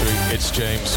victory. 0.00 0.34
It's 0.34 0.50
James. 0.50 0.90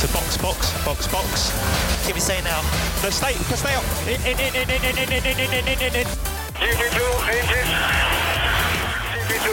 So 0.00 0.06
box, 0.12 0.36
box, 0.38 0.84
box, 0.84 1.06
box. 1.08 2.06
Give 2.06 2.14
me 2.14 2.20
say 2.20 2.40
now. 2.42 2.60
No, 3.02 3.10
stay, 3.10 3.32
stay 3.56 3.74
up. 3.74 3.84
In, 4.06 4.20
in, 4.26 4.38
in, 4.38 4.54
in, 4.54 4.70
in, 4.70 4.84
in, 4.84 5.08
in, 5.08 5.26
in, 5.26 5.40
in, 5.40 5.68
in, 5.68 5.78
in, 5.78 5.94
in. 5.94 6.06
GP2 6.54 7.00
engine. 7.30 7.70
GP2. 9.28 9.48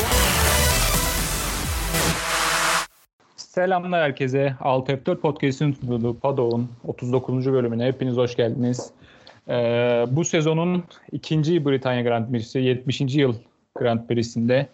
Selamlar 3.36 4.04
herkese. 4.04 4.56
Alt 4.62 4.90
F4 4.90 5.16
Podcast'in 5.16 5.74
sunduğu 5.74 6.20
Padok'un 6.20 6.70
39. 6.88 7.46
bölümüne 7.46 7.86
hepiniz 7.86 8.18
hoş 8.18 8.36
geldiniz. 8.36 8.90
Ee, 9.50 10.06
bu 10.10 10.26
sezonun 10.26 10.84
ikinci 11.12 11.66
Britanya 11.66 12.02
Grand 12.02 12.32
Prix'si 12.32 12.60
70. 12.60 13.02
yıl 13.02 13.36
Grand 13.76 14.08
Prix'sinde 14.08 14.68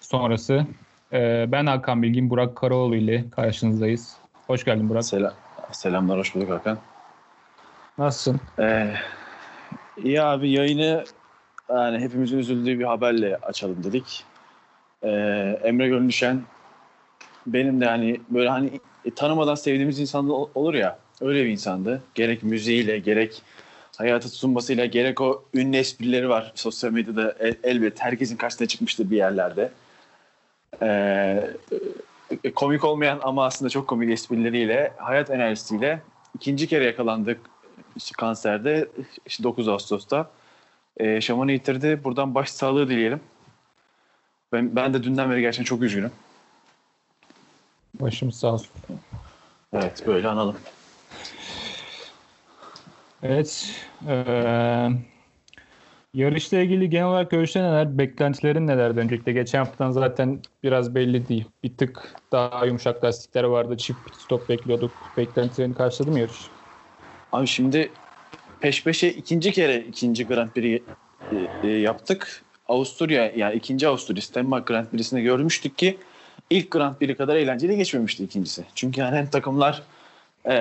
sonrası. 0.00 0.66
Ee, 1.12 1.46
ben 1.48 1.66
Hakan 1.66 2.02
Bilgin, 2.02 2.30
Burak 2.30 2.56
Karaoğlu 2.56 2.96
ile 2.96 3.24
karşınızdayız. 3.30 4.16
Hoş 4.46 4.64
geldin 4.64 4.88
Burak. 4.88 5.04
Selam. 5.04 5.32
Selamlar, 5.72 6.18
hoş 6.18 6.34
bulduk 6.34 6.50
Hakan. 6.50 6.78
Nasılsın? 7.98 8.40
Ee, 8.58 8.94
iyi 10.04 10.22
abi 10.22 10.50
yayını 10.50 11.04
yani 11.70 11.98
hepimizin 11.98 12.38
üzüldüğü 12.38 12.78
bir 12.78 12.84
haberle 12.84 13.36
açalım 13.36 13.84
dedik. 13.84 14.24
Ee, 15.02 15.08
Emre 15.64 15.88
Gönlüşen 15.88 16.42
benim 17.46 17.80
de 17.80 17.86
hani 17.86 18.20
böyle 18.30 18.48
hani 18.48 18.80
e, 19.04 19.10
tanımadan 19.14 19.54
sevdiğimiz 19.54 20.00
insan 20.00 20.28
olur 20.54 20.74
ya 20.74 20.98
öyle 21.20 21.44
bir 21.44 21.50
insandı. 21.50 22.02
Gerek 22.14 22.42
müziğiyle 22.42 22.98
gerek 22.98 23.42
hayatı 23.96 24.28
sunmasıyla 24.28 24.86
gerek 24.86 25.20
o 25.20 25.44
ünlü 25.54 25.76
esprileri 25.76 26.28
var 26.28 26.52
sosyal 26.54 26.90
medyada 26.90 27.34
el, 27.40 27.54
elbet 27.62 28.02
herkesin 28.02 28.36
karşısına 28.36 28.68
çıkmıştır 28.68 29.10
bir 29.10 29.16
yerlerde. 29.16 29.70
Ee, 30.82 31.50
e, 32.44 32.52
komik 32.52 32.84
olmayan 32.84 33.20
ama 33.22 33.44
aslında 33.44 33.70
çok 33.70 33.88
komik 33.88 34.10
esprileriyle, 34.10 34.92
hayat 34.96 35.30
enerjisiyle 35.30 36.02
ikinci 36.34 36.68
kere 36.68 36.84
yakalandık 36.84 37.40
işte 37.96 38.12
kanserde 38.18 38.88
işte 39.26 39.42
9 39.44 39.68
Ağustos'ta. 39.68 40.30
E, 40.96 41.06
yaşamını 41.06 41.52
yitirdi. 41.52 42.00
Buradan 42.04 42.34
başsağlığı 42.34 42.88
dileyelim. 42.88 43.20
Ben, 44.52 44.76
ben 44.76 44.94
de 44.94 45.02
dünden 45.02 45.30
beri 45.30 45.40
gerçekten 45.40 45.64
çok 45.64 45.82
üzgünüm. 45.82 46.12
Başımız 48.00 48.34
sağ 48.34 48.52
olsun. 48.52 48.70
Evet 49.72 50.06
böyle 50.06 50.28
analım. 50.28 50.56
Evet. 53.22 53.74
Ee, 54.08 54.88
yarışla 56.16 56.58
ilgili 56.58 56.90
genel 56.90 57.06
olarak 57.06 57.30
görüşlerin 57.30 57.64
neler? 57.64 57.98
Beklentilerin 57.98 58.66
nelerdi 58.66 59.00
öncelikle? 59.00 59.32
Geçen 59.32 59.58
haftadan 59.58 59.90
zaten 59.90 60.38
biraz 60.62 60.94
belli 60.94 61.28
değil. 61.28 61.44
Bir 61.62 61.76
tık 61.76 62.14
daha 62.32 62.66
yumuşak 62.66 63.04
lastikler 63.04 63.44
vardı. 63.44 63.76
Çift 63.76 64.04
pit 64.06 64.14
stop 64.14 64.48
bekliyorduk. 64.48 64.90
Beklentilerini 65.16 65.74
karşıladı 65.74 66.12
mı 66.12 66.18
yarış? 66.18 66.40
Abi 67.32 67.46
şimdi 67.46 67.90
peş 68.60 68.84
peşe 68.84 69.08
ikinci 69.08 69.52
kere 69.52 69.78
ikinci 69.78 70.26
Grand 70.26 70.50
Prix 70.50 70.82
e, 71.32 71.68
e, 71.68 71.72
yaptık. 71.72 72.42
Avusturya 72.68 73.32
yani 73.36 73.54
ikinci 73.54 73.88
Avusturya 73.88 74.22
Stenmark 74.22 74.66
Grand 74.66 74.86
Prix'sinde 74.86 75.20
görmüştük 75.20 75.78
ki 75.78 75.98
ilk 76.50 76.70
Grand 76.70 76.96
Prix 76.96 77.16
kadar 77.16 77.36
eğlenceli 77.36 77.76
geçmemişti 77.76 78.24
ikincisi. 78.24 78.64
Çünkü 78.74 79.00
yani 79.00 79.16
hem 79.16 79.26
takımlar 79.26 79.82
e, 80.48 80.54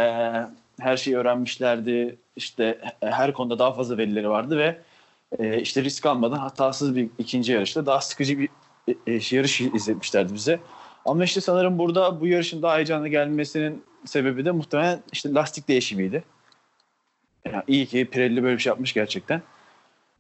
her 0.80 0.98
şeyi 0.98 1.18
öğrenmişlerdi. 1.18 2.16
İşte 2.36 2.80
her 3.00 3.34
konuda 3.34 3.60
daha 3.60 3.74
fazla 3.74 3.98
verileri 3.98 4.30
vardı 4.30 4.58
ve 4.58 4.78
e, 5.40 5.62
işte 5.62 5.84
risk 5.84 6.06
almadan 6.06 6.38
hatasız 6.38 6.96
bir 6.96 7.10
ikinci 7.18 7.52
yarışta 7.52 7.86
daha 7.86 8.02
sıkıcı 8.02 8.40
bir 8.40 8.50
e, 8.88 8.92
e, 9.08 9.20
yarış 9.32 9.62
izletmişlerdi 9.62 10.34
bize. 10.34 10.60
Ama 11.06 11.24
işte 11.24 11.42
sanırım 11.42 11.80
burada 11.80 12.22
bu 12.22 12.28
yarışın 12.28 12.62
daha 12.62 12.76
heyecanlı 12.76 13.08
gelmesinin 13.08 13.84
sebebi 14.06 14.46
de 14.46 14.52
muhtemelen 14.52 15.00
işte 15.12 15.34
lastik 15.34 15.68
değişimiydi. 15.68 16.24
Yani 17.46 17.64
iyi 17.68 17.86
ki 17.86 18.10
Pirelli 18.12 18.44
böyle 18.44 18.56
bir 18.58 18.62
şey 18.62 18.70
yapmış 18.70 18.94
gerçekten. 18.94 19.42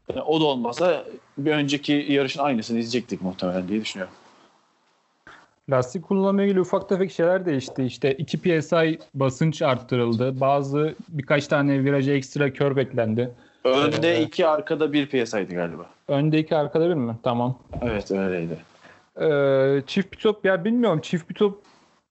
Yani 0.09 0.21
o 0.21 0.39
da 0.39 0.43
olmasa 0.43 1.05
bir 1.37 1.51
önceki 1.51 2.05
yarışın 2.09 2.39
aynısını 2.39 2.79
izleyecektik 2.79 3.21
muhtemelen 3.21 3.67
diye 3.67 3.81
düşünüyorum. 3.81 4.13
Lastik 5.69 6.03
kullanımı 6.03 6.43
ilgili 6.43 6.61
ufak 6.61 6.89
tefek 6.89 7.11
şeyler 7.11 7.45
değişti. 7.45 7.83
İşte 7.83 8.13
2 8.13 8.37
PSI 8.37 8.99
basınç 9.13 9.61
arttırıldı. 9.61 10.39
Bazı 10.39 10.95
birkaç 11.09 11.47
tane 11.47 11.83
viraja 11.83 12.11
ekstra 12.11 12.53
kör 12.53 12.75
beklendi. 12.75 13.31
Önde 13.65 14.09
Evet. 14.17 14.27
iki 14.27 14.47
arkada 14.47 14.93
bir 14.93 15.07
piyasaydı 15.07 15.53
galiba. 15.53 15.85
Önde 16.07 16.39
iki 16.39 16.55
arkada 16.55 16.89
bir 16.89 16.93
mi? 16.93 17.15
Tamam. 17.23 17.59
Evet 17.81 18.11
öyleydi. 18.11 18.57
Ee, 19.21 19.81
çift 19.87 20.11
pit 20.11 20.19
stop 20.19 20.45
ya 20.45 20.65
bilmiyorum. 20.65 20.99
Çift 21.01 21.27
pit 21.27 21.37
stop 21.37 21.61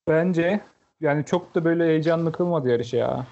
bence 0.09 0.61
yani 1.01 1.25
çok 1.25 1.55
da 1.55 1.65
böyle 1.65 1.85
heyecanlı 1.85 2.33
kılmadı 2.33 2.69
yarışı 2.69 2.97
ya. 2.97 3.27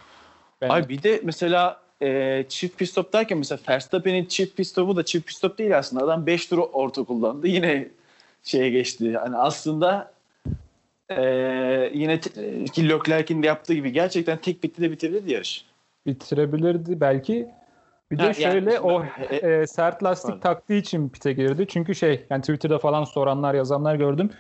Ben, 0.60 0.68
Ay 0.68 0.88
bir 0.88 1.02
de 1.02 1.20
mesela 1.24 1.80
e, 2.02 2.44
çift 2.48 2.78
pit 2.78 2.88
stop 2.88 3.12
derken 3.12 3.38
mesela 3.38 3.60
Verstappen'in 3.68 4.24
çift 4.24 4.56
pit 4.56 4.66
stopu 4.66 4.96
da 4.96 5.04
çift 5.04 5.26
pit 5.26 5.36
stop 5.36 5.58
değil 5.58 5.78
aslında. 5.78 6.04
Adam 6.04 6.26
5 6.26 6.46
tur 6.46 6.58
orta 6.72 7.04
kullandı. 7.04 7.46
Yine 7.46 7.88
şeye 8.42 8.70
geçti. 8.70 9.04
Yani 9.04 9.36
aslında 9.36 10.12
e, 11.10 11.22
yine 11.94 12.20
ki 12.72 12.88
Leclerc'in 12.88 13.42
de 13.42 13.46
yaptığı 13.46 13.74
gibi 13.74 13.92
gerçekten 13.92 14.38
tek 14.38 14.62
bitti 14.62 14.82
de 14.82 14.90
bitebilirdi 14.90 15.32
yarış. 15.32 15.64
bitirebilirdi 16.06 17.00
belki. 17.00 17.48
Bir 18.12 18.18
de 18.18 18.22
Ha, 18.22 18.26
yani 18.26 18.34
şöyle 18.52 18.70
şimdi- 18.70 18.80
o 18.80 19.04
e- 19.30 19.36
e, 19.36 19.66
sert 19.66 20.02
lastik 20.02 20.28
Pardon. 20.28 20.40
taktığı 20.40 20.74
için 20.74 21.08
pite 21.08 21.32
girdi. 21.32 21.66
Çünkü 21.68 21.94
şey 21.94 22.26
yani 22.30 22.40
Twitter'da 22.40 22.78
falan 22.78 23.04
soranlar 23.04 23.54
yazanlar 23.54 23.94
gördüm. 23.94 24.30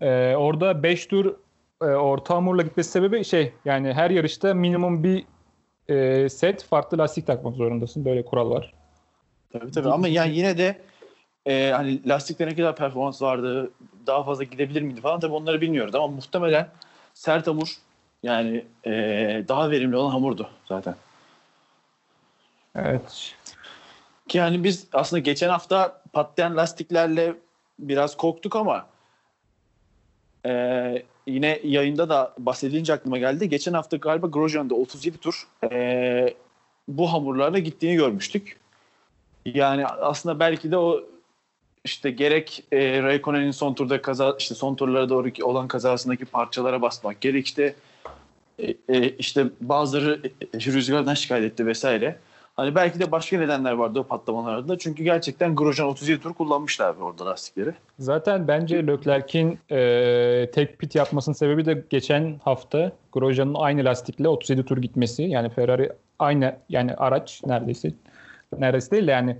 E, 0.00 0.34
orada 0.36 0.82
5 0.82 1.06
tur 1.06 1.34
e, 1.82 1.84
orta 1.84 2.34
hamurla 2.34 2.62
gitmesi 2.62 2.90
sebebi 2.90 3.24
şey 3.24 3.52
yani 3.64 3.92
her 3.92 4.10
yarışta 4.10 4.54
minimum 4.54 5.04
bir 5.04 5.24
e, 5.88 6.28
set 6.28 6.64
farklı 6.64 6.98
lastik 6.98 7.26
takmak 7.26 7.54
zorundasın. 7.56 8.04
Böyle 8.04 8.24
kural 8.24 8.50
var. 8.50 8.72
Tabii 9.52 9.70
tabii 9.70 9.88
ama 9.90 10.08
yani 10.08 10.36
yine 10.36 10.58
de 10.58 10.76
e, 11.46 11.70
hani 11.70 12.08
lastikte 12.08 12.46
ne 12.46 12.56
kadar 12.56 12.76
performans 12.76 13.22
vardı, 13.22 13.70
daha 14.06 14.24
fazla 14.24 14.44
gidebilir 14.44 14.82
miydi 14.82 15.00
falan 15.00 15.20
tabii 15.20 15.32
onları 15.34 15.60
bilmiyoruz 15.60 15.94
ama 15.94 16.06
muhtemelen 16.06 16.68
sert 17.14 17.46
hamur 17.46 17.68
yani 18.22 18.64
e, 18.86 18.90
daha 19.48 19.70
verimli 19.70 19.96
olan 19.96 20.10
hamurdu 20.10 20.48
zaten. 20.68 20.94
Evet. 22.74 23.34
Yani 24.32 24.64
biz 24.64 24.86
aslında 24.92 25.20
geçen 25.20 25.48
hafta 25.48 26.02
patlayan 26.12 26.56
lastiklerle 26.56 27.34
biraz 27.78 28.16
korktuk 28.16 28.56
ama 28.56 28.86
e, 30.46 31.02
yine 31.26 31.60
yayında 31.64 32.08
da 32.08 32.34
bahsedilince 32.38 32.92
aklıma 32.92 33.18
geldi. 33.18 33.48
Geçen 33.48 33.72
hafta 33.72 33.96
galiba 33.96 34.26
Grosjean'da 34.26 34.74
37 34.74 35.18
tur 35.18 35.48
e, 35.72 36.34
bu 36.88 37.12
hamurlarla 37.12 37.58
gittiğini 37.58 37.96
görmüştük. 37.96 38.56
Yani 39.44 39.86
aslında 39.86 40.40
belki 40.40 40.70
de 40.70 40.76
o 40.76 41.00
işte 41.84 42.10
gerek 42.10 42.64
e, 42.72 43.02
Raikkonen'in 43.02 43.50
son 43.50 43.74
turda 43.74 44.02
kaza 44.02 44.36
işte 44.38 44.54
son 44.54 44.74
turlara 44.74 45.08
doğru 45.08 45.30
olan 45.42 45.68
kazasındaki 45.68 46.24
parçalara 46.24 46.82
basmak 46.82 47.20
gerek 47.20 47.46
işte 47.46 47.74
e, 48.58 48.74
e, 48.88 49.08
işte 49.08 49.46
bazıları 49.60 50.20
e, 50.54 50.58
rüzgardan 50.58 51.14
şikayet 51.14 51.52
etti 51.52 51.66
vesaire. 51.66 52.18
Hani 52.58 52.74
belki 52.74 53.00
de 53.00 53.12
başka 53.12 53.38
nedenler 53.38 53.72
vardı 53.72 54.00
o 54.00 54.04
patlamalarda. 54.04 54.78
Çünkü 54.78 55.04
gerçekten 55.04 55.56
Grosjean 55.56 55.88
37 55.88 56.20
tur 56.20 56.34
kullanmışlar 56.34 56.96
orada 56.96 57.26
lastikleri. 57.26 57.74
Zaten 57.98 58.48
bence 58.48 58.86
Leclerc'in 58.86 59.58
e, 59.70 60.50
tek 60.50 60.78
pit 60.78 60.94
yapmasının 60.94 61.34
sebebi 61.34 61.66
de 61.66 61.84
geçen 61.90 62.40
hafta 62.44 62.92
Grosjean'ın 63.12 63.54
aynı 63.54 63.84
lastikle 63.84 64.28
37 64.28 64.64
tur 64.64 64.76
gitmesi. 64.76 65.22
Yani 65.22 65.50
Ferrari 65.50 65.92
aynı 66.18 66.56
yani 66.68 66.94
araç 66.94 67.42
neredeyse 67.46 67.90
neredeyse 68.58 68.90
değil 68.90 69.06
de 69.06 69.10
yani 69.10 69.36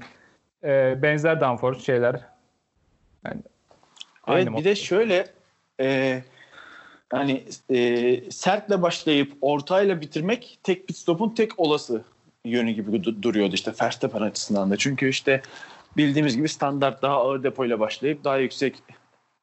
e, 0.64 1.02
benzer 1.02 1.40
downforce 1.40 1.80
şeyler. 1.80 2.20
Yani 3.24 3.40
aynı 4.24 4.50
Evet 4.50 4.58
bir 4.58 4.64
de 4.64 4.74
şöyle 4.74 5.26
e, 5.80 6.22
hani 7.10 7.44
e, 7.70 8.30
sertle 8.30 8.82
başlayıp 8.82 9.32
ortayla 9.40 10.00
bitirmek 10.00 10.58
tek 10.62 10.88
pit 10.88 10.96
stopun 10.96 11.30
tek 11.30 11.60
olası 11.60 12.04
yönü 12.44 12.70
gibi 12.70 12.96
du- 12.96 13.22
duruyordu 13.22 13.54
işte 13.54 13.72
Verstappen 13.82 14.20
açısından 14.20 14.70
da. 14.70 14.76
Çünkü 14.76 15.08
işte 15.08 15.42
bildiğimiz 15.96 16.36
gibi 16.36 16.48
standart 16.48 17.02
daha 17.02 17.14
ağır 17.14 17.42
depoyla 17.42 17.80
başlayıp 17.80 18.24
daha 18.24 18.38
yüksek 18.38 18.74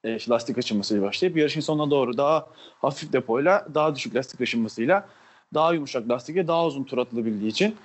e, 0.03 0.29
lastik 0.29 0.57
aşınmasıyla 0.57 1.03
başlayıp 1.03 1.37
yarışın 1.37 1.61
sonuna 1.61 1.91
doğru 1.91 2.17
daha 2.17 2.47
hafif 2.81 3.13
depoyla 3.13 3.67
daha 3.73 3.95
düşük 3.95 4.15
lastik 4.15 4.41
aşınmasıyla 4.41 5.07
daha 5.53 5.73
yumuşak 5.73 6.09
lastikle 6.09 6.47
daha 6.47 6.65
uzun 6.65 6.83
tur 6.83 6.97
atılabildiği 6.97 7.51
için 7.51 7.75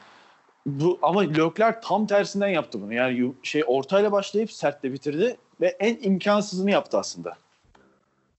bu 0.66 0.98
ama 1.02 1.20
Leclerc 1.20 1.80
tam 1.82 2.06
tersinden 2.06 2.48
yaptı 2.48 2.82
bunu. 2.82 2.94
Yani 2.94 3.32
şey 3.42 3.62
ortayla 3.66 4.12
başlayıp 4.12 4.52
sertle 4.52 4.92
bitirdi 4.92 5.36
ve 5.60 5.66
en 5.66 5.98
imkansızını 6.02 6.70
yaptı 6.70 6.98
aslında. 6.98 7.36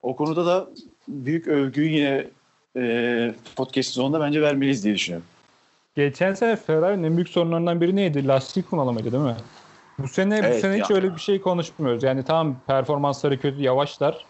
O 0.01 0.15
konuda 0.15 0.45
da 0.45 0.69
büyük 1.07 1.47
övgüyü 1.47 1.91
yine 1.91 2.27
e, 2.77 3.33
podcast 3.55 3.89
sonunda 3.89 4.19
bence 4.19 4.41
vermeliyiz 4.41 4.83
diye 4.83 4.95
düşünüyorum. 4.95 5.27
Geçen 5.95 6.33
sene 6.33 6.55
Ferrari'nin 6.55 7.03
en 7.03 7.15
büyük 7.15 7.29
sorunlarından 7.29 7.81
biri 7.81 7.95
neydi? 7.95 8.27
Lastik 8.27 8.69
kullanamadı 8.69 9.11
değil 9.11 9.23
mi? 9.23 9.35
Bu 9.99 10.07
sene 10.07 10.41
bu 10.41 10.45
Evet 10.45 10.61
sene 10.61 10.81
hiç 10.81 10.89
ya. 10.89 10.95
öyle 10.95 11.15
bir 11.15 11.19
şey 11.19 11.41
konuşmuyoruz. 11.41 12.03
Yani 12.03 12.23
tamam 12.23 12.55
performansları 12.67 13.39
kötü, 13.39 13.61
yavaşlar. 13.61 14.25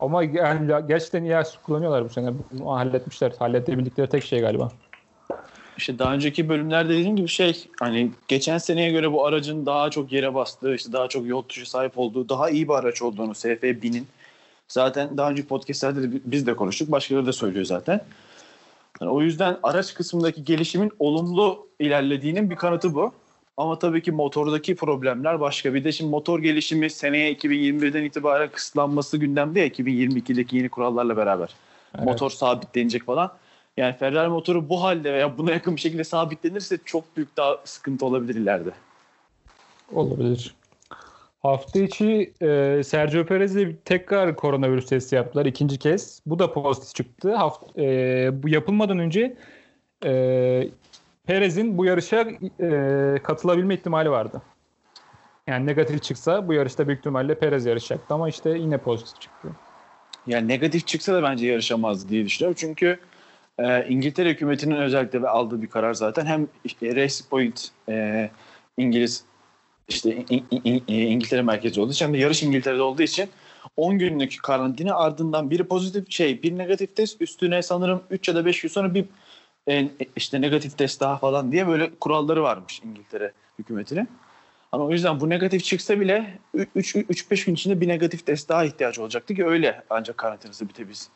Ama 0.00 0.22
yani 0.22 0.72
gerçekten 0.88 1.22
iyi 1.22 1.36
araç 1.36 1.58
kullanıyorlar 1.62 2.04
bu 2.04 2.08
sene. 2.08 2.32
Bunu 2.52 2.72
halletmişler. 2.72 3.32
Halledebildikleri 3.38 4.08
tek 4.08 4.24
şey 4.24 4.40
galiba. 4.40 4.68
İşte 5.76 5.98
daha 5.98 6.14
önceki 6.14 6.48
bölümlerde 6.48 6.88
dediğim 6.88 7.16
gibi 7.16 7.28
şey 7.28 7.66
hani 7.80 8.10
geçen 8.28 8.58
seneye 8.58 8.90
göre 8.90 9.12
bu 9.12 9.26
aracın 9.26 9.66
daha 9.66 9.90
çok 9.90 10.12
yere 10.12 10.34
bastığı, 10.34 10.74
işte 10.74 10.92
daha 10.92 11.08
çok 11.08 11.26
yol 11.26 11.42
tuşu 11.42 11.66
sahip 11.66 11.98
olduğu, 11.98 12.28
daha 12.28 12.50
iyi 12.50 12.68
bir 12.68 12.74
araç 12.74 13.02
olduğunu 13.02 13.32
SF1000'in 13.32 14.06
zaten 14.68 15.16
daha 15.16 15.30
önceki 15.30 15.48
podcastlerde 15.48 16.02
de 16.02 16.20
biz 16.24 16.46
de 16.46 16.56
konuştuk. 16.56 16.90
Başkaları 16.90 17.26
da 17.26 17.32
söylüyor 17.32 17.64
zaten. 17.64 18.00
Yani 19.00 19.10
o 19.10 19.22
yüzden 19.22 19.56
araç 19.62 19.94
kısmındaki 19.94 20.44
gelişimin 20.44 20.92
olumlu 20.98 21.66
ilerlediğinin 21.80 22.50
bir 22.50 22.56
kanıtı 22.56 22.94
bu. 22.94 23.12
Ama 23.56 23.78
tabii 23.78 24.02
ki 24.02 24.12
motordaki 24.12 24.76
problemler 24.76 25.40
başka. 25.40 25.74
Bir 25.74 25.84
de 25.84 25.92
şimdi 25.92 26.10
motor 26.10 26.38
gelişimi 26.38 26.90
seneye 26.90 27.34
2021'den 27.34 28.04
itibaren 28.04 28.50
kısıtlanması 28.50 29.18
gündemde 29.18 29.60
ya 29.60 29.66
2022'deki 29.68 30.56
yeni 30.56 30.68
kurallarla 30.68 31.16
beraber. 31.16 31.54
Evet. 31.94 32.04
Motor 32.04 32.30
sabitlenecek 32.30 33.04
falan. 33.04 33.32
Yani 33.76 33.96
Ferrari 33.96 34.28
motoru 34.28 34.68
bu 34.68 34.82
halde 34.82 35.12
veya 35.12 35.38
buna 35.38 35.50
yakın 35.50 35.76
bir 35.76 35.80
şekilde 35.80 36.04
sabitlenirse 36.04 36.78
çok 36.84 37.16
büyük 37.16 37.36
daha 37.36 37.56
sıkıntı 37.64 38.06
olabilir 38.06 38.34
ileride. 38.34 38.70
Olabilir. 39.92 40.54
Hafta 41.46 41.78
içi 41.78 42.32
e, 42.40 42.82
Sergio 42.84 43.24
Perez'le 43.24 43.84
tekrar 43.84 44.36
koronavirüs 44.36 44.86
testi 44.86 45.16
yaptılar 45.16 45.46
ikinci 45.46 45.78
kez. 45.78 46.20
Bu 46.26 46.38
da 46.38 46.52
pozitif 46.52 46.94
çıktı. 46.94 47.34
Haft, 47.34 47.78
e, 47.78 48.30
bu 48.42 48.48
yapılmadan 48.48 48.98
önce 48.98 49.36
e, 50.04 50.68
Perez'in 51.26 51.78
bu 51.78 51.84
yarışa 51.84 52.26
e, 52.60 53.18
katılabilme 53.22 53.74
ihtimali 53.74 54.10
vardı. 54.10 54.42
Yani 55.46 55.66
negatif 55.66 56.02
çıksa 56.02 56.48
bu 56.48 56.52
yarışta 56.52 56.88
büyük 56.88 56.98
ihtimalle 56.98 57.38
Perez 57.38 57.66
yarışacaktı 57.66 58.14
ama 58.14 58.28
işte 58.28 58.50
yine 58.50 58.78
pozitif 58.78 59.20
çıktı. 59.20 59.48
Yani 60.26 60.48
negatif 60.48 60.86
çıksa 60.86 61.14
da 61.14 61.22
bence 61.22 61.46
yarışamaz 61.46 62.08
diye 62.08 62.24
düşünüyorum. 62.24 62.56
Çünkü 62.60 62.98
e, 63.58 63.88
İngiltere 63.88 64.30
hükümetinin 64.30 64.76
özellikle 64.76 65.28
aldığı 65.28 65.62
bir 65.62 65.66
karar 65.66 65.94
zaten 65.94 66.26
hem 66.26 66.48
Race 66.82 67.24
Point 67.30 67.68
e, 67.88 68.30
İngiliz 68.76 69.24
işte 69.88 70.24
İ- 70.30 70.44
İ- 70.50 70.82
İ- 70.88 71.06
İngiltere 71.06 71.42
merkezi 71.42 71.80
olduğu 71.80 71.92
için 71.92 72.14
de 72.14 72.18
yarış 72.18 72.42
İngiltere'de 72.42 72.82
olduğu 72.82 73.02
için 73.02 73.28
10 73.76 73.98
günlük 73.98 74.42
karantina 74.42 74.94
ardından 74.94 75.50
biri 75.50 75.64
pozitif 75.64 76.10
şey 76.10 76.42
bir 76.42 76.58
negatif 76.58 76.96
test 76.96 77.20
üstüne 77.22 77.62
sanırım 77.62 78.02
3 78.10 78.28
ya 78.28 78.34
da 78.34 78.46
5 78.46 78.60
gün 78.60 78.68
sonra 78.68 78.94
bir 78.94 79.04
e, 79.68 79.88
işte 80.16 80.40
negatif 80.40 80.78
test 80.78 81.00
daha 81.00 81.16
falan 81.16 81.52
diye 81.52 81.68
böyle 81.68 81.90
kuralları 82.00 82.42
varmış 82.42 82.80
İngiltere 82.84 83.32
hükümetinin. 83.58 84.08
Ama 84.72 84.84
o 84.84 84.90
yüzden 84.90 85.20
bu 85.20 85.28
negatif 85.28 85.64
çıksa 85.64 86.00
bile 86.00 86.38
3-5 86.54 87.44
gün 87.44 87.54
içinde 87.54 87.80
bir 87.80 87.88
negatif 87.88 88.26
test 88.26 88.48
daha 88.48 88.64
ihtiyaç 88.64 88.98
olacaktı 88.98 89.34
ki 89.34 89.46
öyle 89.46 89.82
ancak 89.90 90.16
karantinası 90.18 90.68
bitebilsin. 90.68 91.08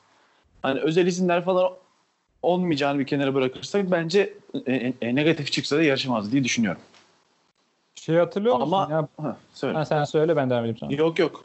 Hani 0.63 0.81
özel 0.81 1.07
izinler 1.07 1.45
falan 1.45 1.73
olmayacağını 2.43 2.99
bir 2.99 3.07
kenara 3.07 3.35
bırakırsak 3.35 3.91
bence 3.91 4.33
e, 4.67 4.93
e, 5.01 5.15
negatif 5.15 5.53
çıksa 5.53 5.77
da 5.77 5.83
yarışamaz 5.83 6.33
diye 6.33 6.45
düşünüyorum. 6.45 6.81
Şey 8.01 8.17
hatırlıyor 8.17 8.57
musun? 8.57 8.73
Ama 8.73 8.89
Ya, 8.91 9.09
ha, 9.25 9.37
söyle. 9.53 9.79
ha, 9.79 9.85
sen 9.85 10.05
söyle 10.05 10.37
ben 10.37 10.51
devam 10.51 10.65
edeyim 10.65 10.77
sana. 10.79 10.93
Yok 10.93 11.19
yok. 11.19 11.45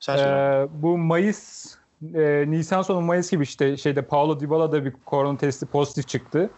Sen 0.00 0.16
söyle. 0.16 0.30
Ee, 0.30 0.68
bu 0.82 0.98
Mayıs 0.98 1.74
e, 2.14 2.44
Nisan 2.48 2.82
sonu 2.82 3.00
Mayıs 3.00 3.30
gibi 3.30 3.42
işte 3.42 3.76
şeyde 3.76 4.02
Paulo 4.02 4.40
Dybala'da 4.40 4.84
bir 4.84 4.92
korona 5.04 5.38
testi 5.38 5.66
pozitif 5.66 6.08
çıktı. 6.08 6.50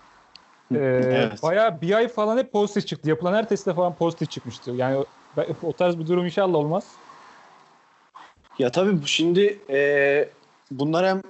Ee, 0.75 0.79
Evet. 0.79 1.43
Bayağı 1.43 1.81
bir 1.81 1.93
ay 1.95 2.09
falan 2.09 2.39
hep 2.39 2.53
pozitif 2.53 2.87
çıktı. 2.87 3.09
Yapılan 3.09 3.35
her 3.35 3.49
testte 3.49 3.75
falan 3.75 3.95
pozitif 3.95 4.31
çıkmıştı. 4.31 4.71
Yani 4.71 5.05
o, 5.62 5.73
tarz 5.73 5.99
bir 5.99 6.06
durum 6.06 6.25
inşallah 6.25 6.55
olmaz. 6.55 6.85
Ya 8.59 8.71
tabii 8.71 9.03
bu 9.03 9.06
şimdi 9.06 9.59
e, 9.71 10.29
bunlar 10.71 11.06
hem 11.06 11.23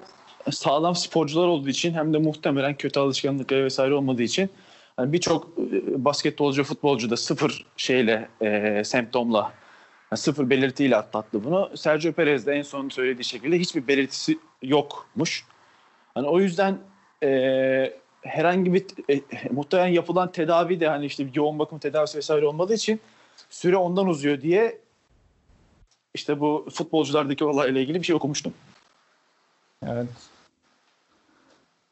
sağlam 0.52 0.94
sporcular 0.94 1.46
olduğu 1.46 1.68
için 1.68 1.94
hem 1.94 2.14
de 2.14 2.18
muhtemelen 2.18 2.74
kötü 2.74 3.00
alışkanlıkları 3.00 3.64
vesaire 3.64 3.94
olmadığı 3.94 4.22
için 4.22 4.50
hani 4.96 5.12
birçok 5.12 5.48
e, 5.58 6.04
basketbolcu, 6.04 6.64
futbolcu 6.64 7.10
da 7.10 7.16
sıfır 7.16 7.66
şeyle 7.76 8.28
e, 8.40 8.82
semptomla 8.84 9.52
yani 10.12 10.18
sıfır 10.18 10.50
belirtiyle 10.50 10.96
atlattı 10.96 11.44
bunu. 11.44 11.70
Sergio 11.76 12.12
Perez 12.12 12.46
de 12.46 12.52
en 12.52 12.62
son 12.62 12.88
söylediği 12.88 13.24
şekilde 13.24 13.58
hiçbir 13.58 13.88
belirtisi 13.88 14.38
yokmuş. 14.62 15.44
Hani 16.14 16.28
o 16.28 16.40
yüzden 16.40 16.78
e, 17.22 17.98
herhangi 18.22 18.74
bir 18.74 18.84
e, 19.10 19.20
muhtemelen 19.50 19.88
yapılan 19.88 20.32
tedavi 20.32 20.80
de 20.80 20.88
hani 20.88 21.06
işte 21.06 21.26
yoğun 21.34 21.58
bakım 21.58 21.78
tedavisi 21.78 22.18
vesaire 22.18 22.46
olmadığı 22.46 22.74
için 22.74 23.00
süre 23.50 23.76
ondan 23.76 24.06
uzuyor 24.06 24.40
diye 24.40 24.78
işte 26.14 26.40
bu 26.40 26.66
futbolculardaki 26.72 27.44
olayla 27.44 27.80
ilgili 27.80 28.00
bir 28.00 28.06
şey 28.06 28.16
okumuştum. 28.16 28.54
Evet. 29.86 30.06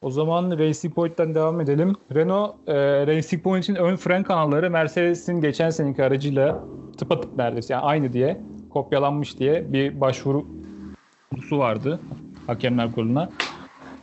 O 0.03 0.11
zaman 0.11 0.59
Racing 0.59 0.95
Point'ten 0.95 1.35
devam 1.35 1.61
edelim. 1.61 1.97
Renault 2.15 2.55
e, 2.67 2.75
Racing 3.07 3.43
Point'in 3.43 3.75
ön 3.75 3.97
fren 3.97 4.23
kanalları 4.23 4.71
Mercedes'in 4.71 5.41
geçen 5.41 5.71
seneki 5.71 6.05
aracıyla 6.05 6.65
tıpatıp 6.99 7.37
neredeyse 7.37 7.75
yani 7.75 7.83
aynı 7.83 8.13
diye 8.13 8.41
kopyalanmış 8.71 9.39
diye 9.39 9.73
bir 9.73 10.01
başvurusu 10.01 11.59
vardı 11.59 12.01
Hakemler 12.47 12.93
Kurulu'na. 12.93 13.29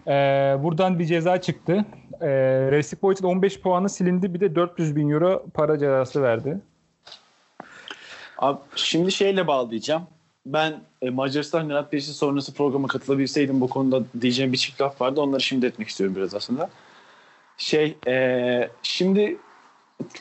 E, 0.07 0.13
buradan 0.63 0.99
bir 0.99 1.05
ceza 1.05 1.41
çıktı. 1.41 1.85
E, 2.21 2.27
Racing 2.71 3.01
Point'in 3.01 3.25
15 3.25 3.61
puanı 3.61 3.89
silindi 3.89 4.33
bir 4.33 4.39
de 4.39 4.55
400 4.55 4.95
bin 4.95 5.09
euro 5.09 5.45
para 5.53 5.77
cezası 5.79 6.21
verdi. 6.23 6.61
Abi 8.37 8.59
şimdi 8.75 9.11
şeyle 9.11 9.47
bağlayacağım. 9.47 10.03
Ben 10.45 10.81
e, 11.01 11.09
Macaristan 11.09 11.69
Grand 11.69 11.87
Prix'si 11.87 12.13
sonrası 12.13 12.53
programa 12.53 12.87
katılabilseydim 12.87 13.61
bu 13.61 13.69
konuda 13.69 14.03
diyeceğim 14.21 14.53
bir 14.53 14.57
çift 14.57 14.81
laf 14.81 15.01
vardı. 15.01 15.21
Onları 15.21 15.41
şimdi 15.41 15.65
etmek 15.65 15.87
istiyorum 15.87 16.15
biraz 16.15 16.35
aslında. 16.35 16.69
Şey 17.57 17.97
e, 18.07 18.69
şimdi 18.83 19.37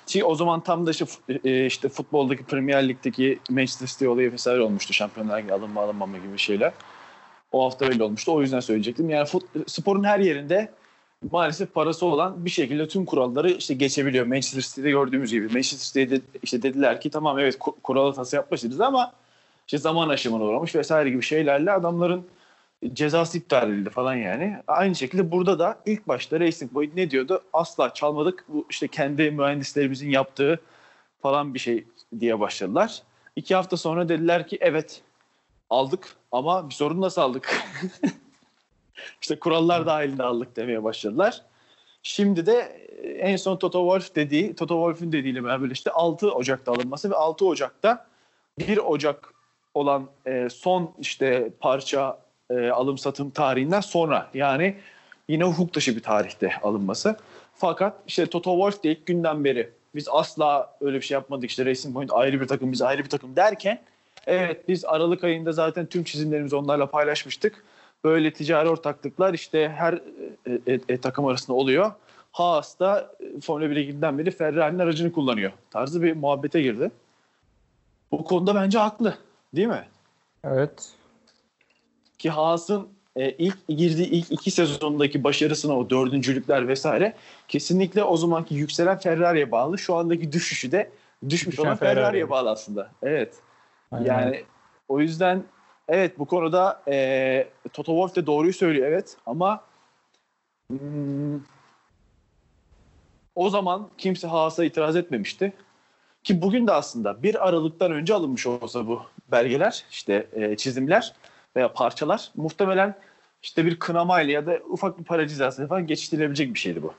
ki 0.06 0.24
o 0.24 0.34
zaman 0.34 0.60
tam 0.60 0.86
da 0.86 0.90
işte, 0.90 1.04
e, 1.44 1.66
işte 1.66 1.88
futboldaki 1.88 2.44
Premier 2.44 2.88
Lig'deki 2.88 3.38
Manchester 3.50 3.86
City 3.86 4.08
olayı 4.08 4.32
vesaire 4.32 4.60
olmuştu. 4.60 4.92
Şampiyonlar 4.92 5.42
Ligi 5.42 5.52
alınma 5.52 5.82
alınmama 5.82 6.18
gibi 6.18 6.38
şeyler. 6.38 6.72
O 7.52 7.64
hafta 7.64 7.84
öyle 7.84 8.02
olmuştu. 8.02 8.32
O 8.34 8.40
yüzden 8.40 8.60
söyleyecektim. 8.60 9.10
Yani 9.10 9.26
fut, 9.26 9.42
sporun 9.66 10.04
her 10.04 10.18
yerinde 10.18 10.72
maalesef 11.30 11.74
parası 11.74 12.06
olan 12.06 12.44
bir 12.44 12.50
şekilde 12.50 12.88
tüm 12.88 13.04
kuralları 13.04 13.50
işte 13.50 13.74
geçebiliyor. 13.74 14.26
Manchester 14.26 14.60
City'de 14.60 14.90
gördüğümüz 14.90 15.30
gibi. 15.30 15.44
Manchester 15.44 16.02
City'de 16.02 16.20
işte 16.42 16.62
dediler 16.62 17.00
ki 17.00 17.10
tamam 17.10 17.38
evet 17.38 17.56
ku- 17.56 17.80
kural 17.82 18.06
hatası 18.06 18.36
yapmışsınız 18.36 18.80
ama 18.80 19.12
işte 19.68 19.78
zaman 19.78 20.08
aşımına 20.08 20.44
uğramış 20.44 20.74
vesaire 20.74 21.10
gibi 21.10 21.22
şeylerle 21.22 21.72
adamların 21.72 22.26
cezası 22.92 23.38
iptal 23.38 23.70
edildi 23.70 23.90
falan 23.90 24.14
yani. 24.14 24.56
Aynı 24.66 24.94
şekilde 24.94 25.32
burada 25.32 25.58
da 25.58 25.80
ilk 25.86 26.08
başta 26.08 26.40
Racing 26.40 26.72
Point 26.72 26.94
ne 26.94 27.10
diyordu? 27.10 27.42
Asla 27.52 27.94
çalmadık. 27.94 28.44
Bu 28.48 28.66
işte 28.70 28.88
kendi 28.88 29.30
mühendislerimizin 29.30 30.10
yaptığı 30.10 30.60
falan 31.22 31.54
bir 31.54 31.58
şey 31.58 31.84
diye 32.20 32.40
başladılar. 32.40 33.02
İki 33.36 33.54
hafta 33.54 33.76
sonra 33.76 34.08
dediler 34.08 34.48
ki 34.48 34.58
evet 34.60 35.02
aldık 35.70 36.16
ama 36.32 36.68
bir 36.68 36.74
sorun 36.74 37.00
nasıl 37.00 37.22
aldık? 37.22 37.62
işte 39.22 39.38
kurallar 39.38 39.86
dahilinde 39.86 40.22
aldık 40.22 40.56
demeye 40.56 40.84
başladılar. 40.84 41.42
Şimdi 42.02 42.46
de 42.46 42.54
en 43.18 43.36
son 43.36 43.56
Toto 43.56 43.78
Wolff 43.80 44.16
dediği, 44.16 44.54
Toto 44.54 44.74
Wolff'ün 44.74 45.12
dediğiyle 45.12 45.44
beraber 45.44 45.70
işte 45.70 45.90
6 45.90 46.32
Ocak'ta 46.32 46.72
alınması 46.72 47.10
ve 47.10 47.14
6 47.14 47.46
Ocak'ta 47.46 48.06
1 48.58 48.78
Ocak 48.78 49.37
olan 49.78 50.06
e, 50.26 50.48
son 50.50 50.94
işte 51.00 51.50
parça 51.60 52.18
e, 52.50 52.68
alım 52.68 52.98
satım 52.98 53.30
tarihinden 53.30 53.80
sonra 53.80 54.30
yani 54.34 54.76
yine 55.28 55.44
hukuk 55.44 55.74
dışı 55.74 55.96
bir 55.96 56.02
tarihte 56.02 56.52
alınması. 56.62 57.16
Fakat 57.54 57.94
işte 58.06 58.26
Toto 58.26 58.50
Wolff 58.52 58.84
de 58.84 58.90
ilk 58.90 59.06
günden 59.06 59.44
beri 59.44 59.70
biz 59.94 60.08
asla 60.10 60.74
öyle 60.80 60.96
bir 60.96 61.02
şey 61.02 61.14
yapmadık 61.14 61.50
işte 61.50 61.64
Racing 61.64 61.94
Point 61.94 62.12
ayrı 62.12 62.40
bir 62.40 62.46
takım 62.46 62.72
biz 62.72 62.82
ayrı 62.82 63.04
bir 63.04 63.08
takım 63.08 63.36
derken 63.36 63.80
evet 64.26 64.68
biz 64.68 64.84
Aralık 64.84 65.24
ayında 65.24 65.52
zaten 65.52 65.86
tüm 65.86 66.04
çizimlerimizi 66.04 66.56
onlarla 66.56 66.86
paylaşmıştık. 66.86 67.64
Böyle 68.04 68.32
ticari 68.32 68.68
ortaklıklar 68.68 69.34
işte 69.34 69.68
her 69.68 69.92
e, 69.92 70.00
e, 70.66 70.80
e, 70.88 71.00
takım 71.00 71.26
arasında 71.26 71.56
oluyor. 71.56 71.92
Haas 72.32 72.78
da 72.78 73.10
e, 73.20 73.40
Formula 73.40 73.68
1'e 73.68 73.82
girdiğinden 73.82 74.18
beri 74.18 74.30
Ferrari'nin 74.30 74.78
aracını 74.78 75.12
kullanıyor. 75.12 75.52
Tarzı 75.70 76.02
bir 76.02 76.16
muhabbete 76.16 76.62
girdi. 76.62 76.90
Bu 78.12 78.24
konuda 78.24 78.54
bence 78.54 78.78
haklı. 78.78 79.18
Değil 79.56 79.68
mi? 79.68 79.88
Evet. 80.44 80.92
Ki 82.18 82.30
Haas'ın 82.30 82.88
e, 83.16 83.30
ilk 83.30 83.68
girdiği 83.68 84.06
ilk 84.06 84.32
iki 84.32 84.50
sezondaki 84.50 85.24
başarısına 85.24 85.78
o 85.78 85.90
dördüncülükler 85.90 86.68
vesaire 86.68 87.14
kesinlikle 87.48 88.04
o 88.04 88.16
zamanki 88.16 88.54
yükselen 88.54 88.98
Ferrari'ye 88.98 89.50
bağlı. 89.50 89.78
Şu 89.78 89.94
andaki 89.94 90.32
düşüşü 90.32 90.72
de 90.72 90.90
düşmüş 91.28 91.52
Düşen 91.52 91.64
olan 91.64 91.76
Ferrari'ye. 91.76 92.04
Ferrari'ye 92.04 92.30
bağlı 92.30 92.50
aslında. 92.50 92.90
Evet. 93.02 93.34
Aynen. 93.92 94.06
Yani 94.06 94.44
o 94.88 95.00
yüzden 95.00 95.44
evet 95.88 96.18
bu 96.18 96.24
konuda 96.24 96.82
e, 96.88 97.48
Toto 97.72 97.92
Wolff 97.92 98.16
de 98.16 98.26
doğruyu 98.26 98.52
söylüyor 98.52 98.86
evet 98.86 99.16
ama 99.26 99.64
hmm, 100.68 101.40
o 103.34 103.50
zaman 103.50 103.88
kimse 103.98 104.26
Haas'a 104.26 104.64
itiraz 104.64 104.96
etmemişti. 104.96 105.52
Ki 106.24 106.42
bugün 106.42 106.66
de 106.66 106.72
aslında 106.72 107.22
1 107.22 107.48
Aralık'tan 107.48 107.92
önce 107.92 108.14
alınmış 108.14 108.46
olsa 108.46 108.86
bu 108.86 109.02
belgeler, 109.30 109.84
işte 109.90 110.26
e, 110.32 110.56
çizimler 110.56 111.12
veya 111.56 111.72
parçalar 111.72 112.30
muhtemelen 112.36 112.94
işte 113.42 113.66
bir 113.66 113.78
kınamayla 113.78 114.32
ya 114.32 114.46
da 114.46 114.58
ufak 114.68 114.98
bir 114.98 115.04
para 115.04 115.28
cezası 115.28 115.68
falan 115.68 115.86
geçiştirilebilecek 115.86 116.54
bir 116.54 116.58
şeydi 116.58 116.82
bu. 116.82 116.94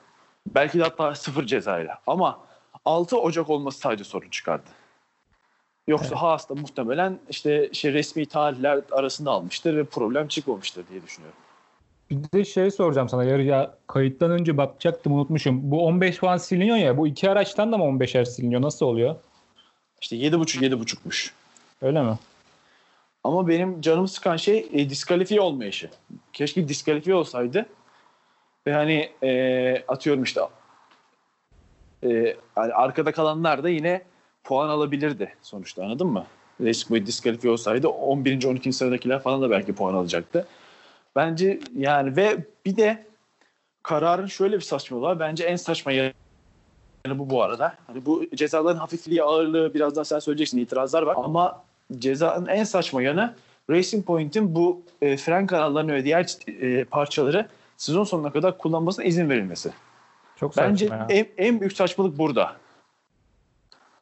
Belki 0.46 0.78
de 0.78 0.82
hatta 0.82 1.14
sıfır 1.14 1.46
cezayla. 1.46 1.98
Ama 2.06 2.40
6 2.84 3.18
Ocak 3.18 3.50
olması 3.50 3.78
sadece 3.78 4.04
sorun 4.04 4.28
çıkardı. 4.28 4.70
Yoksa 5.88 6.08
Evet. 6.08 6.18
Haas 6.18 6.48
da 6.48 6.54
muhtemelen 6.54 7.18
işte 7.30 7.70
şey 7.72 7.92
resmi 7.92 8.26
tarihler 8.26 8.80
arasında 8.90 9.30
almıştır 9.30 9.76
ve 9.76 9.84
problem 9.84 10.28
çıkmamıştır 10.28 10.88
diye 10.88 11.02
düşünüyorum. 11.02 11.38
Bir 12.10 12.38
de 12.38 12.44
şey 12.44 12.70
soracağım 12.70 13.08
sana 13.08 13.24
yarı 13.24 13.42
ya 13.42 13.74
kayıttan 13.86 14.30
önce 14.30 14.56
bakacaktım 14.56 15.12
unutmuşum. 15.12 15.70
Bu 15.70 15.86
15 15.86 16.18
puan 16.18 16.36
siliniyor 16.36 16.76
ya 16.76 16.96
bu 16.98 17.06
iki 17.06 17.30
araçtan 17.30 17.72
da 17.72 17.78
mı 17.78 17.84
15'er 17.84 18.26
siliniyor? 18.26 18.62
Nasıl 18.62 18.86
oluyor? 18.86 19.16
İşte 20.00 20.16
7.5 20.16 20.60
7.5'muş. 20.60 21.30
Öyle 21.82 22.02
mi? 22.02 22.18
Ama 23.24 23.48
benim 23.48 23.80
canımı 23.80 24.08
sıkan 24.08 24.36
şey 24.36 24.68
e, 24.72 24.90
diskalifiye 24.90 25.40
olmayışı. 25.40 25.90
Keşke 26.32 26.68
diskalifiye 26.68 27.16
olsaydı. 27.16 27.66
Ve 28.66 28.72
hani 28.72 29.10
e, 29.22 29.84
atıyorum 29.88 30.22
işte 30.22 30.40
e, 32.04 32.36
hani 32.54 32.72
arkada 32.72 33.12
kalanlar 33.12 33.62
da 33.62 33.68
yine 33.68 34.02
puan 34.44 34.68
alabilirdi 34.68 35.34
sonuçta 35.42 35.84
anladın 35.84 36.06
mı? 36.06 36.26
Racing 36.60 36.88
Point 36.88 37.06
diskalifiye 37.06 37.52
olsaydı 37.52 37.88
11. 37.88 38.44
12. 38.44 38.72
sıradakiler 38.72 39.22
falan 39.22 39.42
da 39.42 39.50
belki 39.50 39.74
puan 39.74 39.94
alacaktı. 39.94 40.46
Bence 41.16 41.60
yani 41.76 42.16
ve 42.16 42.44
bir 42.66 42.76
de 42.76 43.06
kararın 43.82 44.26
şöyle 44.26 44.56
bir 44.56 44.62
saçmalığı 44.62 45.02
var. 45.02 45.20
Bence 45.20 45.44
en 45.44 45.56
saçma 45.56 45.92
yanı 45.92 46.12
bu 47.06 47.30
bu 47.30 47.42
arada. 47.42 47.74
Hani 47.86 48.06
bu 48.06 48.26
cezaların 48.34 48.78
hafifliği, 48.78 49.22
ağırlığı 49.22 49.74
birazdan 49.74 50.02
sen 50.02 50.18
söyleyeceksin 50.18 50.58
itirazlar 50.58 51.02
var. 51.02 51.16
Ama 51.18 51.64
cezanın 51.98 52.46
en 52.46 52.64
saçma 52.64 53.02
yanı 53.02 53.34
Racing 53.70 54.06
Point'in 54.06 54.54
bu 54.54 54.82
e, 55.02 55.16
fren 55.16 55.46
kanallarını 55.46 55.92
ve 55.92 56.04
diğer 56.04 56.36
e, 56.48 56.84
parçaları 56.84 57.48
sezon 57.76 58.04
sonuna 58.04 58.32
kadar 58.32 58.58
kullanmasına 58.58 59.04
izin 59.04 59.30
verilmesi. 59.30 59.72
Çok 60.36 60.56
Bence 60.56 60.86
ya. 60.86 61.06
en, 61.10 61.26
en 61.36 61.60
büyük 61.60 61.72
saçmalık 61.72 62.18
burada. 62.18 62.56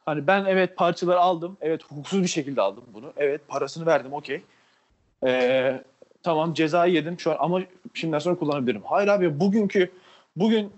Hani 0.05 0.27
ben 0.27 0.45
evet 0.45 0.75
parçaları 0.77 1.19
aldım. 1.19 1.57
Evet 1.61 1.83
hukuksuz 1.83 2.23
bir 2.23 2.27
şekilde 2.27 2.61
aldım 2.61 2.83
bunu. 2.93 3.13
Evet 3.17 3.47
parasını 3.47 3.85
verdim 3.85 4.13
okey. 4.13 4.41
Ee, 5.25 5.83
tamam 6.23 6.53
cezayı 6.53 6.93
yedim 6.93 7.19
şu 7.19 7.31
an 7.31 7.37
ama 7.39 7.61
şimdiden 7.93 8.19
sonra 8.19 8.35
kullanabilirim. 8.35 8.81
Hayır 8.85 9.07
abi 9.07 9.39
bugünkü 9.39 9.91
bugün 10.35 10.71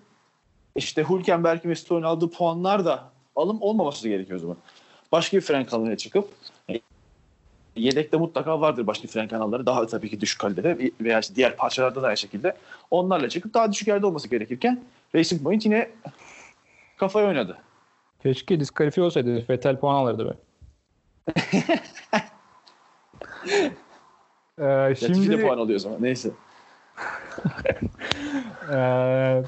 işte 0.76 1.06
Hülkenberg 1.10 1.66
ve 1.66 1.76
Stone'un 1.76 2.04
aldığı 2.04 2.30
puanlar 2.30 2.86
da 2.86 3.04
alım 3.36 3.62
olmaması 3.62 4.10
gerekiyor 4.10 4.40
o 4.40 4.42
zaman. 4.42 4.58
Başka 5.12 5.38
bir 5.38 5.42
fren 5.42 5.66
kanalına 5.66 5.98
çıkıp 5.98 6.30
yedekte 7.76 8.18
mutlaka 8.18 8.62
vardır 8.62 8.88
başka 8.88 9.08
fren 9.08 9.28
kanalları 9.28 9.66
daha 9.66 9.88
tabii 9.88 10.10
ki 10.10 10.22
düşük 10.22 10.40
kalitede 10.40 10.92
veya 11.02 11.20
işte 11.20 11.36
diğer 11.36 11.58
parçalarda 11.58 12.02
da 12.02 12.08
aynı 12.08 12.18
şekilde 12.18 12.56
onlarla 12.92 13.30
çıkıp 13.30 13.54
daha 13.54 13.72
düşük 13.72 13.88
yerde 13.88 14.06
olması 14.06 14.28
gerekirken 14.28 14.84
Racing 15.16 15.44
Point 15.44 15.66
yine 15.66 15.90
kafaya 16.98 17.28
oynadı. 17.28 17.58
Keşke 18.24 18.60
diskalifiye 18.60 19.06
olsaydı. 19.06 19.46
Vettel 19.50 19.80
puan 19.80 19.96
alırdı 19.96 20.26
be. 20.26 20.34
ee, 24.58 24.64
Latifi 24.64 25.10
de 25.10 25.14
şimdi 25.14 25.42
puan 25.42 25.58
alıyor 25.58 25.76
o 25.76 25.80
zaman. 25.80 25.98
Neyse. 26.02 26.32
Ee, 28.74 29.44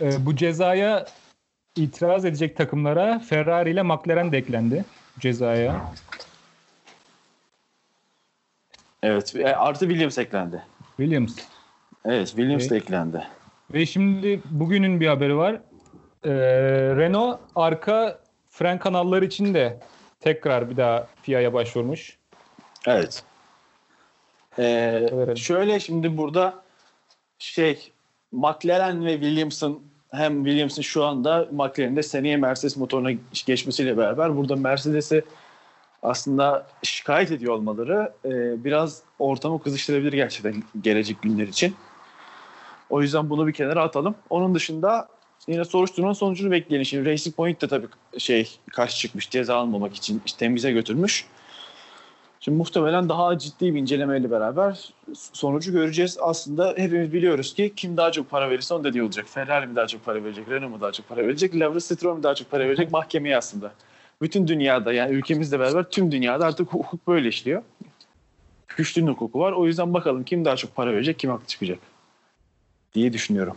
e, 0.00 0.26
bu 0.26 0.36
cezaya 0.36 1.06
itiraz 1.76 2.24
edecek 2.24 2.56
takımlara 2.56 3.18
Ferrari 3.18 3.70
ile 3.70 3.82
McLaren 3.82 4.32
de 4.32 4.38
eklendi 4.38 4.84
cezaya. 5.18 5.92
Evet. 9.06 9.36
e, 9.36 9.44
Artı 9.56 9.88
Williams 9.88 10.18
eklendi. 10.18 10.62
Williams. 10.96 11.36
Evet. 12.04 12.28
Williams 12.28 12.62
Evet. 12.62 12.70
de 12.70 12.76
eklendi. 12.76 13.22
Ve 13.74 13.86
şimdi 13.86 14.40
bugünün 14.50 15.00
bir 15.00 15.06
haberi 15.06 15.36
var. 15.36 15.60
Ee, 16.24 16.30
Renault 16.96 17.40
arka 17.56 18.18
fren 18.50 18.78
kanalları 18.78 19.24
için 19.24 19.54
de 19.54 19.80
tekrar 20.20 20.70
bir 20.70 20.76
daha 20.76 21.06
FIA'ya 21.22 21.52
başvurmuş. 21.52 22.16
Evet. 22.86 23.22
Ee, 24.58 24.62
Evet. 25.12 25.38
şöyle 25.38 25.80
şimdi 25.80 26.16
burada 26.16 26.54
şey 27.38 27.92
McLaren 28.32 29.04
ve 29.04 29.12
Williams'ın 29.12 29.80
hem 30.10 30.44
Williams'ın 30.44 30.82
şu 30.82 31.04
anda 31.04 31.48
McLaren'de 31.52 32.02
seneye 32.02 32.36
Mercedes 32.36 32.76
motoruna 32.76 33.10
geçmesiyle 33.46 33.96
beraber 33.96 34.36
burada 34.36 34.56
Mercedes'i 34.56 35.24
aslında 36.06 36.66
şikayet 36.82 37.30
ediyor 37.30 37.54
olmaları 37.54 38.12
e, 38.24 38.64
biraz 38.64 39.02
ortamı 39.18 39.62
kızıştırabilir 39.62 40.12
gerçekten 40.12 40.62
gelecek 40.80 41.22
günler 41.22 41.48
için. 41.48 41.74
O 42.90 43.02
yüzden 43.02 43.30
bunu 43.30 43.46
bir 43.46 43.52
kenara 43.52 43.82
atalım. 43.82 44.14
Onun 44.30 44.54
dışında 44.54 45.08
yine 45.46 45.64
soruşturmanın 45.64 46.12
sonucunu 46.12 46.50
bekleyelim. 46.50 46.84
Şimdi 46.84 47.10
Racing 47.10 47.36
Point 47.36 47.62
de 47.62 47.68
tabii 47.68 47.86
şey 48.18 48.58
karşı 48.72 48.98
çıkmış 48.98 49.30
ceza 49.30 49.56
almamak 49.56 49.94
için 49.94 50.22
işte 50.26 50.38
temize 50.38 50.72
götürmüş. 50.72 51.26
Şimdi 52.40 52.58
muhtemelen 52.58 53.08
daha 53.08 53.38
ciddi 53.38 53.74
bir 53.74 53.80
incelemeyle 53.80 54.30
beraber 54.30 54.92
sonucu 55.32 55.72
göreceğiz. 55.72 56.18
Aslında 56.20 56.74
hepimiz 56.76 57.12
biliyoruz 57.12 57.54
ki 57.54 57.72
kim 57.76 57.96
daha 57.96 58.12
çok 58.12 58.30
para 58.30 58.50
verirse 58.50 58.74
onun 58.74 58.84
dediği 58.84 59.02
olacak. 59.02 59.26
Ferrari 59.28 59.66
mi 59.66 59.76
daha 59.76 59.86
çok 59.86 60.04
para 60.04 60.24
verecek, 60.24 60.48
Renault 60.50 60.70
mu 60.70 60.80
daha 60.80 60.92
çok 60.92 61.08
para 61.08 61.22
verecek, 61.22 61.54
Lawrence 61.54 61.80
Stroll 61.80 62.16
mu 62.16 62.22
daha 62.22 62.34
çok 62.34 62.50
para 62.50 62.64
verecek 62.64 62.92
mahkemeye 62.92 63.36
aslında. 63.36 63.72
Bütün 64.22 64.48
dünyada 64.48 64.92
yani 64.92 65.14
ülkemizle 65.14 65.60
beraber 65.60 65.84
tüm 65.84 66.12
dünyada 66.12 66.46
artık 66.46 66.72
hukuk 66.72 67.06
böyle 67.06 67.28
işliyor. 67.28 67.62
Güçlünün 68.76 69.06
hukuku 69.06 69.40
var. 69.40 69.52
O 69.52 69.66
yüzden 69.66 69.94
bakalım 69.94 70.24
kim 70.24 70.44
daha 70.44 70.56
çok 70.56 70.76
para 70.76 70.92
verecek, 70.92 71.18
kim 71.18 71.30
haklı 71.30 71.46
çıkacak 71.46 71.78
diye 72.94 73.12
düşünüyorum. 73.12 73.56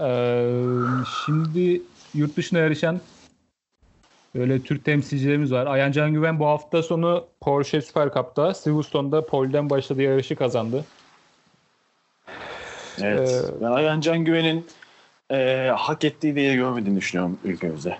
Ee, 0.00 0.52
şimdi 1.24 1.82
yurt 2.14 2.36
dışına 2.36 2.58
yarışan 2.58 3.00
böyle 4.34 4.62
Türk 4.62 4.84
temsilcilerimiz 4.84 5.52
var. 5.52 5.66
Ayhan 5.66 5.92
Can 5.92 6.12
Güven 6.12 6.38
bu 6.38 6.46
hafta 6.46 6.82
sonu 6.82 7.26
Porsche 7.40 7.80
Super 7.80 8.12
Cup'ta 8.14 8.54
Silverstone'da 8.54 9.26
pole'den 9.26 9.70
başladığı 9.70 10.02
yarışı 10.02 10.36
kazandı. 10.36 10.84
Evet. 13.02 13.30
Ee, 13.30 13.60
ben 13.60 13.70
Ayhan 13.70 14.00
Can 14.00 14.24
Güven'in 14.24 14.66
e, 15.30 15.70
hak 15.76 16.04
ettiği 16.04 16.36
değeri 16.36 16.56
görmediğini 16.56 16.96
düşünüyorum 16.96 17.38
ülkemizde. 17.44 17.98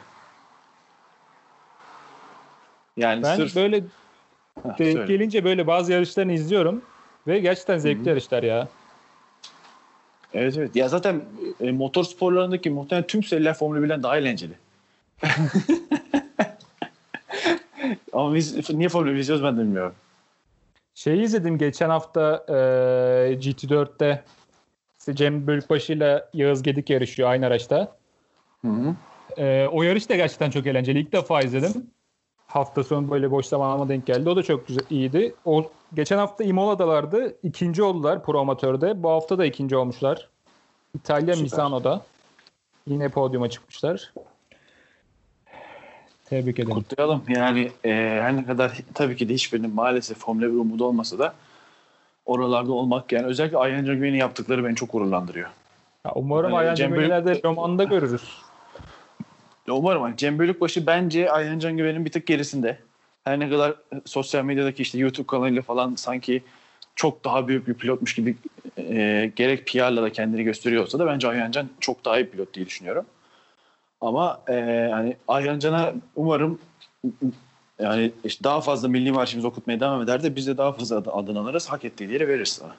Yani 2.97 3.23
Ben 3.23 3.37
sırf 3.37 3.57
böyle 3.57 3.77
Heh, 3.77 4.79
denk 4.79 4.93
söyle. 4.93 5.07
gelince 5.07 5.45
böyle 5.45 5.67
bazı 5.67 5.93
yarışlarını 5.93 6.33
izliyorum 6.33 6.83
ve 7.27 7.39
gerçekten 7.39 7.79
zevkli 7.79 8.09
yarışlar 8.09 8.43
ya. 8.43 8.69
Evet 10.35 10.57
evet. 10.59 10.77
Ya 10.77 10.89
zaten 10.89 11.23
e, 11.61 11.73
motor 11.73 12.05
sporlarındaki 12.05 12.71
muhtemelen 12.71 13.07
tüm 13.07 13.23
seriler 13.23 13.55
Formula 13.55 13.87
1'den 13.87 14.03
daha 14.03 14.19
eğlenceli. 14.19 14.53
Ama 18.13 18.35
biz 18.35 18.71
niye 18.71 18.89
Formula 18.89 19.15
1 19.15 19.19
izliyoruz 19.19 19.45
ben 19.45 19.57
de 19.57 19.61
bilmiyorum. 19.61 19.95
Şeyi 20.95 21.23
izledim 21.23 21.59
geçen 21.59 21.91
hafta 21.91 22.45
e, 22.49 22.53
GT4'te 23.35 24.25
işte 24.99 25.15
Cem 25.15 25.47
Bölükbaşı 25.47 25.93
ile 25.93 26.25
Yağız 26.35 26.63
Gedik 26.63 26.91
yarışıyor 26.91 27.31
aynı 27.31 27.47
araçta. 27.47 27.97
Hı 28.63 28.69
hı. 28.69 28.95
E, 29.37 29.69
o 29.69 29.83
yarış 29.83 30.09
da 30.09 30.17
gerçekten 30.17 30.51
çok 30.51 30.67
eğlenceli. 30.67 30.99
İlk 30.99 31.13
defa 31.13 31.43
izledim. 31.43 31.91
Hafta 32.53 32.85
sonu 32.85 33.11
böyle 33.11 33.31
boş 33.31 33.47
zamanıma 33.47 33.89
denk 33.89 34.07
geldi. 34.07 34.29
O 34.31 34.37
da 34.37 34.43
çok 34.43 34.69
güzel, 34.69 34.85
iyiydi. 34.91 35.35
O 35.45 35.71
geçen 35.95 36.19
hafta 36.19 36.45
Imola'dalardı. 36.45 37.35
İkinci 37.43 37.83
oldular 37.83 38.25
pro 38.25 38.41
amatörde. 38.41 39.03
Bu 39.03 39.11
hafta 39.11 39.39
da 39.39 39.47
ikinci 39.47 39.77
olmuşlar. 39.77 40.29
İtalya 40.95 41.35
Süper. 41.35 41.43
Misano'da. 41.43 42.03
Yine 42.87 43.09
podyuma 43.09 43.51
çıkmışlar. 43.51 44.13
Tebrik 46.25 46.59
ederim. 46.59 46.75
Kutlayalım. 46.75 47.23
Yani 47.29 47.71
e, 47.85 47.91
her 48.23 48.37
ne 48.37 48.45
kadar 48.47 48.79
tabii 48.95 49.17
ki 49.17 49.29
de 49.29 49.35
hiçbirinin 49.35 49.75
maalesef 49.75 50.19
Formula 50.19 50.47
1 50.47 50.53
umudu 50.53 50.85
olmasa 50.85 51.19
da 51.19 51.35
oralarda 52.27 52.73
olmak 52.73 53.13
yani 53.13 53.27
özellikle 53.27 53.59
Ayhan 53.59 53.85
Can 53.85 53.97
Güven'in 53.97 54.17
yaptıkları 54.19 54.65
beni 54.65 54.75
çok 54.75 54.93
gururlandırıyor. 54.93 55.49
Ya 56.07 56.13
umarım 56.15 56.51
Yani 56.53 56.59
Ayhan 56.59 56.93
Bölük- 56.93 57.07
ileride 57.07 57.41
romanda 57.45 57.85
görürüz. 57.85 58.23
Ya 59.67 59.75
Umarım 59.75 60.03
hani 60.03 60.17
Cem 60.17 60.39
Bölükbaşı 60.39 60.87
bence 60.87 61.31
Ayhan 61.31 61.59
Can 61.59 61.77
Güven'in 61.77 62.05
bir 62.05 62.13
tık 62.13 62.27
gerisinde. 62.27 62.79
Her 63.25 63.41
ne 63.41 63.51
kadar 63.51 63.75
sosyal 64.05 64.45
medyadaki 64.45 64.83
işte 64.83 64.99
YouTube 64.99 65.27
kanalıyla 65.27 65.63
falan 65.63 65.95
sanki 65.95 66.43
çok 66.97 67.25
daha 67.25 67.49
büyük 67.49 67.69
bir 67.69 67.75
pilotmuş 67.75 68.15
gibi 68.15 68.37
e, 68.79 69.33
gerek 69.37 69.67
PR'la 69.67 70.03
da 70.03 70.13
kendini 70.13 70.45
gösteriyor 70.45 70.83
olsa 70.83 70.99
da 70.99 71.07
bence 71.07 71.29
Ayhan 71.29 71.51
Can 71.51 71.69
çok 71.81 72.05
daha 72.05 72.19
iyi 72.19 72.31
pilot 72.31 72.55
diye 72.55 72.67
düşünüyorum. 72.67 73.07
Ama 74.01 74.41
e, 74.49 74.89
hani 74.93 75.17
Ayhan 75.29 75.59
Can'a 75.59 75.93
umarım 76.17 76.59
yani 77.79 78.13
işte 78.25 78.45
daha 78.45 78.61
fazla 78.61 78.89
milli 78.89 79.13
marşımızı 79.13 79.49
okutmaya 79.49 79.81
devam 79.81 80.03
eder 80.03 80.23
de 80.23 80.37
biz 80.37 80.47
de 80.47 80.57
daha 80.59 80.73
fazla 80.73 80.97
ad- 80.97 81.07
adını 81.13 81.41
alırız. 81.41 81.69
Hak 81.69 81.85
ettiği 81.85 82.13
yere 82.13 82.29
veririz 82.29 82.49
sana. 82.49 82.77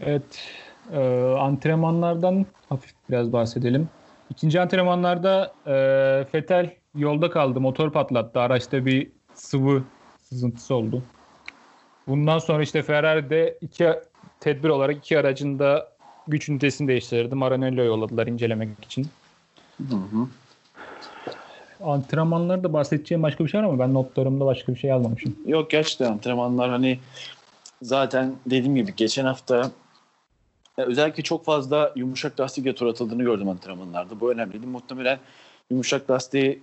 Evet. 0.00 0.52
E, 0.92 1.32
antrenmanlardan 1.38 2.46
hafif 2.68 2.92
biraz 3.10 3.32
bahsedelim. 3.32 3.88
İkinci 4.30 4.60
antrenmanlarda 4.60 5.52
e, 5.66 6.24
Fetel 6.32 6.74
yolda 6.94 7.30
kaldı. 7.30 7.60
Motor 7.60 7.92
patlattı. 7.92 8.40
Araçta 8.40 8.86
bir 8.86 9.10
sıvı 9.34 9.82
sızıntısı 10.22 10.74
oldu. 10.74 11.02
Bundan 12.06 12.38
sonra 12.38 12.62
işte 12.62 12.82
Ferrari'de 12.82 13.58
iki 13.60 13.88
tedbir 14.40 14.68
olarak 14.68 14.96
iki 14.96 15.18
aracın 15.18 15.58
da 15.58 15.88
güç 16.28 16.48
ünitesini 16.48 16.88
değiştirdi. 16.88 17.34
Maranello 17.34 17.84
yolladılar 17.84 18.26
incelemek 18.26 18.68
için. 18.84 19.06
Hı 19.78 19.96
hı. 19.96 20.28
Antrenmanlarda 21.84 22.72
bahsedeceğim 22.72 23.22
başka 23.22 23.44
bir 23.44 23.50
şey 23.50 23.60
var 23.60 23.64
ama 23.64 23.78
ben 23.78 23.94
notlarımda 23.94 24.46
başka 24.46 24.74
bir 24.74 24.78
şey 24.78 24.92
almamışım. 24.92 25.36
Yok 25.46 25.70
gerçekten 25.70 26.12
antrenmanlar 26.12 26.70
hani 26.70 26.98
zaten 27.82 28.34
dediğim 28.46 28.74
gibi 28.74 28.96
geçen 28.96 29.24
hafta 29.24 29.70
özellikle 30.82 31.22
çok 31.22 31.44
fazla 31.44 31.92
yumuşak 31.96 32.40
lastikle 32.40 32.74
tur 32.74 32.86
atıldığını 32.86 33.22
gördüm 33.22 33.48
antrenmanlarda. 33.48 34.20
Bu 34.20 34.32
önemliydi. 34.32 34.66
Muhtemelen 34.66 35.18
yumuşak 35.70 36.10
lastiği 36.10 36.62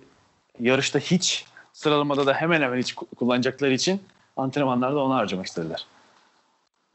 yarışta 0.60 0.98
hiç 0.98 1.44
sıralamada 1.72 2.26
da 2.26 2.34
hemen 2.34 2.62
hemen 2.62 2.78
hiç 2.78 2.92
ku- 2.92 3.14
kullanacakları 3.14 3.72
için 3.72 4.00
antrenmanlarda 4.36 5.02
onu 5.02 5.14
harcamak 5.14 5.46
istediler. 5.46 5.86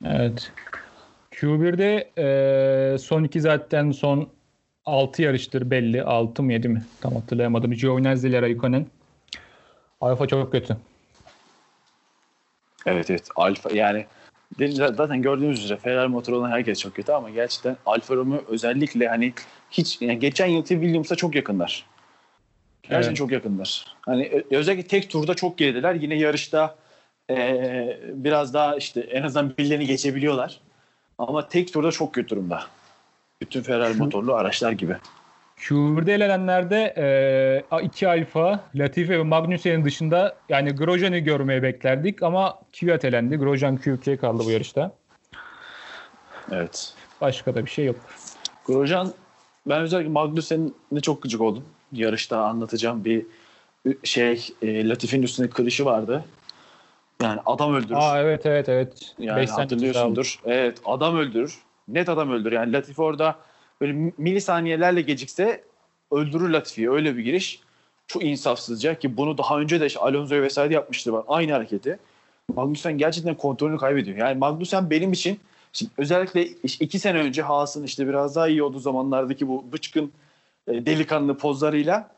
Evet. 0.05 0.51
Q1'de 1.31 2.11
e, 2.17 2.97
son 2.97 3.23
iki 3.23 3.41
zaten 3.41 3.91
son 3.91 4.29
6 4.85 5.21
yarıştır 5.21 5.71
belli. 5.71 6.03
6 6.03 6.43
mı 6.43 6.53
7 6.53 6.69
mi? 6.69 6.85
Tam 7.01 7.15
hatırlayamadım. 7.15 7.71
Giovinazzi 7.71 8.27
ile 8.27 8.41
Raikkonen. 8.41 8.87
Alfa 10.01 10.27
çok 10.27 10.51
kötü. 10.51 10.77
Evet 12.85 13.09
evet. 13.09 13.29
Alfa 13.35 13.69
yani 13.73 14.05
zaten- 14.60 14.93
zaten 14.93 15.22
gördüğünüz 15.22 15.63
üzere 15.63 15.77
Ferrari 15.79 16.08
motoru 16.08 16.38
olan 16.38 16.51
herkes 16.51 16.79
çok 16.79 16.96
kötü 16.96 17.12
ama 17.12 17.29
gerçekten 17.29 17.77
Alfa 17.86 18.15
Romeo 18.15 18.41
özellikle 18.48 19.08
hani 19.08 19.34
hiç 19.72 20.01
yani 20.01 20.20
geçen 20.20 20.48
yılki 20.48 20.74
Williams'a 20.74 21.15
çok 21.15 21.36
yakınlar. 21.36 21.86
Gerçekten 22.84 23.08
Evet. 23.08 23.17
çok 23.17 23.31
yakınlar. 23.31 23.86
Hani 24.01 24.43
özellikle 24.51 24.88
tek 24.88 25.10
turda 25.10 25.34
çok 25.34 25.58
gerideler. 25.58 25.93
Yine 25.96 26.15
yarışta 26.15 26.75
eee, 27.29 28.00
biraz 28.13 28.53
daha 28.53 28.75
işte 28.77 29.00
en 29.01 29.24
azından 29.24 29.58
birilerini 29.58 29.86
geçebiliyorlar. 29.86 30.60
Ama 31.17 31.48
tek 31.48 31.74
turda 31.74 31.91
çok 31.91 32.13
kötü 32.13 32.29
durumda. 32.29 32.63
Bütün 33.41 33.62
Ferrari 33.62 33.93
motorlu 33.93 34.34
araçlar 34.36 34.72
gibi. 34.72 34.96
Q1'de 35.61 36.13
elenenlerde 36.13 36.93
e, 37.71 37.83
iki 37.83 38.07
Alfa, 38.07 38.59
Latifi 38.75 39.09
ve 39.09 39.23
Magnussen'in 39.23 39.85
dışında 39.85 40.35
yani 40.49 40.71
Grosjean'ı 40.71 41.17
görmeyi 41.17 41.63
beklerdik 41.63 42.23
ama 42.23 42.59
Kvyat 42.73 43.05
elendi. 43.05 43.37
Grosjean 43.37 43.77
Q2'ye 43.77 44.17
kaldı 44.17 44.43
bu 44.45 44.51
yarışta. 44.51 44.91
Evet. 46.51 46.93
Başka 47.21 47.55
da 47.55 47.65
bir 47.65 47.69
şey 47.69 47.85
yok. 47.85 47.95
Grosjean 48.65 49.13
ben 49.65 49.81
özellikle 49.81 50.09
Magnussen'e 50.09 51.01
çok 51.01 51.21
gıcık 51.21 51.41
oldum. 51.41 51.63
Yarışta 51.91 52.41
anlatacağım 52.41 53.05
bir 53.05 53.25
şey 54.03 54.47
e, 54.61 54.89
Latifi'nin 54.89 55.23
üstünde 55.23 55.49
kırışı 55.49 55.85
vardı. 55.85 56.25
Yani 57.21 57.39
adam 57.45 57.75
öldürür. 57.75 57.95
Aa 57.95 58.21
evet 58.21 58.45
evet 58.45 58.69
evet. 58.69 59.15
yani 59.19 59.41
Beş 59.41 59.49
hatırlıyorsundur. 59.49 60.39
Evet 60.45 60.77
adam 60.85 61.17
öldürür. 61.17 61.57
Net 61.87 62.09
adam 62.09 62.31
öldürür. 62.31 62.55
Yani 62.55 62.73
Latifi 62.73 63.01
orada 63.01 63.35
böyle 63.81 64.11
milisaniyelerle 64.17 65.01
gecikse 65.01 65.63
öldürür 66.11 66.50
Latifi'yi. 66.50 66.91
Öyle 66.91 67.17
bir 67.17 67.23
giriş. 67.23 67.59
Çok 68.07 68.23
insafsızca 68.23 69.00
ki 69.00 69.17
bunu 69.17 69.38
daha 69.38 69.59
önce 69.59 69.81
de 69.81 69.85
işte 69.85 70.00
Alonso'ya 70.00 70.41
vesaire 70.41 70.73
yapmıştı. 70.73 71.13
Bak, 71.13 71.25
Aynı 71.27 71.51
hareketi. 71.51 72.00
Magnussen 72.55 72.97
gerçekten 72.97 73.35
kontrolünü 73.35 73.77
kaybediyor. 73.77 74.17
Yani 74.17 74.38
Magnussen 74.38 74.89
benim 74.89 75.11
için 75.11 75.39
şimdi 75.73 75.91
özellikle 75.97 76.45
iki 76.63 77.00
sene 77.00 77.17
önce 77.17 77.41
Haas'ın 77.41 77.83
işte 77.83 78.07
biraz 78.07 78.35
daha 78.35 78.47
iyi 78.47 78.63
olduğu 78.63 78.79
zamanlardaki 78.79 79.47
bu 79.47 79.65
bıçkın 79.71 80.11
e, 80.67 80.85
delikanlı 80.85 81.38
pozlarıyla 81.38 82.09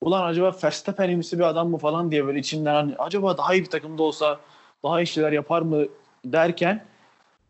ulan 0.00 0.26
acaba 0.26 0.56
Verstappen'imsi 0.64 1.38
bir 1.38 1.44
adam 1.44 1.70
mı 1.70 1.78
falan 1.78 2.10
diye 2.10 2.26
böyle 2.26 2.38
içimden 2.38 2.74
hani 2.74 2.96
acaba 2.98 3.38
daha 3.38 3.54
iyi 3.54 3.62
bir 3.62 3.70
takımda 3.70 4.02
olsa 4.02 4.40
daha 4.82 5.00
iyi 5.00 5.06
şeyler 5.06 5.32
yapar 5.32 5.62
mı 5.62 5.84
derken 6.24 6.84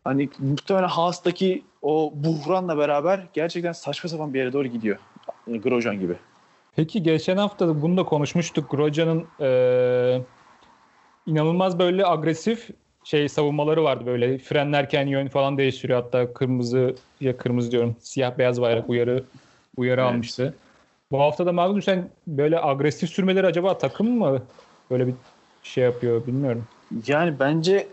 hani 0.03 0.29
muhtemelen 0.39 0.87
Haas'taki 0.87 1.63
o 1.81 2.13
buhranla 2.15 2.77
beraber 2.77 3.19
gerçekten 3.33 3.71
saçma 3.71 4.09
sapan 4.09 4.33
bir 4.33 4.39
yere 4.39 4.53
doğru 4.53 4.67
gidiyor. 4.67 4.97
Grosjean 5.47 5.99
gibi. 5.99 6.15
Peki 6.75 7.03
geçen 7.03 7.37
hafta 7.37 7.67
da 7.67 7.81
bunu 7.81 7.97
da 7.97 8.03
konuşmuştuk. 8.03 8.71
Grosjean'ın 8.71 9.27
eee, 9.39 10.25
inanılmaz 11.25 11.79
böyle 11.79 12.05
agresif 12.05 12.69
şey 13.03 13.29
savunmaları 13.29 13.83
vardı 13.83 14.05
böyle 14.05 14.37
frenlerken 14.37 15.07
yön 15.07 15.27
falan 15.27 15.57
değiştiriyor 15.57 16.01
hatta 16.03 16.33
kırmızı 16.33 16.95
ya 17.19 17.37
kırmızı 17.37 17.71
diyorum 17.71 17.95
siyah 17.99 18.37
beyaz 18.37 18.61
bayrak 18.61 18.89
uyarı 18.89 19.25
uyarı 19.77 20.01
Evet. 20.01 20.11
almıştı. 20.11 20.57
Bu 21.11 21.19
hafta 21.19 21.45
da 21.45 21.51
Magnussen 21.53 22.09
böyle 22.27 22.61
agresif 22.63 23.09
sürmeleri 23.09 23.47
acaba 23.47 23.77
takım 23.77 24.17
mı 24.17 24.47
böyle 24.91 25.07
bir 25.07 25.15
şey 25.61 25.83
yapıyor 25.83 26.27
bilmiyorum. 26.27 26.67
Yani 27.07 27.39
bence 27.39 27.87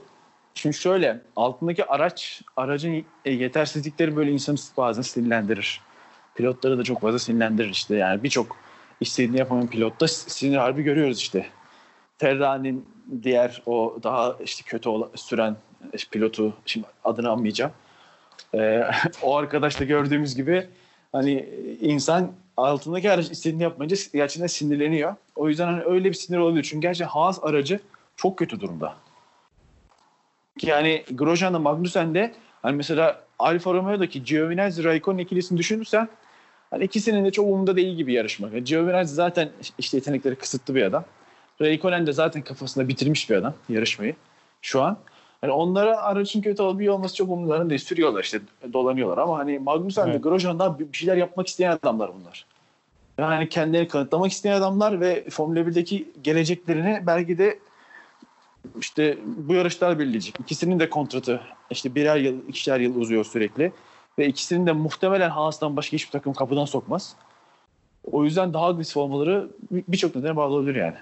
şimdi 0.54 0.76
şöyle 0.76 1.20
altındaki 1.36 1.84
araç 1.84 2.42
aracın 2.56 3.04
e, 3.24 3.32
yetersizlikleri 3.32 4.16
böyle 4.16 4.32
insanı 4.32 4.56
bazen 4.76 5.02
sinirlendirir. 5.02 5.80
Pilotları 6.34 6.78
da 6.78 6.84
çok 6.84 7.00
fazla 7.00 7.18
sinirlendirir 7.18 7.70
işte 7.70 7.96
yani 7.96 8.22
birçok 8.22 8.56
istediğini 9.00 9.38
yapamayan 9.38 9.68
pilotta 9.68 10.08
sinir 10.08 10.56
harbi 10.56 10.82
görüyoruz 10.82 11.18
işte. 11.18 11.46
Ferrari'nin 12.18 12.88
diğer 13.22 13.62
o 13.66 13.98
daha 14.02 14.36
işte 14.44 14.62
kötü 14.66 14.90
süren 15.14 15.56
işte 15.94 16.10
pilotu 16.10 16.52
şimdi 16.66 16.86
adını 17.04 17.30
anmayacağım. 17.30 17.72
Ee, 18.54 18.84
o 19.22 19.36
arkadaşla 19.36 19.84
gördüğümüz 19.84 20.34
gibi 20.34 20.66
hani 21.12 21.48
insan 21.80 22.32
altındaki 22.56 23.10
araç 23.10 23.30
istediğini 23.30 23.62
yapmayınca 23.62 23.96
gerçekten 24.12 24.46
sinirleniyor. 24.46 25.14
O 25.36 25.48
yüzden 25.48 25.66
hani 25.66 25.82
öyle 25.82 26.08
bir 26.08 26.14
sinir 26.14 26.38
olabilir. 26.38 26.62
Çünkü 26.62 26.80
gerçekten 26.80 27.12
Haas 27.12 27.38
aracı 27.42 27.80
çok 28.16 28.38
kötü 28.38 28.60
durumda. 28.60 28.96
Yani 30.64 31.04
Grosjean'da 31.14 31.58
Magnussen'de 31.58 32.32
hani 32.62 32.76
mesela 32.76 33.20
Alfa 33.38 33.74
Romeo'daki 33.74 34.24
Giovinazzi 34.24 34.84
Raikkonen 34.84 35.18
ikilisini 35.18 35.58
düşünürsen 35.58 36.08
hani 36.70 36.84
ikisinin 36.84 37.24
de 37.24 37.30
çok 37.30 37.46
umurunda 37.46 37.76
değil 37.76 37.96
gibi 37.96 38.12
yarışmak. 38.12 38.52
Yani 38.52 38.64
Giovinazzi 38.64 39.14
zaten 39.14 39.50
işte 39.78 39.96
yetenekleri 39.96 40.36
kısıtlı 40.36 40.74
bir 40.74 40.82
adam. 40.82 41.04
Raikkonen 41.60 42.06
de 42.06 42.12
zaten 42.12 42.42
kafasında 42.42 42.88
bitirmiş 42.88 43.30
bir 43.30 43.36
adam 43.36 43.54
yarışmayı 43.68 44.14
şu 44.62 44.82
an. 44.82 44.98
Hani 45.40 45.52
onlara 45.52 45.98
aracın 45.98 46.40
kötü 46.40 46.62
iyi 46.80 46.90
olması 46.90 47.14
çok 47.14 47.30
umurlarında 47.30 47.70
değil. 47.70 47.80
Sürüyorlar 47.80 48.22
işte 48.22 48.40
dolanıyorlar 48.72 49.18
ama 49.18 49.38
hani 49.38 49.58
Magnussen 49.58 50.06
de 50.06 50.10
Evet. 50.10 50.22
Grosjean 50.22 50.58
daha 50.58 50.78
bir 50.78 50.92
bir 50.92 50.96
şeyler 50.96 51.16
yapmak 51.16 51.46
isteyen 51.46 51.70
adamlar 51.70 52.10
bunlar. 52.20 52.46
Yani 53.18 53.48
kendilerini 53.48 53.88
kanıtlamak 53.88 54.32
isteyen 54.32 54.54
adamlar 54.54 55.00
ve 55.00 55.30
Formula 55.30 55.60
1'deki 55.60 56.08
geleceklerini 56.22 57.02
belki 57.06 57.38
de 57.38 57.58
işte 58.80 59.18
bu 59.24 59.54
yarışlar 59.54 59.98
belirleyecek. 59.98 60.34
İkisinin 60.40 60.80
de 60.80 60.90
kontratı 60.90 61.40
işte 61.70 61.94
birer 61.94 62.16
yıl, 62.16 62.48
ikişer 62.48 62.80
yıl 62.80 62.96
uzuyor 63.00 63.24
sürekli. 63.24 63.72
Ve 64.18 64.26
ikisinin 64.26 64.66
de 64.66 64.72
muhtemelen 64.72 65.30
Haas'tan 65.30 65.76
başka 65.76 65.92
hiçbir 65.92 66.10
takım 66.10 66.32
kapıdan 66.32 66.64
sokmaz. 66.64 67.16
O 68.12 68.24
yüzden 68.24 68.54
daha 68.54 68.66
agresif 68.66 68.96
olmaları 68.96 69.48
bir- 69.70 69.84
birçok 69.88 70.16
nedene 70.16 70.36
bağlı 70.36 70.54
olabilir 70.54 70.74
yani. 70.74 70.96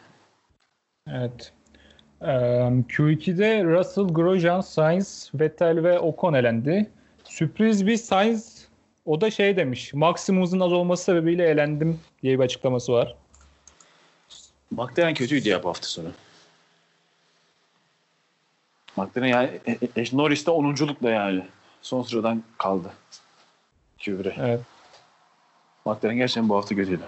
Evet. 1.11 1.53
Eee, 2.23 2.29
Q2'de 2.89 3.65
Russell, 3.65 4.05
Grosjean, 4.05 4.61
Sainz, 4.61 5.31
Vettel 5.35 5.83
ve 5.83 5.99
Ocon 5.99 6.33
elendi. 6.35 6.91
Sürpriz 7.25 7.87
bir 7.87 7.97
Sainz 7.97 8.69
o 9.07 9.21
da 9.21 9.31
şey 9.31 9.57
demiş. 9.57 9.95
Maksimum 9.95 10.43
hızın 10.43 10.61
az 10.61 10.73
olması 10.73 11.05
sebebiyle 11.05 11.49
elendim 11.49 12.01
diye 12.23 12.39
bir 12.39 12.45
açıklaması 12.45 12.93
var. 12.93 13.15
McLaren 14.71 15.15
kötüydü 15.15 15.49
ya 15.49 15.63
bu 15.63 15.69
hafta 15.69 15.87
sonu. 15.87 16.09
McLaren 18.97 19.29
yani 19.29 19.61
e, 19.67 19.73
e, 19.73 20.05
Norris'te 20.13 20.51
10'unculukla 20.51 21.11
yani. 21.11 21.47
Son 21.83 22.03
sıradan 22.03 22.43
kaldı. 22.59 22.93
Q1'e. 23.99 24.35
Evet. 24.39 24.61
McLaren 25.85 26.17
gerçekten 26.17 26.49
bu 26.49 26.57
hafta 26.57 26.75
kötüydü. 26.75 27.05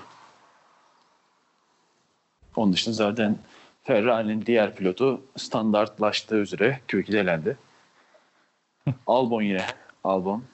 Onun 2.56 2.72
dışında 2.72 2.94
zaten 2.94 3.38
Ferrari'nin 3.84 4.46
diğer 4.46 4.74
pilotu 4.74 5.20
standartlaştığı 5.36 6.36
üzere 6.36 6.80
Q2'de 6.88 7.20
elendi. 7.20 7.56
Albon 9.06 9.42
yine. 9.42 9.66
Albon. 10.04 10.44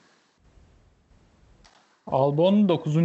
Albon 2.06 2.68
9. 2.68 2.96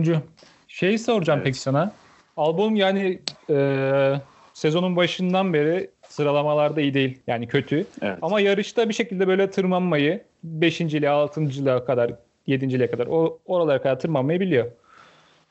Şey 0.68 0.98
soracağım 0.98 1.38
Evet. 1.40 1.46
peki 1.46 1.60
sana. 1.60 1.92
Albon 2.38 2.76
yani 2.76 3.20
eee, 3.50 4.22
sezonun 4.54 4.96
başından 4.96 5.54
beri 5.54 5.90
sıralamalarda 6.20 6.82
iyi 6.82 6.94
değil. 6.94 7.20
Yani 7.28 7.48
kötü. 7.48 7.86
Evet. 8.02 8.18
Ama 8.22 8.40
yarışta 8.40 8.90
bir 8.90 8.94
şekilde 8.94 9.28
böyle 9.28 9.52
tırmanmayı 9.52 10.22
5.liğe, 10.62 11.12
6.liğe 11.12 11.86
kadar, 11.86 12.10
7.liğe 12.48 12.92
kadar 12.92 13.08
o 13.08 13.40
oralara 13.46 13.82
kadar 13.82 14.00
tırmanmayı 14.00 14.40
biliyor. 14.40 14.66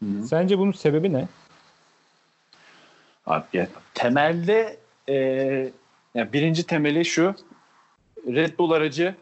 Hı. 0.02 0.22
Sence 0.22 0.58
bunun 0.58 0.72
sebebi 0.72 1.12
ne? 1.12 1.28
Abi, 3.26 3.44
yani 3.52 3.68
temelde 3.94 4.76
e, 5.08 5.14
yani 6.14 6.32
birinci 6.32 6.66
temeli 6.66 7.04
şu 7.04 7.34
Red 8.26 8.58
Bull 8.58 8.70
aracı 8.70 9.14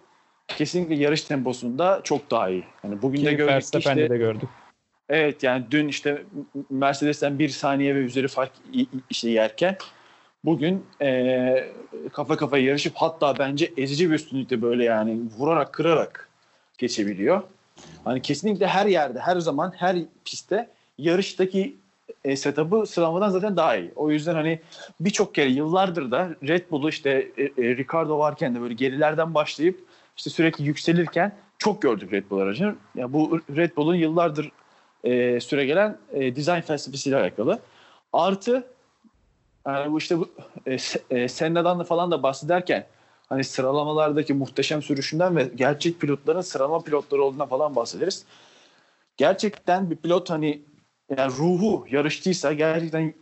kesinlikle 0.49 0.95
yarış 0.95 1.23
temposunda 1.23 2.01
çok 2.05 2.31
daha 2.31 2.49
iyi. 2.49 2.65
Yani 2.85 3.03
bugün 3.03 3.25
de 3.25 3.31
Ki 3.31 3.37
gördük 3.37 3.49
ki 3.49 3.55
Verstappen'de 3.55 4.03
işte, 4.03 4.15
de 4.15 4.19
gördük. 4.19 4.49
evet 5.09 5.43
yani 5.43 5.65
dün 5.71 5.89
işte 5.89 6.23
Mercedes'ten 6.71 7.39
bir 7.39 7.49
saniye 7.49 7.95
ve 7.95 7.99
üzeri 7.99 8.29
fark 8.29 8.53
işte 9.11 9.31
yerken 9.31 9.77
bugün 10.45 10.87
e, 11.03 11.73
kafa 12.13 12.37
kafaya 12.37 12.65
yarışıp 12.65 12.93
hatta 12.97 13.39
bence 13.39 13.73
ezici 13.77 14.11
bir 14.11 14.15
üstünlükte 14.15 14.63
böyle 14.63 14.85
yani 14.85 15.21
vurarak 15.39 15.73
kırarak 15.73 16.29
geçebiliyor. 16.79 17.43
Hani 18.05 18.23
kesinlikle 18.23 18.67
her 18.67 18.87
yerde, 18.87 19.21
her 19.21 19.41
zaman, 19.41 19.73
her 19.77 19.97
pistte 20.25 20.71
yarıştaki 20.99 21.77
e, 22.25 22.37
setup'ı 22.37 22.87
sıralamadan 22.87 23.29
zaten 23.29 23.57
daha 23.57 23.77
iyi. 23.77 23.93
O 23.97 24.11
yüzden 24.11 24.35
hani 24.35 24.61
birçok 25.01 25.35
kere 25.35 25.49
yıllardır 25.49 26.11
da 26.11 26.31
Red 26.43 26.71
Bull'u 26.71 26.89
işte 26.89 27.11
e, 27.37 27.43
e, 27.43 27.77
Ricardo 27.77 28.19
varken 28.19 28.55
de 28.55 28.61
böyle 28.61 28.75
gerilerden 28.75 29.35
başlayıp 29.35 29.85
işte 30.17 30.31
sürekli 30.31 30.65
yükselirken 30.65 31.33
çok 31.59 31.83
gördük 31.83 32.13
Red 32.13 32.31
Bull 32.31 32.39
aracını. 32.39 32.75
Ya 32.95 33.13
bu 33.13 33.41
Red 33.57 33.77
Bull'un 33.77 33.95
yıllardır 33.95 34.51
e, 35.05 35.41
süre 35.41 35.67
gelen 35.67 35.99
e, 36.13 36.37
dizayn 36.37 36.61
felsefesiyle 36.61 37.17
alakalı. 37.17 37.59
Artı 38.13 38.65
yani 39.67 39.93
bu 39.93 39.99
işte 39.99 40.19
bu 40.19 40.31
e, 40.67 40.77
e, 41.11 41.29
Senna'dan 41.29 41.79
da 41.79 41.85
falan 41.85 42.11
da 42.11 42.23
bahsederken 42.23 42.87
hani 43.29 43.45
sıralamalardaki 43.45 44.35
muhteşem 44.35 44.83
sürüşünden 44.83 45.37
ve 45.37 45.51
gerçek 45.55 46.01
pilotların 46.01 46.41
sıralama 46.41 46.81
pilotları 46.81 47.23
olduğuna 47.23 47.47
falan 47.47 47.77
bahsederiz. 47.77 48.25
Gerçekten 49.17 49.91
bir 49.91 49.97
pilot 49.97 50.31
hani 50.31 50.63
yani 51.17 51.33
ruhu 51.33 51.87
yarıştıysa 51.91 52.53
gerçekten 52.53 53.15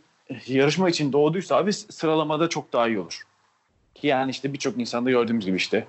yarışma 0.47 0.89
için 0.89 1.13
doğduysa 1.13 1.55
abi 1.55 1.73
sıralamada 1.73 2.49
çok 2.49 2.73
daha 2.73 2.87
iyi 2.87 2.99
olur. 2.99 3.23
Ki 3.95 4.07
yani 4.07 4.31
işte 4.31 4.53
birçok 4.53 4.79
insanda 4.79 5.09
gördüğümüz 5.09 5.45
gibi 5.45 5.57
işte 5.57 5.87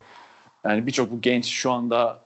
yani 0.65 0.87
birçok 0.87 1.11
bu 1.11 1.21
genç 1.21 1.47
şu 1.47 1.71
anda 1.73 2.25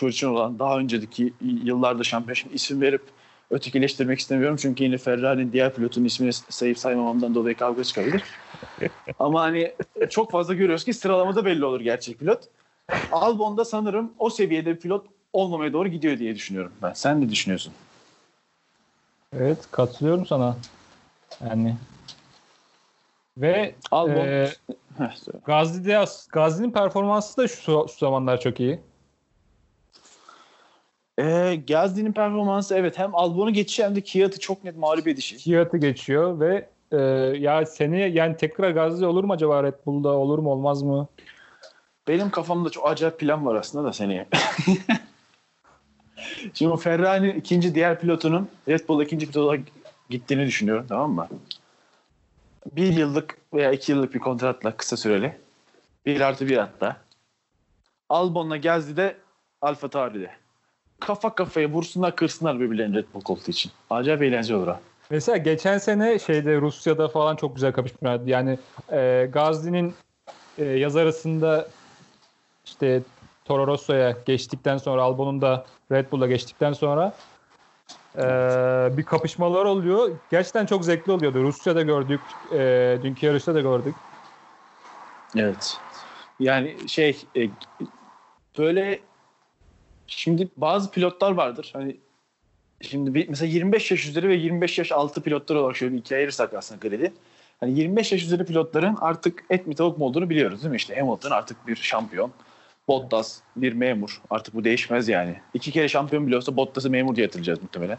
hırçın 0.00 0.28
olan 0.28 0.58
daha 0.58 0.78
önceki 0.78 1.32
yıllarda 1.64 2.04
şampiyonşip 2.04 2.54
isim 2.54 2.80
verip 2.80 3.02
ötekileştirmek 3.50 4.18
istemiyorum. 4.18 4.56
Çünkü 4.56 4.84
yine 4.84 4.98
Ferrari'nin 4.98 5.52
diğer 5.52 5.74
pilotunun 5.74 6.04
ismini 6.04 6.32
sayıp 6.32 6.78
saymamamdan 6.78 7.34
dolayı 7.34 7.56
kavga 7.56 7.84
çıkabilir. 7.84 8.22
Ama 9.18 9.40
hani 9.40 9.72
çok 10.10 10.30
fazla 10.30 10.54
görüyoruz 10.54 10.84
ki 10.84 10.94
sıralamada 10.94 11.44
belli 11.44 11.64
olur 11.64 11.80
gerçek 11.80 12.18
pilot. 12.18 12.40
Albon'da 13.12 13.64
sanırım 13.64 14.12
o 14.18 14.30
seviyede 14.30 14.74
bir 14.74 14.80
pilot 14.80 15.06
olmamaya 15.32 15.72
doğru 15.72 15.88
gidiyor 15.88 16.18
diye 16.18 16.34
düşünüyorum 16.34 16.72
ben. 16.82 16.92
Sen 16.92 17.20
ne 17.20 17.30
düşünüyorsun? 17.30 17.72
Evet 19.36 19.58
katılıyorum 19.70 20.26
sana. 20.26 20.56
Yani 21.48 21.76
ve 23.36 23.74
Albon. 23.90 24.26
e, 24.26 24.48
Gazi'de 25.46 26.04
Gazi'nin 26.32 26.70
performansı 26.70 27.36
da 27.36 27.48
şu, 27.48 27.86
şu 27.88 27.98
zamanlar 27.98 28.40
çok 28.40 28.60
iyi. 28.60 28.80
E, 31.20 31.56
Gazli'nin 31.68 32.12
performansı 32.12 32.74
evet 32.74 32.98
hem 32.98 33.14
Albon'u 33.14 33.52
geçişi 33.52 33.84
hem 33.84 33.94
de 33.94 34.00
Kiat'ı 34.00 34.40
çok 34.40 34.64
net 34.64 34.76
mağlup 34.76 35.08
edişi. 35.08 35.36
Kiat'ı 35.36 35.78
geçiyor 35.78 36.40
ve 36.40 36.68
e, 36.92 36.98
ya 37.38 37.66
seneye 37.66 38.08
yani 38.08 38.36
tekrar 38.36 38.70
Gazli 38.70 39.06
olur 39.06 39.24
mu 39.24 39.32
acaba 39.32 39.62
Red 39.62 39.74
Bull'da 39.86 40.08
olur 40.08 40.38
mu 40.38 40.50
olmaz 40.50 40.82
mı? 40.82 41.08
Benim 42.08 42.30
kafamda 42.30 42.70
çok 42.70 42.88
acayip 42.88 43.18
plan 43.18 43.46
var 43.46 43.54
aslında 43.54 43.88
da 43.88 43.92
seneye. 43.92 44.28
Şimdi 46.54 46.82
Ferrari'nin 46.82 47.34
ikinci 47.34 47.74
diğer 47.74 48.00
pilotunun 48.00 48.48
Red 48.68 48.88
Bull 48.88 49.02
ikinci 49.02 49.30
pilota 49.30 49.62
gittiğini 50.10 50.46
düşünüyorum 50.46 50.86
tamam 50.88 51.12
mı? 51.12 51.28
Bir 52.76 52.96
yıllık 52.96 53.38
veya 53.54 53.72
iki 53.72 53.92
yıllık 53.92 54.14
bir 54.14 54.18
kontratla 54.18 54.76
kısa 54.76 54.96
süreli. 54.96 55.36
Bir 56.06 56.20
artı 56.20 56.48
bir 56.48 56.56
hatta. 56.56 56.96
Albon'la 58.08 58.56
Gazli 58.56 58.96
de 58.96 59.16
Alfa 59.60 59.88
Tauri'de. 59.88 60.30
Kafa 61.00 61.34
kafaya 61.34 61.68
vursunlar 61.68 62.16
kırsınlar 62.16 62.60
birbirlerini 62.60 62.96
Red 62.96 63.04
Bull 63.14 63.20
koltuğu 63.20 63.50
için. 63.50 63.72
Acayip 63.90 64.22
eğlenceli 64.22 64.56
olur 64.56 64.68
ha. 64.68 64.80
Mesela 65.10 65.36
geçen 65.36 65.78
sene 65.78 66.18
şeyde 66.18 66.60
Rusya'da 66.60 67.08
falan 67.08 67.36
çok 67.36 67.54
güzel 67.54 67.72
kapışmalardı. 67.72 68.30
Yani 68.30 68.58
e, 68.92 69.28
Gazli'nin 69.32 69.94
e, 70.58 70.64
yaz 70.64 70.96
arasında 70.96 71.68
işte 72.64 73.02
Toro 73.44 73.66
Rosso'ya 73.66 74.16
geçtikten 74.26 74.76
sonra 74.76 75.02
Albon'un 75.02 75.42
da 75.42 75.66
Red 75.92 76.12
Bull'a 76.12 76.26
geçtikten 76.26 76.72
sonra 76.72 77.12
e, 78.16 78.22
bir 78.96 79.02
kapışmalar 79.02 79.64
oluyor. 79.64 80.10
Gerçekten 80.30 80.66
çok 80.66 80.84
zevkli 80.84 81.12
oluyordu. 81.12 81.42
Rusya'da 81.42 81.82
gördük. 81.82 82.20
E, 82.52 82.98
dünkü 83.02 83.26
yarışta 83.26 83.54
da 83.54 83.60
gördük. 83.60 83.94
Evet. 85.36 85.76
Yani 86.40 86.76
şey 86.88 87.22
e, 87.36 87.48
böyle 88.58 89.00
şimdi 90.10 90.48
bazı 90.56 90.90
pilotlar 90.90 91.32
vardır. 91.32 91.70
Hani 91.72 91.96
şimdi 92.80 93.14
bir, 93.14 93.28
mesela 93.28 93.52
25 93.52 93.90
yaş 93.90 94.08
üzeri 94.08 94.28
ve 94.28 94.34
25 94.34 94.78
yaş 94.78 94.92
altı 94.92 95.22
pilotlar 95.22 95.56
olarak 95.56 95.76
şöyle 95.76 95.94
bir 95.94 95.98
ikiye 95.98 96.18
ayırırsak 96.18 96.54
aslında 96.54 96.88
gridi. 96.88 97.12
Hani 97.60 97.78
25 97.78 98.12
yaş 98.12 98.22
üzeri 98.22 98.44
pilotların 98.44 98.96
artık 99.00 99.44
et 99.50 99.66
mi 99.66 99.74
tavuk 99.74 99.98
mu 99.98 100.04
olduğunu 100.04 100.30
biliyoruz 100.30 100.62
değil 100.62 100.70
mi? 100.70 100.76
İşte 100.76 101.00
Hamilton 101.00 101.30
artık 101.30 101.66
bir 101.66 101.76
şampiyon. 101.76 102.32
Bottas 102.88 103.40
bir 103.56 103.72
memur. 103.72 104.20
Artık 104.30 104.54
bu 104.54 104.64
değişmez 104.64 105.08
yani. 105.08 105.36
İki 105.54 105.70
kere 105.70 105.88
şampiyon 105.88 106.26
bile 106.26 106.36
olsa 106.36 106.56
Bottas'ı 106.56 106.90
memur 106.90 107.16
diye 107.16 107.26
hatırlayacağız 107.26 107.62
muhtemelen. 107.62 107.98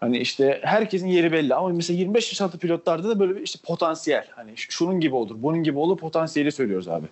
Hani 0.00 0.18
işte 0.18 0.60
herkesin 0.64 1.06
yeri 1.06 1.32
belli 1.32 1.54
ama 1.54 1.68
mesela 1.68 1.98
25 1.98 2.32
yaş 2.32 2.40
altı 2.40 2.58
pilotlarda 2.58 3.08
da 3.08 3.20
böyle 3.20 3.36
bir 3.36 3.40
işte 3.40 3.58
potansiyel. 3.64 4.26
Hani 4.30 4.52
şunun 4.56 5.00
gibi 5.00 5.14
olur, 5.14 5.36
bunun 5.38 5.62
gibi 5.62 5.78
olur 5.78 5.96
potansiyeli 5.96 6.52
söylüyoruz 6.52 6.88
abi. 6.88 7.06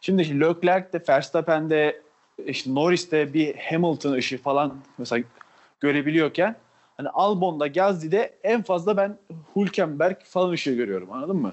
Şimdi 0.00 0.40
Leclerc'de, 0.40 1.02
Verstappen'de, 1.08 2.02
işte 2.44 2.74
Norris'te 2.74 3.34
bir 3.34 3.56
Hamilton 3.56 4.12
ışığı 4.12 4.38
falan 4.38 4.74
mesela 4.98 5.24
görebiliyorken 5.80 6.56
hani 6.96 7.08
Albon'da, 7.08 7.66
Gasly'de 7.66 8.34
en 8.42 8.62
fazla 8.62 8.96
ben 8.96 9.16
Hülkenberg 9.56 10.16
falan 10.24 10.50
ışığı 10.50 10.72
görüyorum 10.74 11.12
anladın 11.12 11.36
mı? 11.36 11.52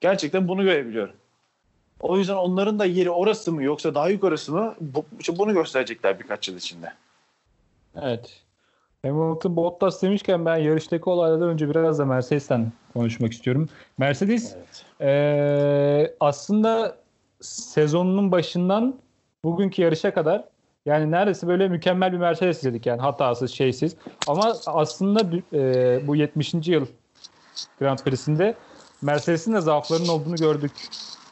Gerçekten 0.00 0.48
bunu 0.48 0.62
görebiliyorum. 0.62 1.14
O 2.00 2.18
yüzden 2.18 2.34
onların 2.34 2.78
da 2.78 2.84
yeri 2.84 3.10
orası 3.10 3.52
mı 3.52 3.62
yoksa 3.62 3.94
daha 3.94 4.08
yukarısı 4.08 4.52
mı 4.52 4.74
bu, 4.80 5.04
bunu 5.38 5.54
gösterecekler 5.54 6.18
birkaç 6.18 6.48
yıl 6.48 6.56
içinde. 6.56 6.92
Evet. 8.02 8.42
Hamilton 9.02 9.56
Bottas 9.56 10.02
demişken 10.02 10.44
ben 10.44 10.56
yarıştaki 10.56 11.10
olaylardan 11.10 11.48
önce 11.48 11.70
biraz 11.70 11.98
da 11.98 12.04
Mercedes'ten 12.04 12.72
konuşmak 12.92 13.32
istiyorum. 13.32 13.68
Mercedes 13.98 14.56
Evet. 14.56 14.84
ee, 15.00 16.14
aslında 16.20 16.96
sezonunun 17.40 18.32
başından 18.32 18.94
bugünkü 19.44 19.82
yarışa 19.82 20.14
kadar 20.14 20.44
yani 20.86 21.10
neredeyse 21.10 21.46
böyle 21.46 21.68
mükemmel 21.68 22.12
bir 22.12 22.18
Mercedes 22.18 22.58
izledik 22.58 22.86
yani 22.86 23.00
hatasız 23.00 23.50
şeysiz. 23.50 23.96
Ama 24.26 24.54
aslında 24.66 25.20
e, 25.52 26.06
bu 26.06 26.16
70. 26.16 26.54
yıl 26.54 26.86
Grand 27.78 27.98
Prix'sinde 27.98 28.54
Mercedes'in 29.02 29.54
de 29.54 29.60
zaaflarının 29.60 30.08
olduğunu 30.08 30.36
gördük. 30.36 30.72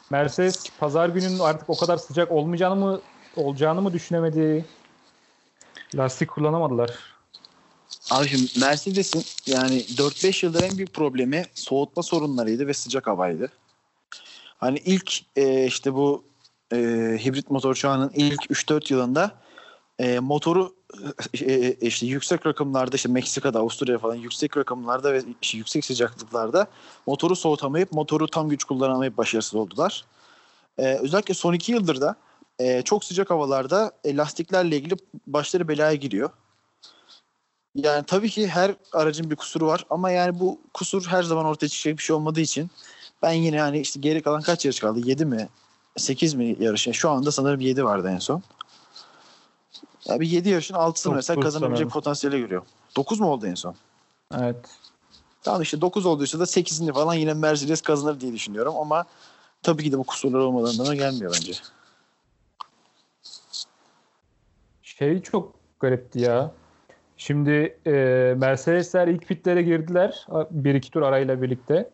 Mercedes 0.09 0.65
pazar 0.79 1.09
gününün 1.09 1.39
artık 1.39 1.69
o 1.69 1.77
kadar 1.77 1.97
sıcak 1.97 2.31
olmayacağını 2.31 2.75
mı 2.75 3.01
olacağını 3.35 3.81
mı 3.81 3.93
düşünemedi? 3.93 4.65
Lastik 5.95 6.29
kullanamadılar. 6.29 6.99
Abi 8.11 8.27
şimdi 8.27 8.59
Mercedes'in 8.59 9.23
yani 9.45 9.81
4-5 9.81 10.45
yıldır 10.45 10.63
en 10.63 10.77
büyük 10.77 10.93
problemi 10.93 11.45
soğutma 11.53 12.03
sorunlarıydı 12.03 12.67
ve 12.67 12.73
sıcak 12.73 13.07
havaydı. 13.07 13.51
Hani 14.57 14.77
ilk 14.77 15.21
e, 15.35 15.65
işte 15.65 15.93
bu 15.93 16.23
e, 16.73 16.77
hibrit 17.25 17.51
motor 17.51 17.75
çağının 17.75 18.11
ilk 18.15 18.51
3-4 18.51 18.93
yılında 18.93 19.31
e, 19.99 20.19
motoru 20.19 20.75
e, 21.41 21.71
işte 21.73 22.05
yüksek 22.05 22.45
rakımlarda 22.45 22.95
işte 22.95 23.09
Meksika'da, 23.09 23.59
Avusturya 23.59 23.97
falan 23.97 24.15
yüksek 24.15 24.57
rakımlarda 24.57 25.13
ve 25.13 25.23
işte 25.41 25.57
yüksek 25.57 25.85
sıcaklıklarda 25.85 26.67
motoru 27.07 27.35
soğutamayıp 27.35 27.91
motoru 27.91 28.27
tam 28.27 28.49
güç 28.49 28.63
kullanamayıp 28.63 29.17
başarısız 29.17 29.55
oldular. 29.55 30.05
E, 30.77 30.95
özellikle 30.95 31.33
son 31.33 31.53
2 31.53 31.71
yıldır 31.71 32.01
da 32.01 32.15
e, 32.59 32.81
çok 32.81 33.03
sıcak 33.03 33.29
havalarda 33.29 33.91
e, 34.03 34.17
lastiklerle 34.17 34.77
ilgili 34.77 34.95
başları 35.27 35.67
belaya 35.67 35.95
giriyor. 35.95 36.29
Yani 37.75 38.03
tabii 38.05 38.29
ki 38.29 38.47
her 38.47 38.75
aracın 38.93 39.31
bir 39.31 39.35
kusuru 39.35 39.67
var 39.67 39.85
ama 39.89 40.11
yani 40.11 40.39
bu 40.39 40.61
kusur 40.73 41.07
her 41.07 41.23
zaman 41.23 41.45
ortaya 41.45 41.67
çıkacak 41.67 41.97
bir 41.97 42.03
şey 42.03 42.15
olmadığı 42.15 42.41
için 42.41 42.69
ben 43.21 43.31
yine 43.31 43.59
hani 43.59 43.79
işte 43.79 43.99
geri 43.99 44.21
kalan 44.21 44.41
kaç 44.41 44.65
yarış 44.65 44.79
kaldı? 44.79 44.99
7 45.05 45.25
mi? 45.25 45.49
8 45.99 46.33
mi 46.33 46.55
yarış? 46.59 46.87
Şu 46.91 47.09
anda 47.09 47.31
sanırım 47.31 47.59
7 47.59 47.83
vardı 47.83 48.09
en 48.09 48.19
son. 48.19 48.43
Ya 50.05 50.19
bir 50.19 50.27
7 50.27 50.49
yarışın 50.49 50.75
6'sını 50.75 51.15
mesela 51.15 51.39
kazanabilecek 51.39 51.77
sanırım. 51.77 51.89
potansiyeli 51.89 52.39
görüyor. 52.39 52.61
9 52.95 53.19
mu 53.19 53.31
oldu 53.31 53.47
en 53.47 53.55
son? 53.55 53.75
Evet. 54.39 54.55
Tamam 55.43 55.61
işte 55.61 55.81
9 55.81 56.05
olduysa 56.05 56.39
da 56.39 56.43
8'ini 56.43 56.93
falan 56.93 57.13
yine 57.13 57.33
Mercedes 57.33 57.81
kazanır 57.81 58.19
diye 58.19 58.33
düşünüyorum 58.33 58.75
ama 58.77 59.05
tabii 59.63 59.83
ki 59.83 59.91
de 59.91 59.97
bu 59.97 60.03
kusurlar 60.03 60.39
olmadan 60.39 60.87
da 60.87 60.95
gelmiyor 60.95 61.33
bence. 61.35 61.53
Şey 64.83 65.21
çok 65.21 65.53
garipti 65.79 66.19
ya. 66.19 66.51
Şimdi 67.17 67.79
e, 67.85 67.91
Mercedesler 68.37 69.07
ilk 69.07 69.27
pitlere 69.27 69.61
girdiler. 69.61 70.27
Bir 70.51 70.75
iki 70.75 70.91
tur 70.91 71.01
arayla 71.01 71.41
birlikte. 71.41 71.89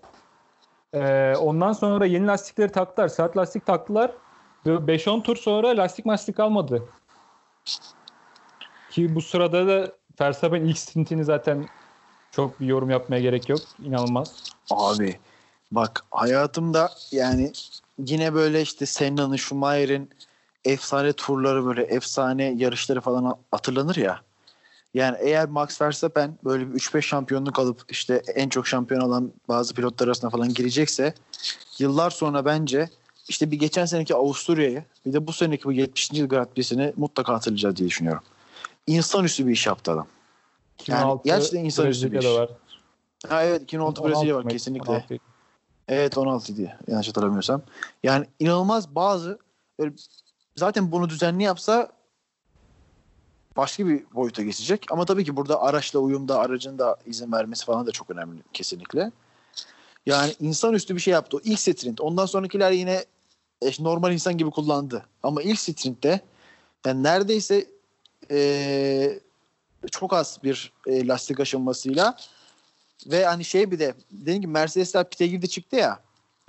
E, 0.95 1.35
ondan 1.35 1.73
sonra 1.73 2.05
yeni 2.05 2.27
lastikleri 2.27 2.71
taktılar. 2.71 3.07
Sert 3.07 3.37
lastik 3.37 3.65
taktılar. 3.65 4.11
Ve 4.65 4.71
5-10 4.71 5.23
tur 5.23 5.35
sonra 5.35 5.67
lastik 5.67 6.05
mastik 6.05 6.37
kalmadı. 6.37 6.83
Ki 8.89 9.15
bu 9.15 9.21
sırada 9.21 9.67
da 9.67 9.91
Verstappen 10.21 10.61
ilk 10.61 10.77
stintini 10.77 11.23
zaten 11.23 11.65
çok 12.31 12.59
bir 12.59 12.65
yorum 12.65 12.89
yapmaya 12.89 13.21
gerek 13.21 13.49
yok. 13.49 13.59
İnanılmaz. 13.83 14.43
Abi 14.71 15.19
Bak 15.71 16.05
hayatımda 16.11 16.89
yani 17.11 17.51
yine 17.97 18.33
böyle 18.33 18.61
işte 18.61 18.85
Senna'nın, 18.85 19.35
Schumacher'in 19.35 20.09
efsane 20.65 21.13
turları 21.13 21.65
böyle 21.65 21.83
efsane 21.83 22.43
yarışları 22.43 23.01
falan 23.01 23.37
hatırlanır 23.51 23.95
ya. 23.95 24.21
Yani 24.95 25.17
eğer 25.19 25.49
Max 25.49 25.81
Verstappen 25.81 26.37
böyle 26.43 26.73
bir 26.73 26.79
3-5 26.79 27.01
şampiyonluk 27.01 27.59
alıp 27.59 27.83
işte 27.89 28.21
en 28.35 28.49
çok 28.49 28.67
şampiyon 28.67 29.01
olan 29.01 29.31
bazı 29.47 29.73
pilotlar 29.73 30.07
arasına 30.07 30.29
falan 30.29 30.53
girecekse 30.53 31.13
yıllar 31.79 32.09
sonra 32.09 32.45
bence 32.45 32.89
işte 33.27 33.51
bir 33.51 33.59
geçen 33.59 33.85
seneki 33.85 34.15
Avusturya'yı 34.15 34.83
bir 35.05 35.13
de 35.13 35.27
bu 35.27 35.33
seneki 35.33 35.63
bu 35.63 35.71
70. 35.71 36.11
yıl 36.13 36.27
Grand 36.27 36.47
Prix'sini 36.47 36.93
mutlaka 36.97 37.33
hatırlayacağız 37.33 37.75
diye 37.75 37.89
düşünüyorum. 37.89 38.23
İnsanüstü 38.87 39.47
bir 39.47 39.51
iş 39.51 39.67
yaptı 39.67 39.91
adam. 39.91 40.07
Yani 40.87 40.99
2006 40.99 41.23
gerçekten 41.25 41.65
insanüstü 41.65 42.11
bir 42.11 42.19
iş. 42.19 42.25
var. 42.25 42.49
Ha 43.29 43.43
evet 43.43 43.61
2016 43.61 44.03
Brezilya 44.03 44.35
var 44.35 44.39
16 44.39 44.53
kesinlikle. 44.53 44.91
16. 44.91 45.17
Evet 45.87 46.17
16 46.17 46.57
diye 46.57 46.77
yanlış 46.87 47.07
hatırlamıyorsam. 47.07 47.61
Yani 48.03 48.25
inanılmaz 48.39 48.95
bazı 48.95 49.39
böyle 49.79 49.93
zaten 50.55 50.91
bunu 50.91 51.09
düzenli 51.09 51.43
yapsa 51.43 51.94
başka 53.57 53.87
bir 53.87 54.03
boyuta 54.15 54.43
geçecek. 54.43 54.85
Ama 54.91 55.05
tabii 55.05 55.25
ki 55.25 55.35
burada 55.35 55.61
araçla 55.61 55.99
uyumda 55.99 56.39
aracın 56.39 56.79
da 56.79 56.97
izin 57.05 57.31
vermesi 57.31 57.65
falan 57.65 57.87
da 57.87 57.91
çok 57.91 58.09
önemli 58.09 58.41
kesinlikle. 58.53 59.11
Yani 60.05 60.35
insanüstü 60.39 60.95
bir 60.95 61.01
şey 61.01 61.11
yaptı. 61.11 61.37
O 61.37 61.39
ilk 61.43 61.59
sprint. 61.59 62.01
Ondan 62.01 62.25
sonrakiler 62.25 62.71
yine 62.71 63.05
e, 63.61 63.69
normal 63.79 64.13
insan 64.13 64.37
gibi 64.37 64.51
kullandı. 64.51 65.05
Ama 65.23 65.41
ilk 65.41 65.59
sprintte 65.59 66.21
yani 66.85 67.03
neredeyse 67.03 67.65
e, 68.31 69.19
çok 69.91 70.13
az 70.13 70.39
bir 70.43 70.71
e, 70.87 71.07
lastik 71.07 71.39
aşınmasıyla 71.39 72.17
ve 73.07 73.25
hani 73.25 73.45
şey 73.45 73.71
bir 73.71 73.79
de 73.79 73.93
dediğim 74.11 74.41
gibi 74.41 74.51
Mercedesler 74.51 75.09
pite 75.09 75.27
girdi 75.27 75.49
çıktı 75.49 75.75
ya 75.75 75.99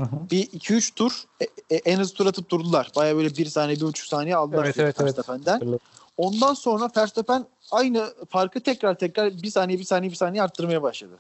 Hı 0.00 0.06
hı. 0.06 0.30
bir 0.30 0.46
2-3 0.46 0.94
tur 0.94 1.24
e, 1.40 1.44
e, 1.70 1.76
en 1.76 1.98
hızlı 1.98 2.14
tur 2.14 2.26
atıp 2.26 2.50
durdular. 2.50 2.92
Baya 2.96 3.16
böyle 3.16 3.36
1 3.36 3.46
saniye 3.46 3.76
1,5 3.76 4.08
saniye 4.08 4.36
aldılar 4.36 4.64
Evet, 4.64 4.78
evet, 4.78 4.96
evet. 5.00 5.18
Verstappen'den. 5.18 5.78
Ondan 6.16 6.55
sonra 6.55 6.90
Verstappen 6.96 7.44
aynı 7.72 8.14
farkı 8.29 8.61
tekrar 8.61 8.94
tekrar 8.94 9.42
1 9.42 9.50
saniye 9.50 9.79
1 9.79 9.85
saniye 9.85 10.11
1 10.11 10.16
saniye 10.16 10.42
arttırmaya 10.42 10.83
başladı. 10.83 11.18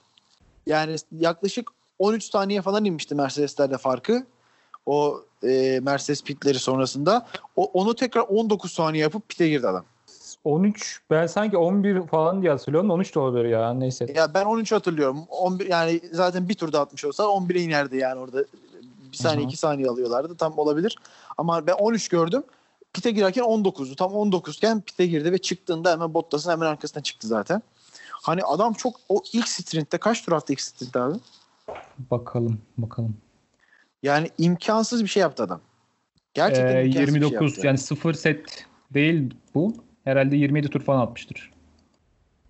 Yani 0.66 0.96
yaklaşık 1.18 1.70
13 1.98 2.24
saniye 2.24 2.62
falan 2.62 2.84
inmişti 2.84 3.14
Mercedeslerle 3.14 3.78
farkı. 3.78 4.26
O 4.86 5.20
e, 5.42 5.80
Mercedes 5.82 6.22
pitleri 6.22 6.58
sonrasında. 6.58 7.26
O, 7.56 7.64
onu 7.64 7.94
tekrar 7.94 8.22
19 8.22 8.72
saniye 8.72 9.02
yapıp 9.02 9.28
pite 9.28 9.48
girdi 9.48 9.68
adam. 9.68 9.84
13 10.44 11.00
ben 11.10 11.26
sanki 11.26 11.56
11 11.56 12.06
falan 12.06 12.42
diye 12.42 12.52
hatırlıyorum. 12.52 12.90
13 12.90 13.14
de 13.14 13.18
olabilir 13.18 13.44
ya 13.44 13.74
neyse. 13.74 14.06
Ya 14.14 14.34
ben 14.34 14.44
13 14.44 14.72
hatırlıyorum. 14.72 15.24
11 15.28 15.66
yani 15.66 16.00
zaten 16.12 16.48
bir 16.48 16.54
turda 16.54 16.80
atmış 16.80 17.04
olsa 17.04 17.22
11'e 17.22 17.60
inerdi 17.60 17.96
yani 17.96 18.20
orada. 18.20 18.44
Bir 19.12 19.16
saniye 19.16 19.40
Hı 19.40 19.44
hı. 19.44 19.48
iki 19.48 19.56
saniye 19.56 19.88
alıyorlardı. 19.88 20.36
Tam 20.36 20.58
olabilir. 20.58 20.98
Ama 21.38 21.66
ben 21.66 21.72
13 21.72 22.08
gördüm. 22.08 22.42
Pite 22.96 23.10
girerken 23.10 23.44
19'du. 23.44 23.96
Tam 23.96 24.12
19 24.14 24.56
iken 24.56 24.80
pite 24.80 25.06
girdi 25.06 25.32
ve 25.32 25.38
çıktığında 25.38 25.92
hemen 25.92 26.14
Bottas'ın 26.14 26.50
hemen 26.50 26.66
arkasına 26.66 27.02
çıktı 27.02 27.26
zaten. 27.28 27.62
Hani 28.10 28.42
adam 28.42 28.72
çok 28.72 28.96
o 29.08 29.22
ilk 29.32 29.48
sprintte 29.48 29.98
kaç 29.98 30.24
tur 30.24 30.32
attı 30.32 30.52
ilk 30.52 30.60
sprintte 30.60 31.00
abi? 31.00 31.18
Bakalım 32.10 32.60
bakalım. 32.78 33.16
Yani 34.02 34.30
imkansız 34.38 35.02
bir 35.02 35.08
şey 35.08 35.20
yaptı 35.20 35.42
adam. 35.42 35.60
Gerçekten 36.34 36.76
Ee, 36.76 36.84
imkansız 36.84 37.14
bir 37.14 37.20
şey 37.20 37.20
29 37.20 37.52
yaptı. 37.52 37.66
yani 37.66 37.78
0 37.78 38.12
set 38.14 38.66
değil 38.94 39.34
bu. 39.54 39.74
Herhalde 40.04 40.36
27 40.36 40.68
tur 40.68 40.80
falan 40.80 41.00
atmıştır. 41.00 41.52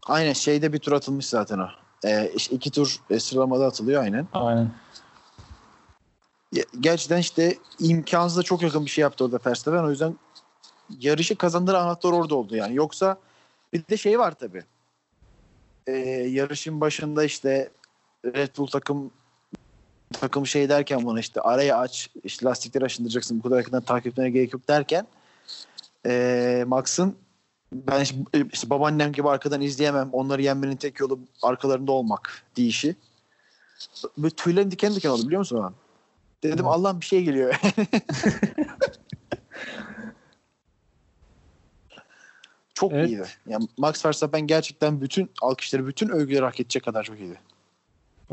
Aynen 0.06 0.32
şeyde 0.32 0.72
bir 0.72 0.78
tur 0.78 0.92
atılmış 0.92 1.26
zaten 1.26 1.58
o. 1.58 1.68
Ee, 2.04 2.32
işte 2.36 2.56
iki 2.56 2.70
tur 2.70 2.96
e, 3.10 3.20
sıralamada 3.20 3.66
atılıyor 3.66 4.02
aynen. 4.02 4.28
Aynen. 4.32 4.70
Gerçekten 6.80 7.18
işte 7.18 7.56
imkansıza 7.80 8.42
çok 8.42 8.62
yakın 8.62 8.84
bir 8.84 8.90
şey 8.90 9.02
yaptı 9.02 9.24
orada 9.24 9.38
Verstappen. 9.46 9.84
O 9.84 9.90
yüzden 9.90 10.16
yarışı 11.00 11.36
kazandıran 11.36 11.84
anahtar 11.84 12.12
orada 12.12 12.34
oldu 12.34 12.56
yani. 12.56 12.74
Yoksa 12.74 13.18
bir 13.72 13.86
de 13.90 13.96
şey 13.96 14.18
var 14.18 14.32
tabii. 14.32 14.62
Ee, 15.86 15.92
yarışın 16.30 16.80
başında 16.80 17.24
işte 17.24 17.70
Red 18.24 18.56
Bull 18.58 18.66
takım 18.66 19.10
takım 20.12 20.46
şey 20.46 20.68
derken 20.68 21.04
buna 21.04 21.20
işte 21.20 21.40
araya 21.40 21.78
aç, 21.78 22.10
işte 22.24 22.46
lastikleri 22.46 22.84
aşındıracaksın, 22.84 23.38
bu 23.38 23.42
kadar 23.42 23.56
yakından 23.56 23.82
takip 23.82 24.06
etmene 24.06 24.30
gerek 24.30 24.52
yok 24.52 24.68
derken 24.68 25.06
ee, 26.06 26.64
Max'ın 26.66 27.16
ben 27.72 28.00
işte, 28.00 28.16
işte 28.52 28.70
babaannem 28.70 29.12
gibi 29.12 29.28
arkadan 29.28 29.60
izleyemem. 29.60 30.08
Onları 30.12 30.42
yenmenin 30.42 30.76
tek 30.76 31.00
yolu 31.00 31.18
arkalarında 31.42 31.92
olmak 31.92 32.42
deyişi. 32.56 32.96
Böyle 34.18 34.34
tüylerim 34.34 34.70
diken 34.70 34.94
diken 34.94 35.10
oldu 35.10 35.26
biliyor 35.26 35.38
musun 35.38 35.62
an? 35.62 35.74
Dedim. 36.42 36.66
Allah'ım 36.68 37.00
bir 37.00 37.06
şey 37.06 37.24
geliyor. 37.24 37.54
çok 42.76 42.92
Evet. 42.92 43.08
iyiydi. 43.08 43.24
Yani 43.48 43.68
Max 43.78 44.06
Verstappen 44.06 44.46
gerçekten 44.46 45.00
bütün 45.00 45.30
alkışları, 45.42 45.86
bütün 45.86 46.08
övgüleri 46.08 46.44
hak 46.44 46.60
edecek 46.60 46.84
kadar 46.84 47.04
çok 47.04 47.20
iyiydi. 47.20 47.38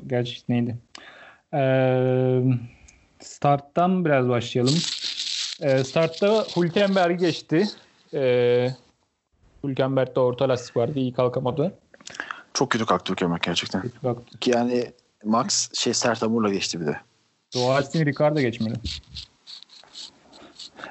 Gerçekten 0.08 0.56
neydi? 0.56 0.78
Ee, 1.54 2.44
starttan 3.20 4.06
biraz 4.06 4.30
başlayalım. 4.30 4.76
Ee, 5.62 5.84
startta 5.84 6.46
Hülkenberg 6.58 7.20
geçti. 7.20 7.68
Ee, 8.14 8.70
Hülkenberg'de 9.64 10.20
orta 10.20 10.50
lastik 10.50 10.78
vardı. 10.78 11.00
iyi 11.00 11.14
kalkamadı. 11.14 11.74
Çok 12.54 12.72
kötü 12.72 12.86
kalktı 12.86 13.14
Hülkenberg 13.14 13.42
gerçekten. 13.44 13.84
Bak, 14.04 14.18
Ki 14.42 14.52
Yani 14.52 14.92
Max 15.24 15.74
şey 15.74 15.94
sert 15.94 16.22
hamurla 16.22 16.50
geçti 16.54 16.82
bir 16.82 16.86
de. 16.86 16.98
Doğaç'ın 17.56 18.06
Ricardo 18.06 18.40
geçmedi. 18.40 18.80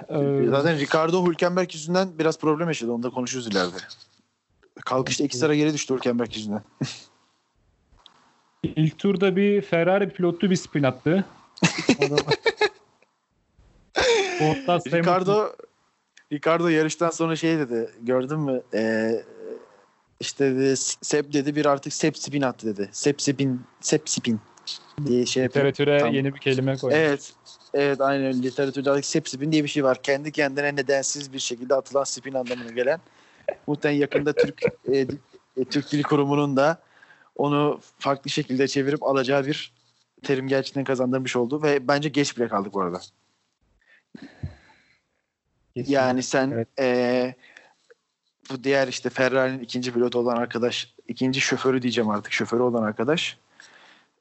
Ee, 0.08 0.46
Zaten 0.50 0.78
Ricardo 0.78 1.26
Hülkenberg 1.26 1.74
yüzünden 1.74 2.18
biraz 2.18 2.38
problem 2.38 2.68
yaşadı. 2.68 2.92
Onu 2.92 3.02
da 3.02 3.10
konuşuruz 3.10 3.46
ileride. 3.46 3.76
Kalkışta 4.84 5.24
iki 5.24 5.36
sıra 5.36 5.54
geri 5.54 5.72
düştü 5.72 5.94
Hülkenberg 5.94 6.36
yüzünden. 6.36 6.62
ilk 8.62 8.98
turda 8.98 9.36
bir 9.36 9.62
Ferrari 9.62 10.10
pilotlu 10.10 10.50
bir 10.50 10.56
spin 10.56 10.82
attı. 10.82 11.24
Ricardo 14.92 15.52
Ricardo 16.32 16.68
yarıştan 16.68 17.10
sonra 17.10 17.36
şey 17.36 17.58
dedi. 17.58 17.90
Gördün 18.02 18.40
mü? 18.40 18.62
Ee, 18.74 19.22
işte 20.20 20.54
dedi, 20.56 20.76
Sep 20.76 21.32
dedi 21.32 21.56
bir 21.56 21.66
artık 21.66 21.92
Sep 21.92 22.18
spin 22.18 22.42
attı 22.42 22.66
dedi. 22.66 22.88
Sep 22.92 23.22
spin, 23.22 23.60
Sep 23.80 24.08
spin 24.08 24.40
diye 25.06 25.26
şey 25.26 25.42
yapıyor. 25.42 25.66
literatüre 25.66 25.98
Tamam. 25.98 26.14
yeni 26.14 26.34
bir 26.34 26.38
kelime 26.38 26.76
koymuş. 26.76 26.98
Evet. 26.98 27.32
Evet 27.74 28.00
aynen 28.00 28.26
öyle. 28.26 28.42
Literatürde 28.42 28.90
artık 28.90 29.04
sep 29.04 29.28
spin 29.28 29.52
diye 29.52 29.64
bir 29.64 29.68
şey 29.68 29.84
var. 29.84 30.02
Kendi 30.02 30.32
kendine 30.32 30.76
nedensiz 30.76 31.32
bir 31.32 31.38
şekilde 31.38 31.74
atılan 31.74 32.04
spin 32.04 32.34
anlamına 32.34 32.72
gelen. 32.72 33.00
Muhtemelen 33.66 34.00
yakında 34.00 34.32
Türk 34.32 34.62
e, 34.92 35.06
e, 35.56 35.64
Türk 35.70 35.92
Dil 35.92 36.02
Kurumu'nun 36.02 36.56
da 36.56 36.82
onu 37.36 37.80
farklı 37.98 38.30
şekilde 38.30 38.68
çevirip 38.68 39.02
alacağı 39.02 39.46
bir 39.46 39.72
terim 40.22 40.48
gerçekten 40.48 40.84
kazandırmış 40.84 41.36
oldu 41.36 41.62
ve 41.62 41.88
bence 41.88 42.08
geç 42.08 42.36
bile 42.36 42.48
kaldık 42.48 42.74
bu 42.74 42.80
arada. 42.80 43.00
Kesin. 45.74 45.92
Yani 45.92 46.22
sen 46.22 46.50
Evet. 46.50 46.68
eee, 46.78 47.34
bu 48.50 48.64
diğer 48.64 48.88
işte 48.88 49.10
Ferrari'nin 49.10 49.60
ikinci 49.60 49.92
pilotu 49.92 50.18
olan 50.18 50.36
arkadaş, 50.36 50.94
ikinci 51.08 51.40
şoförü 51.40 51.82
diyeceğim 51.82 52.10
artık 52.10 52.32
şoförü 52.32 52.62
olan 52.62 52.82
arkadaş. 52.82 53.38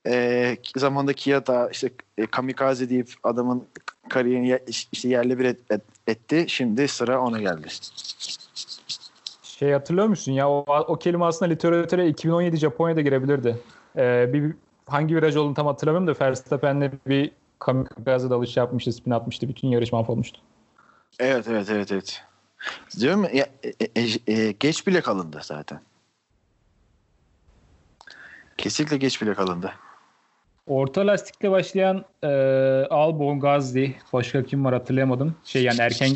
Eee 0.05 0.57
zamanda 0.77 1.13
Kiyata 1.13 1.69
işte 1.69 1.89
e, 2.17 2.25
kamikaze 2.25 2.89
deyip 2.89 3.09
adamın 3.23 3.67
kariyerini 4.09 4.47
ye- 4.47 4.65
işte 4.91 5.09
yerle 5.09 5.39
bir 5.39 5.45
et- 5.45 5.71
et- 5.71 5.81
etti. 6.07 6.45
Şimdi 6.47 6.87
sıra 6.87 7.21
ona 7.21 7.39
geldi. 7.39 7.67
Şey 9.43 9.71
hatırlıyor 9.71 10.07
musun 10.07 10.31
ya 10.31 10.49
o, 10.49 10.65
o 10.87 10.99
kelime 10.99 11.25
aslında 11.25 11.49
literatüre 11.51 12.07
2017 12.07 12.57
Japonya'da 12.57 13.01
girebilirdi. 13.01 13.57
Ee, 13.97 14.29
bir 14.33 14.53
hangi 14.85 15.15
viraj 15.15 15.35
olduğunu 15.35 15.53
tam 15.53 15.67
hatırlamıyorum 15.67 16.15
da 16.15 16.25
Verstappen'le 16.25 16.91
bir 17.07 17.31
kamikaze 17.59 18.29
dalış 18.29 18.57
yapmıştı, 18.57 18.91
spin 18.93 19.11
atmıştı. 19.11 19.49
Bütün 19.49 19.67
yarış 19.67 19.91
mahvolmuştu. 19.91 20.41
Evet 21.19 21.47
evet 21.47 21.69
evet 21.69 21.91
evet. 21.91 22.23
Diyorum 22.99 23.23
ya, 23.33 23.47
e, 23.63 24.01
e, 24.01 24.33
e, 24.33 24.51
geç 24.51 24.87
bile 24.87 25.01
kalındı 25.01 25.39
zaten. 25.43 25.81
Kesinlikle 28.57 28.97
geç 28.97 29.21
bile 29.21 29.33
kalındı. 29.33 29.73
Orta 30.67 31.07
lastikle 31.07 31.51
başlayan 31.51 32.05
e, 32.23 32.27
Albon, 32.89 33.39
Gazli, 33.39 33.95
başka 34.13 34.45
kim 34.45 34.65
var 34.65 34.73
hatırlayamadım. 34.73 35.35
Şey 35.43 35.63
yani 35.63 35.81
erken 35.81 36.15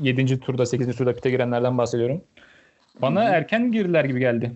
7. 0.00 0.40
turda, 0.40 0.66
8. 0.66 0.96
turda 0.96 1.14
pite 1.14 1.30
girenlerden 1.30 1.78
bahsediyorum. 1.78 2.24
Bana 3.02 3.22
erken 3.22 3.72
girdiler 3.72 4.04
gibi 4.04 4.20
geldi. 4.20 4.52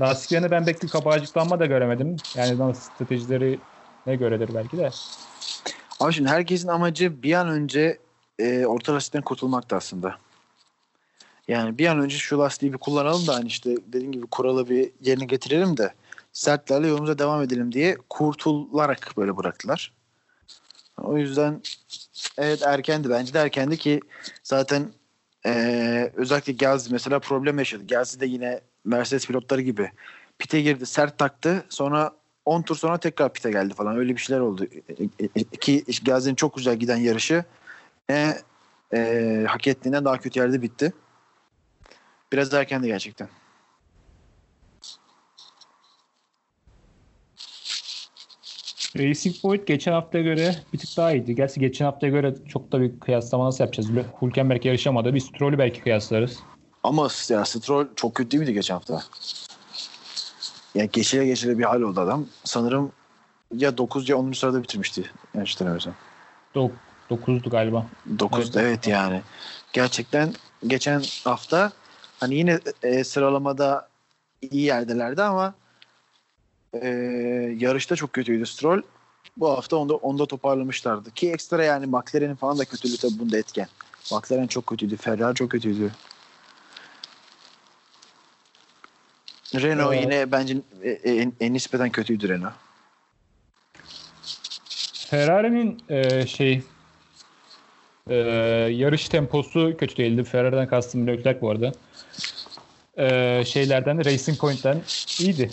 Lastiklerine 0.00 0.50
ben 0.50 0.64
pek 0.64 0.82
bir 0.82 0.88
kabarcıklanma 0.88 1.60
da 1.60 1.66
göremedim. 1.66 2.16
Yani 2.36 2.74
stratejileri 2.74 3.58
ne 4.06 4.16
göredir 4.16 4.54
belki 4.54 4.78
de. 4.78 4.90
Ama 6.00 6.12
şimdi 6.12 6.28
herkesin 6.28 6.68
amacı 6.68 7.22
bir 7.22 7.32
an 7.32 7.48
önce 7.48 7.98
e, 8.38 8.66
orta 8.66 8.94
lastikten 8.94 9.22
kurtulmaktı 9.22 9.76
aslında. 9.76 10.16
Yani 11.48 11.78
bir 11.78 11.86
an 11.86 12.00
önce 12.00 12.16
şu 12.16 12.38
lastiği 12.38 12.72
bir 12.72 12.78
kullanalım 12.78 13.26
da 13.26 13.34
hani 13.34 13.46
işte 13.46 13.76
dediğim 13.86 14.12
gibi 14.12 14.26
kuralı 14.26 14.68
bir 14.68 14.90
yerine 15.00 15.24
getirelim 15.24 15.76
de 15.76 15.92
sertlerle 16.32 16.88
yolumuza 16.88 17.18
devam 17.18 17.42
edelim 17.42 17.72
diye 17.72 17.98
kurtularak 18.10 19.12
böyle 19.16 19.36
bıraktılar. 19.36 19.92
O 20.98 21.18
yüzden 21.18 21.62
evet 22.38 22.62
erkendi 22.62 23.10
bence 23.10 23.34
de 23.34 23.38
erkendi 23.38 23.76
ki 23.76 24.00
zaten 24.42 24.92
ee, 25.46 26.12
özellikle 26.16 26.52
Gazi 26.52 26.92
mesela 26.92 27.18
problem 27.18 27.58
yaşadı. 27.58 27.86
Gazi 27.86 28.20
de 28.20 28.26
yine 28.26 28.60
Mercedes 28.84 29.26
pilotları 29.26 29.60
gibi 29.60 29.90
pite 30.38 30.60
girdi 30.60 30.86
sert 30.86 31.18
taktı 31.18 31.64
sonra 31.68 32.12
10 32.44 32.62
tur 32.62 32.76
sonra 32.76 32.98
tekrar 32.98 33.32
pite 33.32 33.50
geldi 33.50 33.74
falan 33.74 33.96
öyle 33.96 34.12
bir 34.12 34.20
şeyler 34.20 34.40
oldu. 34.40 34.66
Ki 35.60 35.84
Gazi'nin 36.04 36.34
çok 36.34 36.56
güzel 36.56 36.76
giden 36.76 36.96
yarışı 36.96 37.44
e, 38.10 38.34
e, 38.94 39.44
hak 39.48 39.66
ettiğinden 39.66 40.04
daha 40.04 40.18
kötü 40.18 40.40
yerde 40.40 40.62
bitti. 40.62 40.92
Biraz 42.32 42.54
erkendi 42.54 42.86
gerçekten. 42.86 43.28
Racing 48.96 49.36
Point 49.42 49.66
geçen 49.66 49.92
haftaya 49.92 50.24
göre 50.24 50.56
bir 50.72 50.78
tık 50.78 50.96
daha 50.96 51.12
iyiydi. 51.12 51.34
Gerçi 51.34 51.60
geçen 51.60 51.84
haftaya 51.84 52.12
göre 52.12 52.34
çok 52.48 52.72
da 52.72 52.80
bir 52.80 53.00
kıyaslama 53.00 53.46
nasıl 53.46 53.64
yapacağız? 53.64 53.90
Hülkenberg 54.22 54.64
yarışamadı. 54.66 55.14
Biz 55.14 55.24
Stroll'ü 55.24 55.58
belki 55.58 55.80
kıyaslarız. 55.80 56.38
Ama 56.82 57.08
ya 57.28 57.44
Stroll 57.44 57.86
çok 57.96 58.14
kötü 58.14 58.30
değil 58.30 58.40
miydi 58.40 58.54
geçen 58.54 58.74
hafta? 58.74 59.02
Yani 60.74 60.90
geçire 60.92 61.26
geçire 61.26 61.58
bir 61.58 61.64
hal 61.64 61.80
oldu 61.80 62.00
adam. 62.00 62.26
Sanırım 62.44 62.92
ya 63.56 63.78
9 63.78 64.08
ya 64.08 64.16
10. 64.16 64.32
sırada 64.32 64.62
bitirmişti. 64.62 65.10
Yanlış 65.34 65.54
hatırlamıyorsam. 65.54 65.94
9'du 67.10 67.50
galiba. 67.50 67.86
9 68.18 68.56
evet. 68.56 68.56
evet 68.56 68.86
yani. 68.86 69.22
Gerçekten 69.72 70.34
geçen 70.66 71.02
hafta 71.24 71.72
hani 72.20 72.34
yine 72.34 72.58
e, 72.82 73.04
sıralamada 73.04 73.88
iyi 74.42 74.62
yerdelerdi 74.62 75.22
ama 75.22 75.54
e, 76.72 76.88
yarışta 77.58 77.96
çok 77.96 78.12
kötüydü 78.12 78.46
Stroll. 78.46 78.82
Bu 79.36 79.48
hafta 79.48 79.76
onda, 79.76 79.94
onda 79.94 80.26
toparlamışlardı. 80.26 81.10
Ki 81.10 81.32
ekstra 81.32 81.64
yani 81.64 81.86
McLaren'in 81.86 82.34
falan 82.34 82.58
da 82.58 82.64
kötülüğü 82.64 82.96
tabii 82.96 83.18
bunda 83.18 83.38
etken. 83.38 83.66
McLaren 84.12 84.46
çok 84.46 84.66
kötüydü. 84.66 84.96
Ferrari 84.96 85.34
çok 85.34 85.50
kötüydü. 85.50 85.90
Renault 89.54 89.94
evet. 89.94 90.04
yine 90.04 90.32
bence 90.32 90.56
en, 91.04 91.32
en 91.40 91.52
nispeten 91.52 91.90
kötüydü 91.90 92.28
Renault. 92.28 92.52
Ferrari'nin 94.94 95.82
e, 95.88 96.26
şey 96.26 96.62
e, 98.10 98.16
yarış 98.72 99.08
temposu 99.08 99.76
kötü 99.78 99.96
değildi. 99.96 100.24
Ferrari'den 100.24 100.68
kastım 100.68 101.06
Leclerc 101.06 101.40
bu 101.40 101.50
arada. 101.50 101.72
E, 102.98 103.44
şeylerden 103.44 104.04
Racing 104.04 104.38
Point'ten 104.38 104.82
iyiydi. 105.20 105.50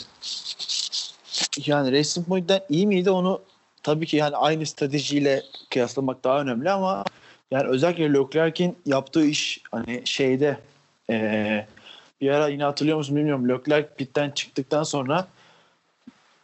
Yani 1.57 1.91
Racing 1.91 2.27
Point'ten 2.27 2.61
iyi 2.69 2.87
miydi 2.87 3.11
onu 3.11 3.41
tabii 3.83 4.05
ki 4.05 4.17
yani 4.17 4.35
aynı 4.35 4.65
stratejiyle 4.65 5.43
kıyaslamak 5.69 6.23
daha 6.23 6.41
önemli 6.41 6.71
ama 6.71 7.03
yani 7.51 7.67
özellikle 7.67 8.13
Leclerc'in 8.13 8.77
yaptığı 8.85 9.25
iş 9.25 9.61
hani 9.71 10.01
şeyde 10.05 10.59
e, 11.09 11.67
bir 12.21 12.29
ara 12.29 12.47
yine 12.47 12.63
hatırlıyor 12.63 12.97
musun 12.97 13.15
bilmiyorum. 13.15 13.49
Leclerc 13.49 13.89
pitten 13.97 14.29
çıktıktan 14.29 14.83
sonra 14.83 15.27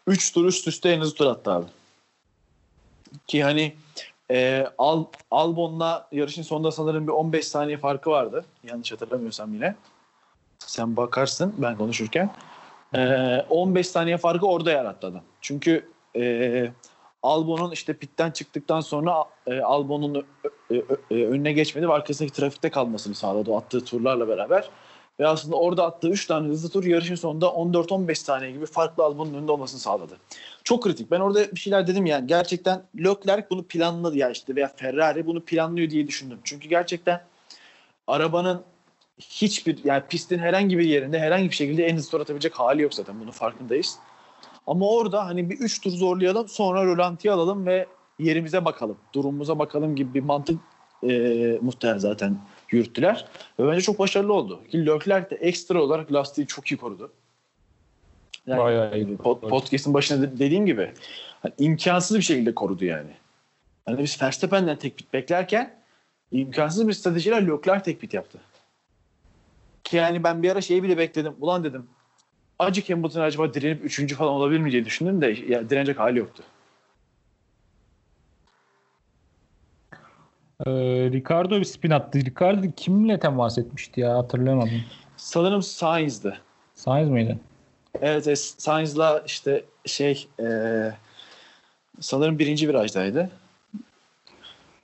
3 0.08 0.34
tur 0.34 0.46
üst 0.46 0.68
üste 0.68 0.90
en 0.90 1.00
hızlı 1.00 1.16
tur 1.16 1.26
attı 1.26 1.52
abi. 1.52 1.66
Ki 3.28 3.44
hani 3.44 3.76
e, 4.32 4.68
Al, 4.78 5.06
Albon'la 5.32 6.08
yarışın 6.12 6.42
sonunda 6.42 6.72
sanırım 6.72 7.08
bir 7.08 7.12
15 7.12 7.48
saniye 7.48 7.78
farkı 7.78 8.10
vardı. 8.10 8.46
Yanlış 8.64 8.92
hatırlamıyorsam 8.92 9.54
yine. 9.54 9.76
Sen 10.60 10.98
bakarsın 10.98 11.56
ben 11.58 11.78
konuşurken. 11.78 12.30
E, 12.96 13.46
15 13.50 13.88
saniye 13.88 14.18
farkı 14.18 14.48
orada 14.48 14.72
yarattı 14.72 15.08
adam. 15.08 15.22
Çünkü 15.42 15.90
e, 16.16 16.68
Albon'un 17.24 17.72
işte 17.72 17.94
pitten 17.94 18.32
çıktıktan 18.32 18.82
sonra 18.82 19.26
e, 19.48 19.60
Albon'un 19.60 20.26
e, 20.72 20.76
e, 21.12 21.26
önüne 21.26 21.54
geçmedi 21.54 21.88
ve 21.88 21.94
arkasındaki 21.94 22.34
trafikte 22.34 22.70
kalmasını 22.70 23.16
sağladı 23.16 23.52
o 23.52 23.58
attığı 23.58 23.86
turlarla 23.86 24.28
beraber. 24.28 24.70
Ve 25.20 25.28
aslında 25.28 25.56
orada 25.56 25.86
attığı 25.86 26.10
3 26.10 26.28
tane 26.28 26.48
hızlı 26.48 26.70
tur 26.70 26.84
yarışın 26.84 27.16
sonunda 27.16 27.46
14-15 27.46 28.16
saniye 28.16 28.52
gibi 28.52 28.66
farklı 28.66 29.04
Albon'un 29.04 29.34
önünde 29.34 29.52
olmasını 29.52 29.80
sağladı. 29.80 30.18
Çok 30.64 30.84
kritik. 30.84 31.12
Ben 31.12 31.20
orada 31.20 31.52
bir 31.52 31.60
şeyler 31.60 31.88
dedim 31.88 32.06
yani. 32.06 32.28
Gerçekten 32.28 32.84
Leclerc 33.00 33.48
bunu 33.50 33.64
planladı 33.64 34.18
ya 34.18 34.30
işte 34.30 34.56
veya 34.56 34.72
Ferrari 34.76 35.26
bunu 35.26 35.42
planlıyor 35.42 35.90
diye 35.90 36.08
düşündüm. 36.08 36.40
Çünkü 36.44 36.70
gerçekten 36.70 37.22
arabanın 38.08 38.62
hiçbir 39.20 39.80
yani 39.84 40.04
pistin 40.10 40.40
herhangi 40.40 40.78
bir 40.78 40.86
yerinde 40.86 41.20
herhangi 41.20 41.50
bir 41.50 41.56
şekilde 41.56 41.86
en 41.86 41.96
hızlı 41.96 42.12
tur 42.12 42.22
atabilecek 42.22 42.54
hali 42.54 42.82
yok 42.82 42.94
zaten. 42.94 43.20
Bunun 43.20 43.32
farkındayız. 43.32 43.98
Ama 44.68 44.90
orada 44.90 45.26
hani 45.26 45.50
bir 45.50 45.60
3 45.60 45.82
tur 45.82 45.92
zorlayalım 45.92 46.48
sonra 46.48 46.86
rölantiye 46.86 47.34
alalım 47.34 47.66
ve 47.66 47.88
yerimize 48.20 48.66
bakalım. 48.66 48.98
Durumumuza 49.14 49.60
bakalım 49.60 49.96
gibi 49.96 50.14
bir 50.14 50.24
mantık 50.24 50.60
e, 51.04 51.10
muhtemelen 51.62 51.98
zaten 51.98 52.38
yürüttüler. 52.72 53.26
Ve 53.60 53.68
bence 53.68 53.82
çok 53.82 54.00
başarılı 54.00 54.34
oldu. 54.34 54.62
Ki 54.72 54.86
Leclerc 54.86 55.30
de 55.30 55.36
ekstra 55.36 55.82
olarak 55.82 56.14
lastiği 56.14 56.48
çok 56.48 56.72
iyi 56.72 56.78
korudu. 56.78 57.12
Yani 58.48 58.60
Bayağı 58.60 58.98
iyi. 58.98 59.18
Pod, 59.18 59.42
podcast'ın 59.42 59.94
başında 59.94 60.40
dediğim 60.40 60.66
gibi 60.66 60.92
hani 61.42 61.54
imkansız 61.58 62.18
bir 62.18 62.22
şekilde 62.22 62.56
korudu 62.56 62.86
yani. 62.86 63.12
Hani 63.86 64.04
biz 64.04 64.22
Verstappen'den 64.22 64.78
tek 64.78 65.00
bit 65.00 65.14
beklerken 65.14 65.76
imkansız 66.32 66.88
bir 66.88 66.94
stratejiyle 66.94 67.48
Leclerc 67.48 67.84
tek 67.84 68.02
bit 68.02 68.14
yaptı. 68.14 68.40
Ki 69.86 69.98
yani 69.98 70.24
ben 70.24 70.44
bir 70.44 70.52
ara 70.52 70.62
şeyi 70.62 70.84
bile 70.84 70.98
bekledim. 70.98 71.36
Ulan 71.40 71.64
dedim 71.64 71.90
acık 72.60 72.90
Hamilton 72.90 73.22
acaba 73.22 73.54
direnip 73.54 73.86
üçüncü 73.86 74.16
falan 74.16 74.32
olabilir 74.32 74.60
mi 74.60 74.72
diye 74.72 74.86
düşündüm 74.86 75.22
de 75.22 75.28
ya, 75.48 75.70
direnecek 75.70 76.00
hali 76.00 76.20
yoktu. 76.20 76.44
Ee, 80.66 80.72
Ricardo 81.12 81.60
bir 81.60 81.66
spin 81.66 81.92
attı. 81.92 82.20
Ricardo 82.20 82.68
kimle 82.78 83.20
temas 83.20 83.58
etmişti 83.58 84.02
ya 84.02 84.18
hatırlayamadım. 84.18 84.84
Sanırım 85.18 85.62
Sainz'dı. 85.62 86.42
Sainz 86.74 87.10
miydi? 87.10 87.38
Evet, 88.02 88.28
evet 88.28 88.40
Sainz'la 88.58 89.24
işte 89.26 89.66
şey 89.86 90.28
e, 90.40 90.48
sanırım 92.00 92.40
birinci 92.40 92.70
virajdaydı. 92.70 93.30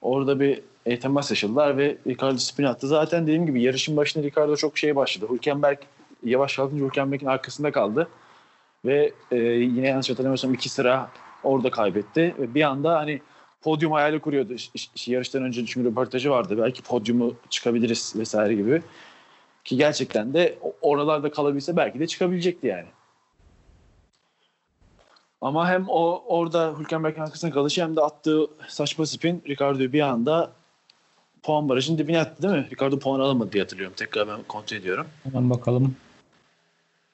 Orada 0.01 0.39
bir 0.39 0.61
e, 0.85 0.99
temas 0.99 1.29
yaşadılar 1.29 1.77
ve 1.77 1.97
Ricardo 2.07 2.37
spin 2.37 2.63
attı. 2.63 2.87
Zaten 2.87 3.23
dediğim 3.23 3.45
gibi 3.45 3.61
yarışın 3.61 3.97
başında 3.97 4.23
Ricardo 4.23 4.55
çok 4.55 4.77
şey 4.77 4.95
başladı. 4.95 5.27
Hülkenberg 5.31 5.77
yavaş 6.23 6.55
kalkınca 6.55 6.85
Hülkenberg'in 6.85 7.27
arkasında 7.27 7.71
kaldı. 7.71 8.07
Ve 8.85 9.11
e, 9.31 9.37
yine 9.37 9.87
yanlış 9.87 10.09
hatırlamıyorsam 10.09 10.53
iki 10.53 10.69
sıra 10.69 11.09
orada 11.43 11.71
kaybetti. 11.71 12.35
Ve 12.39 12.53
bir 12.55 12.61
anda 12.61 12.97
hani 12.97 13.21
podyum 13.61 13.91
hayali 13.91 14.19
kuruyordu. 14.19 14.53
Yarıştan 15.05 15.43
önce 15.43 15.65
çünkü 15.65 15.89
röportajı 15.89 16.29
vardı. 16.29 16.57
Belki 16.57 16.83
podyumu 16.83 17.35
çıkabiliriz 17.49 18.13
vesaire 18.17 18.53
gibi. 18.53 18.81
Ki 19.63 19.77
gerçekten 19.77 20.33
de 20.33 20.59
oralarda 20.81 21.31
kalabilse 21.31 21.77
belki 21.77 21.99
de 21.99 22.07
çıkabilecekti 22.07 22.67
yani. 22.67 22.87
Ama 25.41 25.69
hem 25.69 25.85
o 25.87 26.23
orada 26.27 26.73
Hülkenberg'in 26.79 27.21
arkasına 27.21 27.51
kalışı 27.51 27.83
hem 27.83 27.95
de 27.95 28.01
attığı 28.01 28.47
saçma 28.67 29.05
spin 29.05 29.43
Ricardo'yu 29.47 29.93
bir 29.93 30.01
anda 30.01 30.51
puan 31.43 31.69
barajının 31.69 31.97
dibine 31.97 32.19
attı 32.19 32.43
değil 32.43 32.53
mi? 32.53 32.67
Ricardo 32.71 32.99
puan 32.99 33.19
alamadı 33.19 33.51
diye 33.51 33.63
hatırlıyorum. 33.63 33.95
Tekrar 33.97 34.27
ben 34.27 34.43
kontrol 34.43 34.77
ediyorum. 34.77 35.07
Hemen 35.23 35.49
bakalım. 35.49 35.95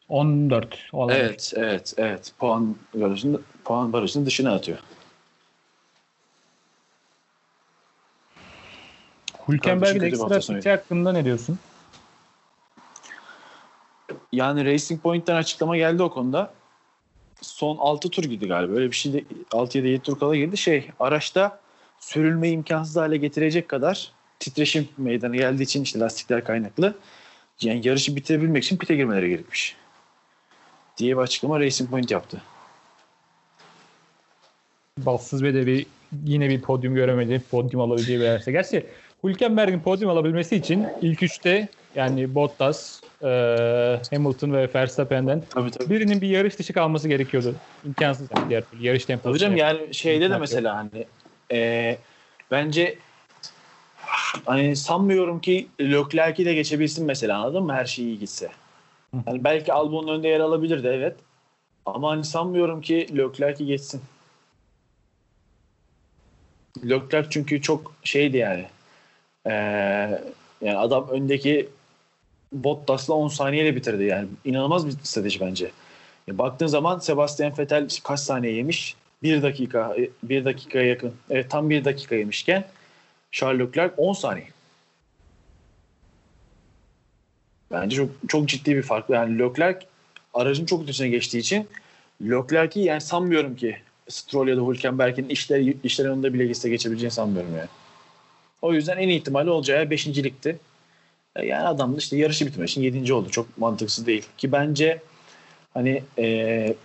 14 0.10 0.78
olabilir. 0.92 1.20
Evet, 1.20 1.54
evet, 1.56 1.94
evet. 1.98 2.34
Puan 2.40 2.76
barajının, 2.94 3.44
puan 3.64 3.94
barajının 3.94 4.26
dışına 4.26 4.54
atıyor. 4.54 4.78
Hülkenberg'in 9.50 10.02
ekstra 10.02 10.40
fiti 10.40 10.70
hakkında 10.70 11.12
ne 11.12 11.26
diyorsun? 11.26 11.60
Yani 14.32 14.66
Racing 14.66 15.02
Point'ten 15.02 15.36
açıklama 15.36 15.78
geldi 15.78 16.04
o 16.04 16.10
konuda. 16.10 16.54
Son 17.42 17.78
6 17.78 18.10
tur 18.10 18.24
girdi 18.24 18.48
galiba. 18.48 18.74
Öyle 18.74 18.92
bir 18.92 18.96
şey 18.96 19.14
de 19.14 19.24
6 19.52 19.78
ya 19.78 19.84
da 19.84 19.88
7 19.88 20.04
tur 20.04 20.20
kala 20.20 20.36
girdi. 20.36 20.58
Şey 20.58 20.90
araçta 21.00 21.60
sürülme 22.00 22.50
imkansız 22.50 22.96
hale 22.96 23.18
getirecek 23.18 23.70
kadar 23.70 24.12
titreşim 24.40 24.90
meydana 24.98 25.36
geldiği 25.36 25.64
için 25.64 25.84
işte 25.84 26.00
lastikler 26.00 26.44
kaynaklı. 26.44 26.96
Yani 27.62 27.88
yarışı 27.88 28.16
bitirebilmek 28.16 28.64
için 28.64 28.78
pite 28.78 28.96
girmeleri 28.96 29.30
gerekmiş. 29.30 29.76
Diye 30.98 31.18
bir 31.18 31.22
açıklama 31.22 31.60
Racing 31.60 31.90
Point 31.90 32.12
yaptı. 32.12 32.42
Bassız 34.98 35.44
ve 35.44 35.54
de 35.54 35.66
bir 35.66 35.86
yine 36.26 36.50
bir 36.50 36.62
podyum 36.62 36.96
göremedi. 36.96 37.42
Podyum 37.52 37.82
alabileceği 37.82 38.20
bir 38.20 38.24
yerse. 38.24 38.52
Gerçi 38.52 38.86
Hülkenberg'in 39.24 39.80
podyum 39.80 40.10
alabilmesi 40.10 40.56
için 40.56 40.88
ilk 41.02 41.24
üçte 41.24 41.68
yani 41.96 42.36
Bottas, 42.36 43.02
e, 43.22 43.28
Hamilton 44.12 44.54
ve 44.54 44.70
Verstappen'den 44.76 45.44
tabii, 45.50 45.72
tabii. 45.72 45.90
birinin 45.90 46.22
bir 46.22 46.28
yarış 46.28 46.60
dışı 46.60 46.74
kalması 46.74 47.08
gerekiyordu. 47.08 47.56
İmkansız 47.86 48.28
yani 48.36 48.50
diğer 48.50 48.64
türlü 48.72 48.84
yarış 48.84 49.06
temposu. 49.06 49.34
Hocam 49.34 49.58
yani 49.58 49.94
şeyde 49.94 50.30
de 50.30 50.38
mesela 50.38 50.76
hani 50.76 51.06
e, 51.52 51.98
bence 52.52 52.98
hani 54.46 54.76
sanmıyorum 54.76 55.40
ki 55.40 55.68
Leclerc'i 55.82 56.46
de 56.46 56.54
geçebilsin 56.54 57.06
mesela 57.06 57.38
anladın 57.38 57.64
mı? 57.64 57.74
Her 57.74 57.86
şey 57.86 58.06
iyi 58.06 58.20
gitse. 58.20 58.50
Yani 59.28 59.44
belki 59.44 59.74
Albon'un 59.74 60.08
önünde 60.08 60.28
yer 60.28 60.40
alabilirdi 60.40 60.88
evet. 60.88 61.16
Ama 61.86 62.10
hani 62.10 62.24
sanmıyorum 62.24 62.82
ki 62.82 63.08
Leclerc'i 63.18 63.66
geçsin. 63.66 64.02
Leclerc 66.84 67.28
çünkü 67.30 67.62
çok 67.62 67.94
şeydi 68.04 68.38
yani. 68.38 68.66
Ee, 69.48 69.52
yani 70.62 70.78
adam 70.78 71.08
öndeki 71.10 71.70
Bottas'la 72.52 73.14
10 73.14 73.28
saniyeyle 73.28 73.76
bitirdi 73.76 74.04
yani. 74.04 74.28
İnanılmaz 74.46 74.88
bir 74.88 74.92
strateji 75.04 75.40
bence. 75.40 75.72
Ya 76.28 76.38
baktığın 76.38 76.68
zaman 76.68 77.00
Sebastian 77.00 77.58
Vettel 77.58 77.88
kaç 78.04 78.20
saniye 78.20 78.54
yemiş? 78.54 78.96
1 79.24 79.42
dakika, 79.42 79.96
1 80.24 80.46
dakikaya 80.46 80.86
yakın. 80.86 81.14
Evet 81.30 81.52
tam 81.52 81.70
1 81.70 81.86
dakika 81.86 82.16
yemişken 82.16 82.66
Charles 83.38 83.60
Leclerc 83.60 83.94
10 83.98 84.14
saniye. 84.14 84.48
Bence 87.72 87.96
çok 87.96 88.10
çok 88.28 88.50
ciddi 88.50 88.76
bir 88.76 88.82
fark. 88.82 89.10
Yani 89.10 89.40
Leclerc 89.40 89.80
aracın 90.34 90.66
çok 90.66 90.84
ötesine 90.84 91.10
geçtiği 91.10 91.38
için 91.38 91.68
Leclerc'i 92.22 92.80
yani 92.80 93.02
sanmıyorum 93.02 93.56
ki 93.56 93.78
Stroll 94.10 94.48
ya 94.48 94.58
da 94.58 94.62
Hülkenberg'in 94.62 95.30
işler, 95.30 95.74
işler 95.84 96.06
önünde 96.06 96.34
bile 96.34 96.46
gitse 96.46 96.70
geçebileceğini 96.70 97.12
sanmıyorum 97.12 97.56
yani. 97.58 97.70
O 98.62 98.74
yüzden 98.74 98.98
en 98.98 99.10
ihtimali 99.10 99.50
olacağı 99.50 99.90
beşincilikti. 99.90 100.60
Yani 101.44 101.68
adam 101.68 101.94
da 101.94 101.98
işte 101.98 102.18
yarışı 102.18 102.46
bitirmek 102.46 102.70
için 102.70 102.82
yedinci 102.82 103.14
oldu. 103.14 103.30
Çok 103.30 103.58
mantıksız 103.58 104.08
değil. 104.08 104.26
Ki 104.38 104.52
bence 104.52 105.02
hani 105.74 106.04
ee, 106.18 106.76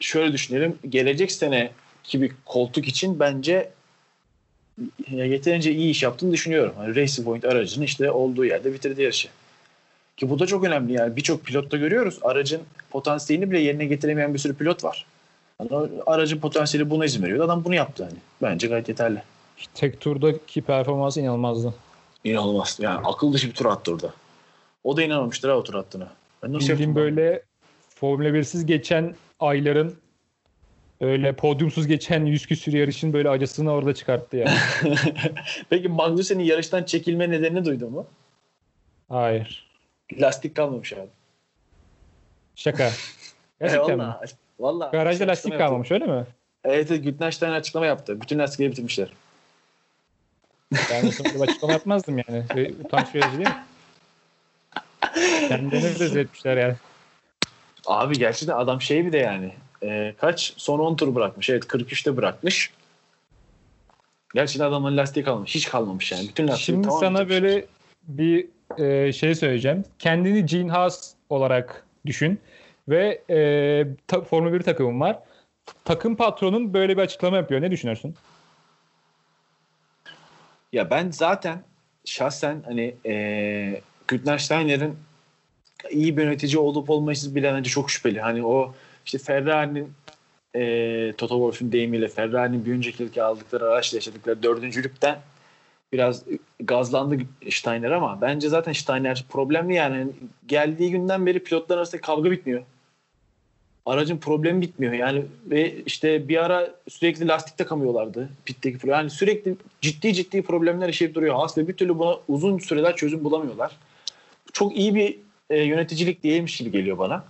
şöyle 0.00 0.32
düşünelim. 0.32 0.78
Gelecek 0.88 1.32
sene 1.32 1.70
ki 2.04 2.22
bir 2.22 2.32
koltuk 2.44 2.88
için 2.88 3.20
bence 3.20 3.70
yeterince 5.10 5.72
iyi 5.72 5.90
iş 5.90 6.02
yaptığını 6.02 6.32
düşünüyorum. 6.32 6.72
Hani 6.76 6.96
Racing 6.96 7.26
Point 7.26 7.44
aracının 7.44 7.84
işte 7.84 8.10
olduğu 8.10 8.44
yerde 8.44 8.72
bitirdi 8.72 9.02
yarışı. 9.02 9.28
Ki 10.16 10.30
bu 10.30 10.38
da 10.38 10.46
çok 10.46 10.64
önemli 10.64 10.92
yani. 10.92 11.16
Birçok 11.16 11.44
pilotta 11.44 11.76
görüyoruz. 11.76 12.18
Aracın 12.22 12.60
potansiyelini 12.90 13.50
bile 13.50 13.60
yerine 13.60 13.84
getiremeyen 13.84 14.34
bir 14.34 14.38
sürü 14.38 14.54
pilot 14.54 14.84
var. 14.84 15.06
Yani 15.60 15.88
aracın 16.06 16.38
potansiyeli 16.38 16.90
buna 16.90 17.04
izin 17.04 17.22
veriyor. 17.22 17.44
Adam 17.44 17.64
bunu 17.64 17.74
yaptı 17.74 18.04
hani. 18.04 18.18
Bence 18.42 18.66
gayet 18.66 18.88
yeterli. 18.88 19.22
Tek 19.74 20.00
turdaki 20.00 20.62
performansı 20.62 21.20
inanılmazdı. 21.20 21.74
İnanılmaz. 22.24 22.78
Yani 22.80 23.06
akıl 23.06 23.32
dışı 23.32 23.48
bir 23.48 23.54
tur 23.54 23.66
attı 23.66 23.92
orada. 23.92 24.12
O 24.84 24.96
da 24.96 25.02
inanmamıştır 25.02 25.48
ha 25.48 25.54
o 25.54 25.64
tur 25.64 25.74
attığına. 25.74 26.12
Ben 26.42 26.52
nasıl 26.52 26.68
Bildiğim 26.68 26.94
böyle 26.94 27.42
Formula 27.88 28.28
1'siz 28.28 28.66
geçen 28.66 29.14
ayların 29.40 29.94
öyle 31.00 31.32
podyumsuz 31.32 31.86
geçen 31.86 32.26
yüz 32.26 32.46
küsür 32.46 32.72
yarışın 32.72 33.12
böyle 33.12 33.28
acısını 33.28 33.72
orada 33.72 33.94
çıkarttı 33.94 34.36
yani. 34.36 34.58
Peki 35.70 35.88
Magnussen'in 35.88 36.44
yarıştan 36.44 36.84
çekilme 36.84 37.30
nedenini 37.30 37.64
duydun 37.64 37.92
mu? 37.92 38.06
Hayır. 39.08 39.68
Lastik 40.20 40.56
kalmamış 40.56 40.92
abi. 40.92 41.08
Şaka. 42.54 42.90
Gerçekten 43.60 43.96
mi? 43.96 44.02
Vallahi. 44.02 44.30
Vallahi. 44.60 44.92
Garajda 44.92 45.08
Açıklama 45.10 45.30
lastik 45.30 45.58
kalmamış 45.58 45.90
öyle 45.90 46.06
mi? 46.06 46.26
Evet, 46.64 46.88
Güttenstein 46.88 47.50
açıklama 47.50 47.86
yaptı. 47.86 48.20
Bütün 48.20 48.38
lastikleri 48.38 48.70
bitirmişler. 48.70 49.08
Ben 50.90 51.06
de 51.06 51.12
sana 51.12 51.34
bir 51.34 51.40
açıklama 51.40 51.72
yapmazdım 51.72 52.18
yani. 52.18 52.44
Ve 52.56 52.72
utanç 52.84 53.14
verici 53.14 53.38
değil 53.38 53.48
mi? 53.48 53.64
Kendilerini 55.48 55.98
rezil 55.98 56.16
etmişler 56.16 56.56
yani. 56.56 56.74
Abi 57.86 58.18
gerçekten 58.18 58.56
adam 58.56 58.82
şey 58.82 59.06
bir 59.06 59.12
de 59.12 59.18
yani. 59.18 59.52
E, 59.82 60.14
kaç? 60.18 60.54
Son 60.56 60.78
10 60.78 60.96
tur 60.96 61.14
bırakmış. 61.14 61.50
Evet 61.50 61.64
43'te 61.64 62.16
bırakmış. 62.16 62.70
Gerçekten 64.34 64.64
adamın 64.64 64.96
lastiği 64.96 65.24
kalmamış. 65.24 65.54
Hiç 65.54 65.68
kalmamış 65.68 66.12
yani. 66.12 66.28
Bütün 66.28 66.48
lastiği 66.48 66.64
Şimdi 66.64 66.86
tamam 66.86 67.00
sana 67.00 67.24
bitirmiş. 67.24 67.42
böyle 67.42 67.66
bir 68.02 68.46
e, 68.78 69.12
şey 69.12 69.34
söyleyeceğim. 69.34 69.84
Kendini 69.98 70.46
Gene 70.46 70.70
Haas 70.70 71.14
olarak 71.30 71.86
düşün 72.06 72.40
ve 72.88 73.22
e, 73.30 73.38
ta, 74.06 74.20
Formula 74.20 74.52
1 74.52 74.60
takımın 74.60 75.00
var. 75.00 75.18
Takım 75.84 76.16
patronun 76.16 76.74
böyle 76.74 76.96
bir 76.96 77.02
açıklama 77.02 77.36
yapıyor. 77.36 77.60
Ne 77.60 77.70
düşünüyorsun? 77.70 78.14
Ya 80.72 80.90
ben 80.90 81.10
zaten 81.10 81.62
şahsen 82.04 82.62
hani 82.66 82.94
e, 83.06 83.82
Güttensteiner'in 84.08 84.96
iyi 85.90 86.16
bir 86.16 86.22
yönetici 86.22 86.58
olup 86.58 86.90
olmayışı 86.90 87.34
bile 87.34 87.54
bence 87.54 87.70
çok 87.70 87.90
şüpheli. 87.90 88.20
Hani 88.20 88.46
o 88.46 88.74
işte 89.08 89.18
Ferrari'nin 89.18 89.92
e, 90.56 91.12
Toto 91.12 91.34
Wolff'un 91.34 91.72
deyimiyle 91.72 92.08
Ferrari'nin 92.08 92.66
bir 92.66 92.72
önceki 92.72 93.02
yılki 93.02 93.22
aldıkları 93.22 93.64
araçla 93.64 93.96
yaşadıkları 93.96 94.42
dördüncülükten 94.42 95.18
biraz 95.92 96.24
gazlandı 96.60 97.18
Steiner 97.50 97.90
ama 97.90 98.20
bence 98.20 98.48
zaten 98.48 98.72
Steiner 98.72 99.24
problemli 99.28 99.74
yani. 99.74 100.06
Geldiği 100.46 100.90
günden 100.90 101.26
beri 101.26 101.38
pilotlar 101.38 101.76
arasında 101.76 102.00
kavga 102.00 102.30
bitmiyor. 102.30 102.62
Aracın 103.86 104.18
problemi 104.18 104.60
bitmiyor. 104.60 104.92
Yani 104.92 105.24
ve 105.46 105.74
işte 105.86 106.28
bir 106.28 106.44
ara 106.44 106.70
sürekli 106.88 107.28
lastikte 107.28 107.64
kamıyorlardı. 107.64 108.28
Pitteki 108.44 108.78
problem. 108.78 108.94
Yani 108.94 109.10
sürekli 109.10 109.56
ciddi 109.80 110.14
ciddi 110.14 110.42
problemler 110.42 110.86
yaşayıp 110.86 111.14
duruyor. 111.14 111.34
Haas 111.34 111.58
ve 111.58 111.68
bir 111.68 111.72
türlü 111.72 111.98
buna 111.98 112.16
uzun 112.28 112.58
süreler 112.58 112.96
çözüm 112.96 113.24
bulamıyorlar. 113.24 113.76
Çok 114.52 114.76
iyi 114.76 114.94
bir 114.94 115.18
e, 115.50 115.62
yöneticilik 115.62 116.24
değilmiş 116.24 116.56
gibi 116.56 116.70
geliyor 116.70 116.98
bana. 116.98 117.24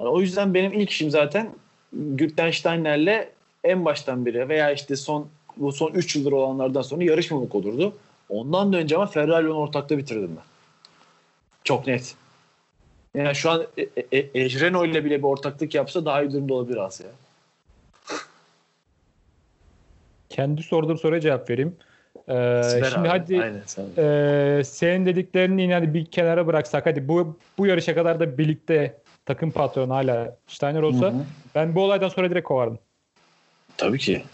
Yani 0.00 0.10
o 0.10 0.20
yüzden 0.20 0.54
benim 0.54 0.72
ilk 0.72 0.90
işim 0.90 1.10
zaten 1.10 1.54
Gürtensteiner'le 1.92 3.28
en 3.64 3.84
baştan 3.84 4.26
beri 4.26 4.48
veya 4.48 4.70
işte 4.70 4.96
son 4.96 5.28
bu 5.56 5.72
son 5.72 5.92
3 5.92 6.16
yıldır 6.16 6.32
olanlardan 6.32 6.82
sonra 6.82 7.04
yarışmamak 7.04 7.54
olurdu. 7.54 7.96
Ondan 8.28 8.72
da 8.72 8.76
önce 8.76 8.96
ama 8.96 9.06
Ferrari'nin 9.06 9.50
ortakta 9.50 9.98
bitirdim 9.98 10.30
ben. 10.36 10.44
Çok 11.64 11.86
net. 11.86 12.14
Yani 13.14 13.34
şu 13.34 13.50
an 13.50 13.66
e, 13.76 13.82
e, 14.12 14.18
e, 14.18 14.60
Renault 14.60 14.86
ile 14.86 15.04
bile 15.04 15.18
bir 15.18 15.24
ortaklık 15.24 15.74
yapsa 15.74 16.04
daha 16.04 16.22
iyi 16.22 16.32
durumda 16.32 16.54
olabilir 16.54 16.76
Asya. 16.76 17.06
Kendi 20.28 20.62
sorduğum 20.62 20.98
soruya 20.98 21.20
cevap 21.20 21.50
vereyim. 21.50 21.76
Ee, 22.28 22.62
şimdi 22.72 22.98
abi. 22.98 23.08
hadi 23.08 23.42
Aynen, 23.42 23.62
e, 23.98 24.64
senin 24.64 25.06
dediklerini 25.06 25.74
hadi 25.74 25.94
bir 25.94 26.04
kenara 26.04 26.46
bıraksak 26.46 26.86
hadi 26.86 27.08
bu 27.08 27.38
bu 27.58 27.66
yarışa 27.66 27.94
kadar 27.94 28.20
da 28.20 28.38
birlikte 28.38 28.94
takım 29.28 29.50
patronu 29.50 29.94
hala 29.94 30.36
Steiner 30.46 30.82
olsa 30.82 31.06
Hı 31.06 31.10
hı. 31.10 31.24
ben 31.54 31.74
bu 31.74 31.82
olaydan 31.84 32.08
sonra 32.08 32.30
direkt 32.30 32.48
kovardım. 32.48 32.78
Tabii 33.76 33.98
ki. 33.98 34.24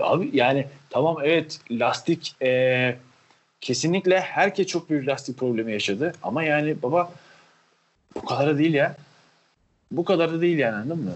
Abi 0.00 0.30
yani 0.32 0.66
tamam 0.90 1.16
evet 1.22 1.60
lastik 1.70 2.42
e, 2.42 2.96
kesinlikle 3.60 4.20
herkes 4.20 4.66
çok 4.66 4.90
büyük 4.90 5.08
lastik 5.08 5.38
problemi 5.38 5.72
yaşadı 5.72 6.12
ama 6.22 6.42
yani 6.42 6.82
baba 6.82 7.12
bu 8.14 8.24
kadar 8.24 8.46
da 8.46 8.58
değil 8.58 8.74
ya. 8.74 8.96
Bu 9.90 10.04
kadar 10.04 10.32
da 10.32 10.40
değil 10.40 10.58
yani 10.58 10.76
anladın 10.76 11.04
mı? 11.04 11.14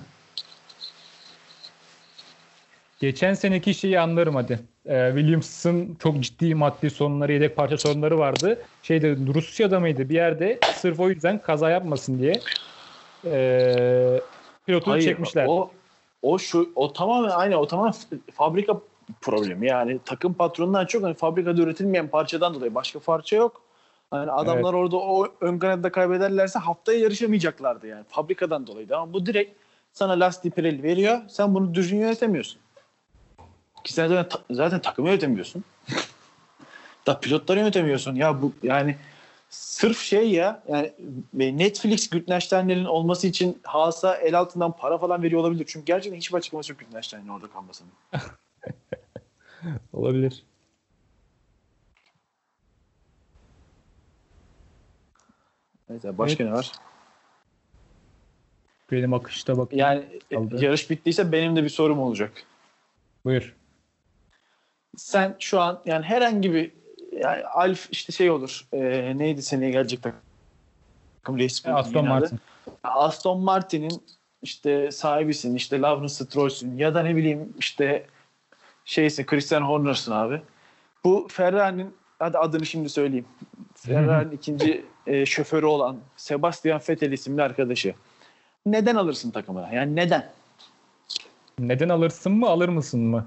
Geçen 3.01 3.35
seneki 3.35 3.75
şeyi 3.75 4.01
anlarım 4.01 4.35
hadi. 4.35 4.61
Ee, 4.87 5.13
Williams'ın 5.15 5.95
çok 5.95 6.21
ciddi 6.21 6.55
maddi 6.55 6.91
sorunları, 6.91 7.33
yedek 7.33 7.57
parça 7.57 7.77
sorunları 7.77 8.19
vardı. 8.19 8.63
Şeyde 8.83 9.17
Rusya'da 9.35 9.81
mıydı 9.81 10.09
bir 10.09 10.15
yerde 10.15 10.59
sırf 10.75 11.01
o 11.01 11.09
yüzden 11.11 11.43
kaza 11.43 11.71
yapmasın 11.71 12.19
diye 12.19 12.33
ee, 13.25 14.21
pilotu 14.67 14.91
Hayır, 14.91 15.05
çekmişler. 15.05 15.47
O 15.49 15.71
o 16.23 16.39
şu 16.39 16.73
o 16.75 16.93
tamamen 16.93 17.31
aynı 17.31 17.57
o 17.57 17.67
tamamen 17.67 17.95
fabrika 18.35 18.81
problemi. 19.21 19.67
Yani 19.67 20.01
takım 20.05 20.35
patronundan 20.35 20.87
çok 20.87 21.03
hani 21.05 21.15
fabrikada 21.15 21.63
üretilmeyen 21.63 22.09
parçadan 22.09 22.55
dolayı 22.55 22.75
başka 22.75 22.99
parça 22.99 23.37
yok. 23.37 23.63
Yani 24.15 24.31
adamlar 24.31 24.75
orada 24.75 24.97
o 24.97 25.27
ön 25.41 25.59
kanatta 25.59 25.93
kaybederlerse 25.93 26.59
haftaya 26.59 26.99
yarışamayacaklardı 26.99 27.87
yani 27.87 28.05
fabrikadan 28.09 28.67
dolayı. 28.67 28.97
Ama 28.97 29.13
bu 29.13 29.27
direkt 29.27 29.59
sana 29.93 30.13
lastik 30.13 30.57
pireli 30.57 30.83
veriyor. 30.83 31.19
Sen 31.29 31.55
bunu 31.55 31.75
düzgün 31.75 31.99
yönetemiyorsun. 31.99 32.64
Ki 33.85 33.93
sen 33.93 34.09
zaten, 34.09 34.41
zaten 34.51 34.83
takımı 34.83 35.09
yönetemiyorsun. 35.09 35.65
da 37.07 37.21
pilotları 37.21 37.59
yönetemiyorsun. 37.61 38.15
Ya 38.15 38.43
bu 38.43 38.53
yani 38.63 38.97
sırf 39.51 39.99
şey 39.99 40.31
ya 40.31 40.63
yani 40.69 40.93
Netflix 41.33 42.11
Güttenstein'lerin 42.11 42.85
olması 42.85 43.27
için 43.27 43.61
Haas'a 43.63 44.17
el 44.17 44.39
altından 44.39 44.77
para 44.77 44.99
falan 44.99 45.23
veriyor 45.23 45.41
olabilir. 45.41 45.65
Çünkü 45.69 45.87
gerçekten 45.87 46.19
hiçbir 46.19 46.37
açıklaması 46.37 46.73
yok 46.73 46.79
Güttenstein'in 46.81 47.29
orada 47.29 47.47
kalmasının. 47.47 47.93
Olabilir. 49.93 50.45
Neyse 55.89 56.19
başka 56.19 56.45
ne 56.45 56.53
var? 56.53 56.73
Benim 58.93 59.15
akışta 59.15 59.59
bak. 59.59 59.73
Yani 59.73 60.05
e, 60.31 60.35
Kaldı. 60.35 60.65
yarış 60.65 60.91
bittiyse 60.91 61.33
benim 61.33 61.57
de 61.57 61.65
bir 61.65 61.69
sorum 61.69 62.01
olacak. 62.01 62.33
Buyur. 63.25 63.55
Sen 64.97 65.37
şu 65.39 65.61
an 65.61 65.81
yani 65.87 66.05
herhangi 66.05 66.55
bir 66.55 66.73
yani 67.13 67.45
Alf 67.45 67.89
işte 67.91 68.13
şey 68.13 68.31
olur. 68.31 68.67
E, 68.73 69.13
neydi 69.19 69.43
seneye 69.43 69.71
gelecek 69.71 70.03
takım 70.03 71.39
Race 71.39 71.73
Aston. 71.73 72.09
Martin. 72.09 72.41
Aston 72.85 73.41
Martin'in 73.41 74.03
işte 74.43 74.91
sahibisin, 74.91 75.55
işte 75.55 75.81
Lawrence 75.81 76.15
Stroll'sün 76.15 76.77
ya 76.77 76.95
da 76.95 77.03
ne 77.03 77.17
bileyim 77.17 77.55
işte 77.59 78.07
şeysin 78.85 79.27
Christian 79.27 79.63
Horner'sın 79.63 80.13
abi. 80.13 80.43
Bu 81.05 81.29
Ferrari'nin 81.31 81.95
hadi 82.19 82.39
adını 82.39 82.67
şimdi 82.67 82.89
söyleyeyim. 82.89 83.27
Ferrari'nin 83.75 84.37
ikinci 84.37 84.85
e, 85.07 85.27
şoförü 85.27 85.67
olan 85.67 85.97
Sebastian 86.17 86.81
Vettel 86.89 87.13
isimli 87.13 87.43
arkadaşı. 87.43 87.95
Neden 88.67 88.97
alırsın 88.97 89.31
takımına? 89.31 89.73
Yani 89.73 89.97
neden? 89.97 90.31
Neden 91.59 91.89
alırsın 91.89 92.33
mı 92.33 92.49
alır 92.49 92.69
mısın 92.69 93.01
mı? 93.01 93.27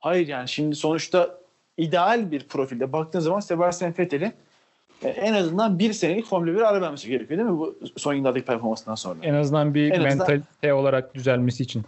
Hayır 0.00 0.28
yani 0.28 0.48
şimdi 0.48 0.76
sonuçta 0.76 1.38
ideal 1.76 2.30
bir 2.30 2.48
profilde 2.48 2.92
baktığın 2.92 3.20
zaman 3.20 3.40
Sebastian 3.40 3.94
Vettel'in 3.98 4.32
e, 5.02 5.08
en 5.08 5.34
azından 5.34 5.78
bir 5.78 5.92
senelik 5.92 6.26
Formula 6.26 6.54
1 6.54 6.60
ara 6.60 6.80
vermesi 6.80 7.08
gerekiyor 7.08 7.38
değil 7.38 7.50
mi 7.50 7.58
bu 7.58 7.78
son 7.96 8.14
yıllardaki 8.14 8.44
performansından 8.44 8.94
sonra? 8.94 9.18
En 9.22 9.34
azından 9.34 9.74
bir 9.74 9.90
En 9.90 10.04
azından- 10.04 10.18
mentalite 10.18 10.74
olarak 10.74 11.14
düzelmesi 11.14 11.62
için. 11.62 11.82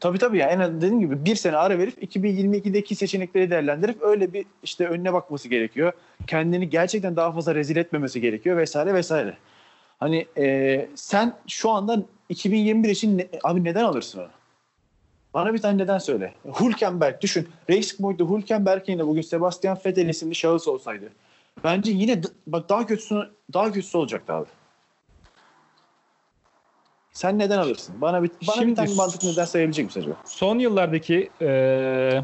Tabii 0.00 0.18
tabii 0.18 0.38
yani 0.38 0.52
en 0.52 0.60
azından 0.60 0.80
dediğim 0.80 1.00
gibi 1.00 1.24
bir 1.24 1.34
sene 1.36 1.56
ara 1.56 1.78
verip 1.78 2.02
2022'deki 2.02 2.94
seçenekleri 2.94 3.50
değerlendirip 3.50 4.02
öyle 4.02 4.32
bir 4.32 4.46
işte 4.62 4.86
önüne 4.88 5.12
bakması 5.12 5.48
gerekiyor. 5.48 5.92
Kendini 6.26 6.70
gerçekten 6.70 7.16
daha 7.16 7.32
fazla 7.32 7.54
rezil 7.54 7.76
etmemesi 7.76 8.20
gerekiyor 8.20 8.56
vesaire 8.56 8.94
vesaire. 8.94 9.36
Hani 10.00 10.26
e, 10.38 10.88
sen 10.94 11.34
şu 11.46 11.70
anda 11.70 12.02
2021 12.28 12.88
için 12.88 13.18
ne- 13.18 13.28
abi 13.44 13.64
neden 13.64 13.84
alırsın 13.84 14.18
onu? 14.20 14.28
Bana 15.34 15.54
bir 15.54 15.58
tane 15.58 15.82
neden 15.82 15.98
söyle. 15.98 16.34
Hülkenberg 16.60 17.20
düşün. 17.20 17.48
Racing 17.70 18.00
Point'te 18.00 18.24
Hülkenberg'in 18.24 18.98
de 18.98 19.06
bugün 19.06 19.22
Sebastian 19.22 19.78
Vettel 19.86 20.08
isimli 20.08 20.34
şahıs 20.34 20.68
olsaydı. 20.68 21.12
Bence 21.64 21.92
yine 21.92 22.20
bak 22.46 22.68
daha 22.68 22.86
kötüsü 22.86 23.30
daha 23.52 23.72
kötüsü 23.72 23.98
olacaktı 23.98 24.32
abi. 24.32 24.46
Sen 27.12 27.38
neden 27.38 27.58
alırsın? 27.58 28.00
Bana 28.00 28.22
bir 28.22 28.30
bana 28.46 28.56
Şimdi 28.56 28.70
bir 28.70 28.76
tane 28.76 28.94
mantıklı 28.94 29.32
neden 29.32 29.44
sayabilecek 29.44 29.86
misin 29.86 30.00
acaba? 30.00 30.14
Son 30.24 30.58
yıllardaki 30.58 31.30
e, 31.40 32.22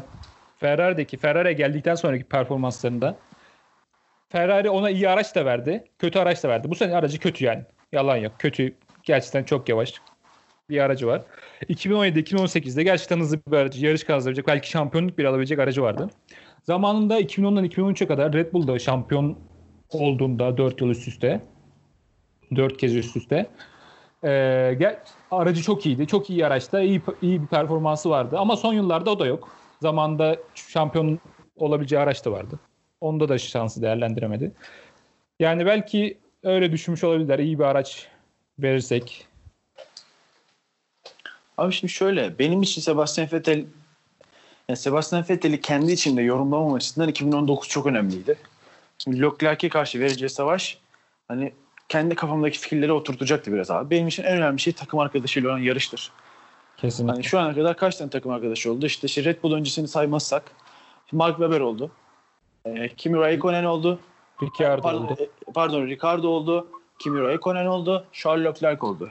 Ferrari'deki 0.57 1.17
Ferrari'ye 1.17 1.53
geldikten 1.53 1.95
sonraki 1.95 2.23
performanslarında 2.23 3.17
Ferrari 4.29 4.69
ona 4.69 4.89
iyi 4.89 5.09
araç 5.09 5.35
da 5.35 5.45
verdi. 5.45 5.83
Kötü 5.99 6.19
araç 6.19 6.43
da 6.43 6.49
verdi. 6.49 6.69
Bu 6.69 6.75
sene 6.75 6.95
aracı 6.95 7.19
kötü 7.19 7.45
yani. 7.45 7.63
Yalan 7.91 8.17
yok. 8.17 8.33
Kötü. 8.39 8.75
Gerçekten 9.03 9.43
çok 9.43 9.69
yavaş 9.69 9.93
bir 10.69 10.79
aracı 10.79 11.07
var. 11.07 11.21
2017-2018'de 11.69 12.83
gerçekten 12.83 13.19
hızlı 13.19 13.39
bir 13.47 13.57
aracı. 13.57 13.85
Yarış 13.85 14.03
kazanabilecek. 14.03 14.47
Belki 14.47 14.69
şampiyonluk 14.69 15.17
bile 15.17 15.27
alabilecek 15.27 15.59
aracı 15.59 15.81
vardı. 15.81 16.09
Zamanında 16.63 17.21
2010'dan 17.21 17.65
2013'e 17.65 18.07
kadar 18.07 18.33
Red 18.33 18.53
Bull'da 18.53 18.79
şampiyon 18.79 19.37
olduğunda 19.89 20.57
4 20.57 20.81
yıl 20.81 20.89
üst 20.89 21.07
üste 21.07 21.41
4 22.55 22.77
kez 22.77 22.95
üst 22.95 23.17
üste 23.17 23.49
ee, 24.23 24.97
aracı 25.31 25.61
çok 25.61 25.85
iyiydi. 25.85 26.07
Çok 26.07 26.29
iyi 26.29 26.45
araçta. 26.45 26.81
iyi, 26.81 27.01
iyi 27.21 27.41
bir 27.41 27.47
performansı 27.47 28.09
vardı. 28.09 28.37
Ama 28.39 28.55
son 28.55 28.73
yıllarda 28.73 29.11
o 29.11 29.19
da 29.19 29.25
yok. 29.25 29.49
Zamanında 29.81 30.37
şampiyon 30.55 31.19
olabileceği 31.55 32.01
araç 32.01 32.25
da 32.25 32.31
vardı. 32.31 32.59
Onda 33.01 33.29
da 33.29 33.37
şansı 33.37 33.81
değerlendiremedi. 33.81 34.51
Yani 35.39 35.65
belki 35.65 36.17
öyle 36.43 36.71
düşünmüş 36.71 37.03
olabilirler. 37.03 37.39
İyi 37.39 37.59
bir 37.59 37.63
araç 37.63 38.07
verirsek. 38.59 39.26
Abi 41.57 41.73
şimdi 41.73 41.93
şöyle 41.93 42.39
benim 42.39 42.61
için 42.61 42.81
Sebastian 42.81 43.27
Vettel 43.33 43.65
yani 44.69 44.77
Sebastian 44.77 45.25
Vettel'i 45.29 45.61
kendi 45.61 45.91
içinde 45.91 46.21
yorumlamam 46.21 46.73
açısından 46.73 47.09
2019 47.09 47.69
çok 47.69 47.85
önemliydi. 47.85 48.37
Şimdi 48.97 49.21
Leclerc'e 49.21 49.69
karşı 49.69 49.99
vereceği 49.99 50.29
savaş 50.29 50.77
hani 51.27 51.53
kendi 51.89 52.15
kafamdaki 52.15 52.59
fikirleri 52.59 52.91
oturtacaktı 52.91 53.53
biraz 53.53 53.71
abi. 53.71 53.89
Benim 53.89 54.07
için 54.07 54.23
en 54.23 54.37
önemli 54.37 54.59
şey 54.59 54.73
takım 54.73 54.99
arkadaşıyla 54.99 55.49
olan 55.49 55.59
yarıştır. 55.59 56.11
Kesinlikle. 56.77 57.13
Hani 57.13 57.23
şu 57.23 57.39
ana 57.39 57.55
kadar 57.55 57.77
kaç 57.77 57.95
tane 57.95 58.09
takım 58.09 58.31
arkadaşı 58.31 58.71
oldu? 58.71 58.85
İşte, 58.85 59.07
işte 59.07 59.23
Red 59.23 59.43
Bull 59.43 59.53
öncesini 59.53 59.87
saymazsak 59.87 60.51
Mark 61.11 61.37
Webber 61.37 61.59
oldu. 61.59 61.91
E, 62.65 62.89
Kimi 62.89 63.17
Raikkonen 63.17 63.63
oldu. 63.63 63.99
Ricciardo 64.43 64.81
pardon, 64.81 65.05
oldu. 65.05 65.15
e, 65.19 65.51
pardon 65.51 65.87
Ricardo 65.87 66.27
oldu. 66.27 66.67
Kimi 66.99 67.21
Raikkonen 67.21 67.65
oldu. 67.65 68.05
Charles 68.13 68.45
Leclerc 68.45 68.85
oldu. 68.85 69.09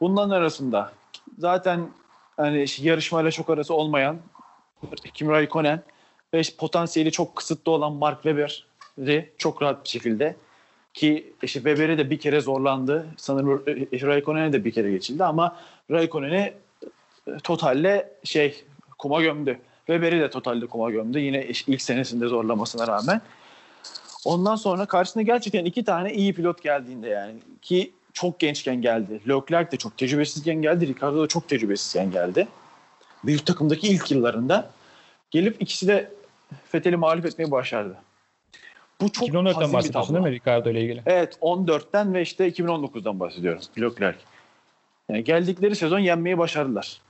Bunların 0.00 0.30
arasında 0.30 0.92
zaten 1.38 1.88
hani 2.36 2.62
işte 2.62 2.82
yarışmayla 2.88 3.30
çok 3.30 3.50
arası 3.50 3.74
olmayan 3.74 4.18
Kimi 5.14 5.32
Raikkonen 5.32 5.82
ve 6.34 6.40
işte 6.40 6.56
potansiyeli 6.56 7.12
çok 7.12 7.36
kısıtlı 7.36 7.72
olan 7.72 7.92
Mark 7.92 8.22
Webber'i 8.22 9.30
çok 9.38 9.62
rahat 9.62 9.84
bir 9.84 9.88
şekilde 9.88 10.36
ki 10.94 11.32
işte 11.42 11.60
Webber'e 11.60 11.98
de 11.98 12.10
bir 12.10 12.18
kere 12.18 12.40
zorlandı. 12.40 13.06
Sanırım 13.16 13.62
e, 13.66 14.00
Raikkonen'e 14.00 14.52
de 14.52 14.64
bir 14.64 14.72
kere 14.72 14.90
geçildi 14.90 15.24
ama 15.24 15.56
Raikkonen'i 15.90 16.52
e, 17.26 17.38
totalle 17.42 18.12
şey 18.24 18.64
kuma 18.98 19.22
gömdü. 19.22 19.58
Webber'i 19.86 20.20
de 20.20 20.30
totalle 20.30 20.66
kuma 20.66 20.90
gömdü. 20.90 21.18
Yine 21.18 21.46
ilk 21.66 21.82
senesinde 21.82 22.28
zorlamasına 22.28 22.86
rağmen. 22.86 23.20
Ondan 24.24 24.56
sonra 24.56 24.86
karşısına 24.86 25.22
gerçekten 25.22 25.64
iki 25.64 25.84
tane 25.84 26.12
iyi 26.12 26.34
pilot 26.34 26.62
geldiğinde 26.62 27.08
yani 27.08 27.34
ki 27.62 27.92
çok 28.14 28.40
gençken 28.40 28.82
geldi. 28.82 29.20
Leclerc 29.28 29.72
de 29.72 29.76
çok 29.76 29.98
tecrübesizken 29.98 30.62
geldi. 30.62 30.86
Ricardo 30.86 31.22
da 31.22 31.26
çok 31.26 31.48
tecrübesizken 31.48 32.10
geldi. 32.10 32.48
Büyük 33.24 33.46
takımdaki 33.46 33.88
ilk 33.88 34.10
yıllarında 34.10 34.70
gelip 35.30 35.62
ikisi 35.62 35.88
de 35.88 36.10
Fethel'i 36.68 36.96
mağlup 36.96 37.26
etmeyi 37.26 37.50
başardı. 37.50 37.96
Bu 39.00 39.12
çok 39.12 39.28
2014'ten 39.28 39.52
hazin 39.52 39.68
bir 39.68 39.74
bahsediyorsun 39.74 40.14
değil 40.14 40.26
mi 40.26 40.32
Ricardo 40.32 40.70
ile 40.70 40.82
ilgili? 40.82 41.02
Evet 41.06 41.38
14'ten 41.40 42.14
ve 42.14 42.22
işte 42.22 42.48
2019'dan 42.48 43.20
bahsediyorum 43.20 43.62
Leclerc. 43.78 44.18
Yani 45.08 45.24
geldikleri 45.24 45.76
sezon 45.76 45.98
yenmeyi 45.98 46.38
başardılar. 46.38 47.00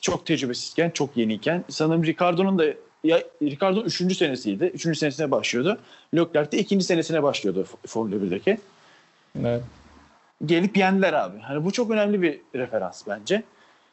Çok 0.00 0.26
tecrübesizken, 0.26 0.90
çok 0.90 1.16
yeniyken. 1.16 1.64
Sanırım 1.68 2.04
Ricardo'nun 2.04 2.58
da 2.58 2.64
ya 3.04 3.22
Ricardo'nun 3.42 3.84
3. 3.84 4.16
senesiydi. 4.16 4.64
3. 4.64 4.98
senesine 4.98 5.30
başlıyordu. 5.30 5.78
Leclerc 6.14 6.52
de 6.52 6.58
2. 6.58 6.80
senesine 6.80 7.22
başlıyordu 7.22 7.66
Formula 7.86 8.16
1'deki. 8.16 8.58
Evet. 9.40 9.62
Gelip 10.46 10.76
yendiler 10.76 11.12
abi. 11.12 11.40
Hani 11.40 11.64
bu 11.64 11.70
çok 11.70 11.90
önemli 11.90 12.22
bir 12.22 12.40
referans 12.54 13.06
bence. 13.06 13.42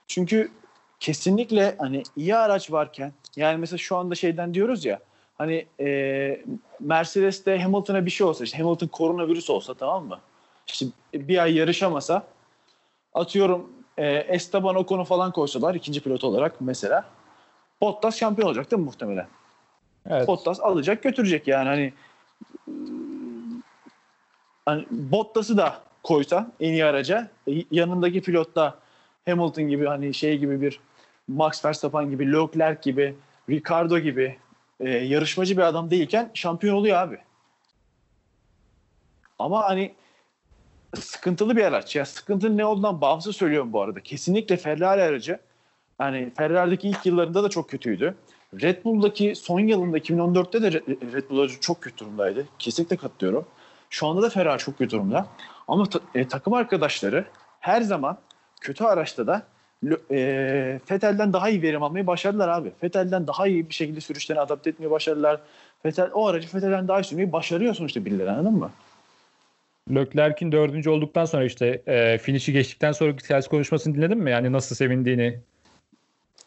Çünkü 0.07 0.51
kesinlikle 0.99 1.75
hani 1.79 2.03
iyi 2.15 2.35
araç 2.35 2.71
varken 2.71 3.13
yani 3.35 3.57
mesela 3.57 3.77
şu 3.77 3.97
anda 3.97 4.15
şeyden 4.15 4.53
diyoruz 4.53 4.85
ya 4.85 4.99
hani 5.37 5.65
e, 5.79 6.41
Mercedes'te 6.79 7.61
Hamilton'a 7.61 8.05
bir 8.05 8.11
şey 8.11 8.27
olsa 8.27 8.43
işte 8.43 8.57
Hamilton 8.57 8.87
koronavirüs 8.87 9.49
olsa 9.49 9.73
tamam 9.73 10.05
mı? 10.05 10.19
İşte 10.67 10.85
bir 11.13 11.37
ay 11.37 11.55
yarışamasa 11.55 12.23
atıyorum 13.13 13.71
e, 13.97 14.07
Esteban 14.07 14.75
Ocon'u 14.75 15.03
falan 15.03 15.31
koysalar 15.31 15.75
ikinci 15.75 16.01
pilot 16.01 16.23
olarak 16.23 16.61
mesela 16.61 17.05
Bottas 17.81 18.17
şampiyon 18.17 18.47
olacak 18.47 18.71
değil 18.71 18.79
mi 18.79 18.85
muhtemelen? 18.85 19.27
Evet. 20.09 20.27
Bottas 20.27 20.59
alacak 20.59 21.03
götürecek 21.03 21.47
yani 21.47 21.67
hani 21.67 21.93
hani 24.65 24.85
Bottas'ı 24.91 25.57
da 25.57 25.88
koysa 26.03 26.51
en 26.59 26.73
iyi 26.73 26.85
araca 26.85 27.31
e, 27.47 27.51
yanındaki 27.71 28.21
pilot 28.21 28.55
da 28.55 28.79
Hamilton 29.25 29.63
gibi 29.63 29.85
hani 29.85 30.13
şey 30.13 30.37
gibi 30.37 30.61
bir 30.61 30.79
Max 31.27 31.65
Verstappen 31.65 32.09
gibi 32.09 32.33
Leclerc 32.33 32.81
gibi 32.81 33.15
Ricardo 33.49 33.99
gibi 33.99 34.37
e, 34.79 34.89
yarışmacı 34.89 35.57
bir 35.57 35.61
adam 35.61 35.91
değilken 35.91 36.31
şampiyon 36.33 36.75
oluyor 36.75 36.97
abi. 36.97 37.17
Ama 39.39 39.63
hani 39.63 39.93
sıkıntılı 40.95 41.57
bir 41.57 41.63
araç. 41.63 41.95
Ya 41.95 42.05
sıkıntının 42.05 42.57
ne 42.57 42.65
olduğundan 42.65 43.01
bağımsız 43.01 43.35
söylüyorum 43.35 43.73
bu 43.73 43.81
arada. 43.81 43.99
Kesinlikle 43.99 44.57
Ferrari 44.57 45.01
aracı 45.01 45.39
yani 45.99 46.31
Ferrari'deki 46.37 46.89
ilk 46.89 47.05
yıllarında 47.05 47.43
da 47.43 47.49
çok 47.49 47.69
kötüydü. 47.69 48.15
Red 48.61 48.83
Bull'daki 48.83 49.35
son 49.35 49.59
yılında 49.59 49.97
2014'te 49.97 50.61
de 50.61 50.71
Red 51.13 51.29
Bull 51.29 51.39
aracı 51.39 51.59
çok 51.59 51.81
kötü 51.81 51.97
durumdaydı. 51.97 52.45
Kesinlikle 52.59 52.97
katılıyorum. 52.97 53.45
Şu 53.89 54.07
anda 54.07 54.21
da 54.21 54.29
Ferrari 54.29 54.59
çok 54.59 54.77
kötü 54.77 54.91
durumda. 54.91 55.27
Ama 55.69 55.85
ta- 55.85 55.99
e, 56.15 56.27
takım 56.27 56.53
arkadaşları 56.53 57.25
her 57.59 57.81
zaman 57.81 58.17
kötü 58.61 58.83
araçta 58.83 59.27
da 59.27 59.43
e, 60.11 60.79
Vettel'den 60.91 61.33
daha 61.33 61.49
iyi 61.49 61.61
verim 61.61 61.83
almayı 61.83 62.07
başardılar 62.07 62.47
abi. 62.49 62.71
Vettel'den 62.83 63.27
daha 63.27 63.47
iyi 63.47 63.69
bir 63.69 63.73
şekilde 63.73 64.01
sürüşlerine 64.01 64.41
adapte 64.41 64.69
etmeyi 64.69 64.91
başardılar. 64.91 65.39
Vettel 65.85 66.09
o 66.13 66.27
aracı 66.27 66.47
Vettel'den 66.55 66.87
daha 66.87 66.99
iyi 66.99 67.03
sürmeyi 67.03 67.31
başarıyor 67.31 67.73
sonuçta 67.73 68.05
birileri 68.05 68.31
anladın 68.31 68.53
mı? 68.53 68.71
Leclerc'in 69.95 70.51
dördüncü 70.51 70.89
olduktan 70.89 71.25
sonra 71.25 71.43
işte 71.45 71.81
e, 71.87 72.17
finişi 72.17 72.53
geçtikten 72.53 72.91
sonra 72.91 73.13
sales 73.23 73.47
konuşmasını 73.47 73.95
dinledin 73.95 74.17
mi? 74.17 74.31
Yani 74.31 74.51
nasıl 74.51 74.75
sevindiğini. 74.75 75.39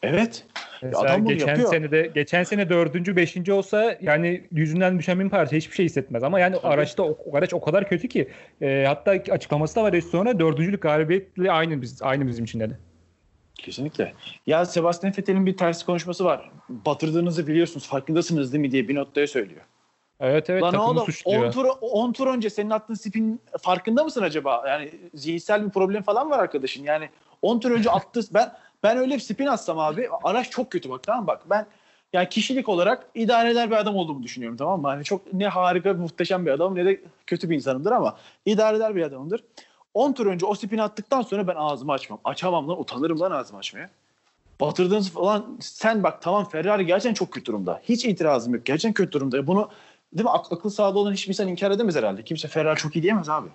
Evet. 0.03 0.45
Mesela 0.81 1.01
adam 1.01 1.25
bunu 1.25 1.33
geçen 1.33 1.47
yapıyor. 1.47 1.69
sene 1.69 1.91
de 1.91 2.11
geçen 2.15 2.43
sene 2.43 2.69
dördüncü, 2.69 3.15
beşinci 3.15 3.53
olsa 3.53 3.97
yani 4.01 4.43
yüzünden 4.51 4.99
düşen 4.99 5.19
bin 5.19 5.29
parça 5.29 5.55
hiçbir 5.55 5.75
şey 5.75 5.85
hissetmez. 5.85 6.23
Ama 6.23 6.39
yani 6.39 6.55
Tabii. 6.55 6.73
araçta 6.73 7.03
o, 7.03 7.17
araç 7.33 7.53
o 7.53 7.61
kadar 7.61 7.89
kötü 7.89 8.07
ki 8.07 8.29
e, 8.61 8.85
hatta 8.87 9.11
açıklaması 9.11 9.75
da 9.75 9.83
var 9.83 10.01
sonra 10.01 10.39
dördüncülük 10.39 10.81
galibiyetle 10.81 11.51
aynı 11.51 11.81
biz 11.81 12.01
aynı 12.01 12.27
bizim 12.27 12.45
için 12.45 12.59
dedi. 12.59 12.79
Kesinlikle. 13.55 14.13
Ya 14.47 14.65
Sebastian 14.65 15.13
Vettel'in 15.17 15.45
bir 15.45 15.57
tersi 15.57 15.85
konuşması 15.85 16.25
var. 16.25 16.51
Batırdığınızı 16.69 17.47
biliyorsunuz 17.47 17.87
farkındasınız 17.87 18.53
değil 18.53 18.61
mi 18.61 18.71
diye 18.71 18.87
bir 18.87 18.95
noktaya 18.95 19.27
söylüyor. 19.27 19.61
Evet 20.19 20.49
evet 20.49 20.63
Lan 20.63 20.75
oğlum 20.75 21.05
suçluyor. 21.05 21.45
10 21.45 21.51
tur, 21.51 21.65
10 21.81 22.13
tur 22.13 22.27
önce 22.27 22.49
senin 22.49 22.69
attığın 22.69 22.93
spin 22.93 23.41
farkında 23.61 24.03
mısın 24.03 24.21
acaba? 24.21 24.63
Yani 24.67 24.91
zihinsel 25.13 25.65
bir 25.65 25.69
problem 25.69 26.03
falan 26.03 26.29
var 26.29 26.39
arkadaşın. 26.39 26.83
Yani 26.83 27.09
10 27.41 27.59
tur 27.59 27.71
önce 27.71 27.89
attı 27.91 28.21
ben 28.33 28.51
ben 28.83 28.97
öyle 28.97 29.15
bir 29.15 29.19
spin 29.19 29.45
atsam 29.45 29.79
abi 29.79 30.09
araç 30.23 30.49
çok 30.49 30.71
kötü 30.71 30.89
bak 30.89 31.03
tamam 31.03 31.27
bak 31.27 31.41
ben 31.49 31.65
yani 32.13 32.29
kişilik 32.29 32.69
olarak 32.69 33.07
idare 33.15 33.49
eder 33.51 33.71
bir 33.71 33.75
adam 33.75 33.95
olduğumu 33.95 34.23
düşünüyorum 34.23 34.57
tamam 34.57 34.81
mı? 34.81 34.87
Hani 34.87 35.03
çok 35.03 35.33
ne 35.33 35.47
harika 35.47 35.93
muhteşem 35.93 36.45
bir 36.45 36.51
adam 36.51 36.75
ne 36.75 36.85
de 36.85 37.01
kötü 37.27 37.49
bir 37.49 37.55
insanımdır 37.55 37.91
ama 37.91 38.17
idare 38.45 38.77
eder 38.77 38.95
bir 38.95 39.03
adamımdır. 39.03 39.43
10 39.93 40.13
tur 40.13 40.25
önce 40.25 40.45
o 40.45 40.55
spini 40.55 40.83
attıktan 40.83 41.21
sonra 41.21 41.47
ben 41.47 41.55
ağzımı 41.55 41.91
açmam. 41.91 42.19
Açamam 42.23 42.69
lan 42.69 42.79
utanırım 42.79 43.19
lan 43.19 43.31
ağzımı 43.31 43.59
açmaya. 43.59 43.89
Batırdığınız 44.61 45.09
falan 45.11 45.57
sen 45.59 46.03
bak 46.03 46.21
tamam 46.21 46.49
Ferrari 46.49 46.85
gerçekten 46.85 47.13
çok 47.13 47.31
kötü 47.31 47.45
durumda. 47.45 47.81
Hiç 47.83 48.05
itirazım 48.05 48.53
yok. 48.55 48.65
Gerçekten 48.65 48.93
kötü 48.93 49.11
durumda. 49.11 49.47
Bunu 49.47 49.69
değil 50.13 50.23
mi 50.25 50.29
ak- 50.31 50.51
akıl 50.51 50.69
sağlığı 50.69 50.99
olan 50.99 51.13
hiçbir 51.13 51.29
insan 51.29 51.47
inkar 51.47 51.71
edemez 51.71 51.95
herhalde. 51.95 52.23
Kimse 52.23 52.47
Ferrari 52.47 52.77
çok 52.79 52.95
iyi 52.95 53.03
diyemez 53.03 53.29
abi. 53.29 53.49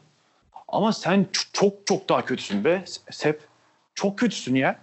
Ama 0.68 0.92
sen 0.92 1.26
çok 1.52 1.86
çok 1.86 2.08
daha 2.08 2.24
kötüsün 2.24 2.64
be 2.64 2.84
Sep. 3.10 3.40
Çok 3.94 4.18
kötüsün 4.18 4.54
ya. 4.54 4.78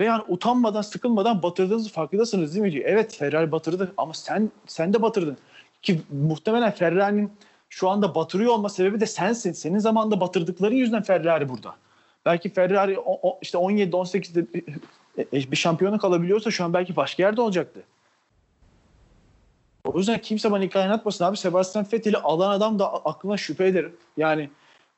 Ve 0.00 0.04
yani 0.04 0.22
utanmadan, 0.28 0.82
sıkılmadan 0.82 1.42
batırdığınızı 1.42 1.90
farkındasınız 1.92 2.54
değil 2.54 2.64
mi 2.64 2.72
diyor. 2.72 2.84
Evet 2.88 3.16
Ferrari 3.16 3.52
batırdı 3.52 3.92
ama 3.96 4.14
sen 4.14 4.50
sen 4.66 4.92
de 4.92 5.02
batırdın. 5.02 5.36
Ki 5.82 6.00
muhtemelen 6.12 6.70
Ferrari'nin 6.70 7.32
şu 7.68 7.88
anda 7.88 8.14
batırıyor 8.14 8.52
olma 8.52 8.68
sebebi 8.68 9.00
de 9.00 9.06
sensin. 9.06 9.52
Senin 9.52 9.78
zamanında 9.78 10.20
batırdıkların 10.20 10.74
yüzünden 10.74 11.02
Ferrari 11.02 11.48
burada. 11.48 11.74
Belki 12.24 12.48
Ferrari 12.48 12.98
o, 12.98 13.18
o- 13.28 13.38
işte 13.42 13.58
17-18'de 13.58 14.54
bir, 14.54 14.64
e, 15.18 15.50
bir 15.50 15.56
şampiyonluk 15.56 16.04
alabiliyorsa 16.04 16.50
şu 16.50 16.64
an 16.64 16.74
belki 16.74 16.96
başka 16.96 17.22
yerde 17.22 17.40
olacaktı. 17.40 17.82
O 19.84 19.98
yüzden 19.98 20.18
kimse 20.20 20.50
bana 20.50 20.62
hikaye 20.62 20.84
anlatmasın 20.84 21.24
abi. 21.24 21.36
Sebastian 21.36 21.86
Vettel'i 21.92 22.16
alan 22.18 22.50
adam 22.50 22.78
da 22.78 22.92
aklına 23.04 23.36
şüphe 23.36 23.66
ederim. 23.66 23.96
Yani 24.16 24.50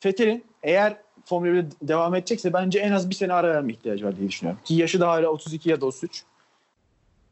Vettel'in 0.05 0.45
eğer 0.63 0.97
Formula 1.27 1.51
1'de 1.51 1.71
devam 1.83 2.15
edecekse 2.15 2.53
bence 2.53 2.79
en 2.79 2.93
az 2.93 3.11
bir 3.11 3.15
sene 3.15 3.33
ara 3.33 3.49
verme 3.49 3.73
ihtiyacı 3.73 4.07
var 4.07 4.17
diye 4.17 4.29
düşünüyorum. 4.29 4.61
Ki 4.65 4.75
yaşı 4.75 5.01
da 5.01 5.09
hala 5.09 5.29
32 5.29 5.71
ya 5.71 5.81
da 5.81 5.87
33. 5.87 6.25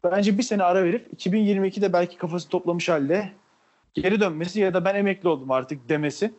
Bence 0.05 0.39
bir 0.39 0.43
sene 0.43 0.63
ara 0.63 0.85
verip 0.85 1.09
2022'de 1.17 1.93
belki 1.93 2.17
kafası 2.17 2.49
toplamış 2.49 2.89
halde 2.89 3.33
geri 3.95 4.21
dönmesi 4.21 4.61
ya 4.61 4.75
da 4.75 4.85
ben 4.85 4.95
emekli 4.95 5.29
oldum 5.29 5.51
artık 5.51 5.89
demesi 5.89 6.35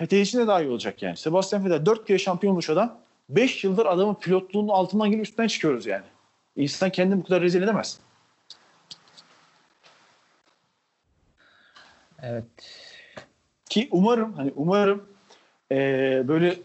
Vettel 0.00 0.20
için 0.20 0.38
de 0.38 0.46
daha 0.46 0.62
iyi 0.62 0.70
olacak 0.70 1.02
yani. 1.02 1.16
Sebastian 1.16 1.64
Vettel 1.64 1.86
4 1.86 2.06
kere 2.06 2.18
şampiyon 2.18 2.52
olmuş 2.52 2.70
adam. 2.70 2.98
5 3.28 3.64
yıldır 3.64 3.86
adamın 3.86 4.14
pilotluğunun 4.14 4.68
altından 4.68 5.10
gelip 5.10 5.24
üstten 5.24 5.46
çıkıyoruz 5.46 5.86
yani. 5.86 6.04
İnsan 6.56 6.90
kendini 6.90 7.20
bu 7.20 7.24
kadar 7.24 7.42
rezil 7.42 7.62
edemez. 7.62 8.00
Evet. 12.22 12.44
Ki 13.70 13.88
umarım 13.90 14.32
hani 14.32 14.52
umarım 14.56 15.11
eee, 15.76 16.22
böyle 16.28 16.56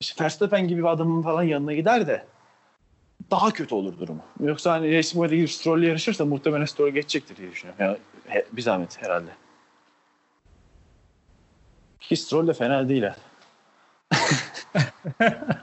işte 0.00 0.24
Verstappen 0.24 0.68
gibi 0.68 0.80
bir 0.82 0.88
adamın 0.88 1.22
falan 1.22 1.42
yanına 1.42 1.72
gider 1.72 2.06
de 2.06 2.24
daha 3.30 3.50
kötü 3.52 3.74
olur 3.74 3.98
durumu. 3.98 4.22
Yoksa 4.40 4.72
hani 4.72 4.96
Racing 4.96 5.14
Point'e 5.16 5.36
gidip 5.36 5.50
Stroll'le 5.50 5.82
yarışırsa 5.82 6.24
muhtemelen 6.24 6.64
Stroll 6.64 6.88
geçecektir 6.88 7.36
diye 7.36 7.50
düşünüyorum. 7.50 7.84
Yani 7.84 7.98
he- 8.26 8.46
bir 8.52 8.62
zahmet 8.62 9.02
herhalde. 9.02 9.30
Ki 12.00 12.16
Stroll 12.16 12.46
de 12.48 12.52
fena 12.52 12.88
değil 12.88 13.02
ha. 13.02 13.16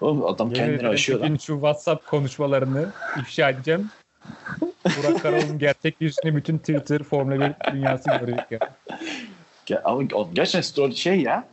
Oğlum 0.00 0.24
adam 0.26 0.46
Yemin 0.46 0.54
kendini 0.58 0.76
ederim 0.76 0.90
aşıyor 0.90 1.20
lan. 1.20 1.36
şu 1.36 1.52
WhatsApp 1.52 2.06
konuşmalarını 2.06 2.92
ifşa 3.20 3.50
edeceğim. 3.50 3.90
Burak 4.84 5.22
Karal'ın 5.22 5.58
gerçek 5.58 5.96
yüzünü 6.00 6.36
bütün 6.36 6.58
Twitter 6.58 7.02
Formula 7.02 7.54
1 7.70 7.72
dünyası 7.72 8.10
görecek 8.10 8.50
ya. 8.50 8.58
Ama 9.84 10.02
gerçekten 10.32 10.60
Stroll 10.60 10.92
şey 10.92 11.20
ya. 11.20 11.48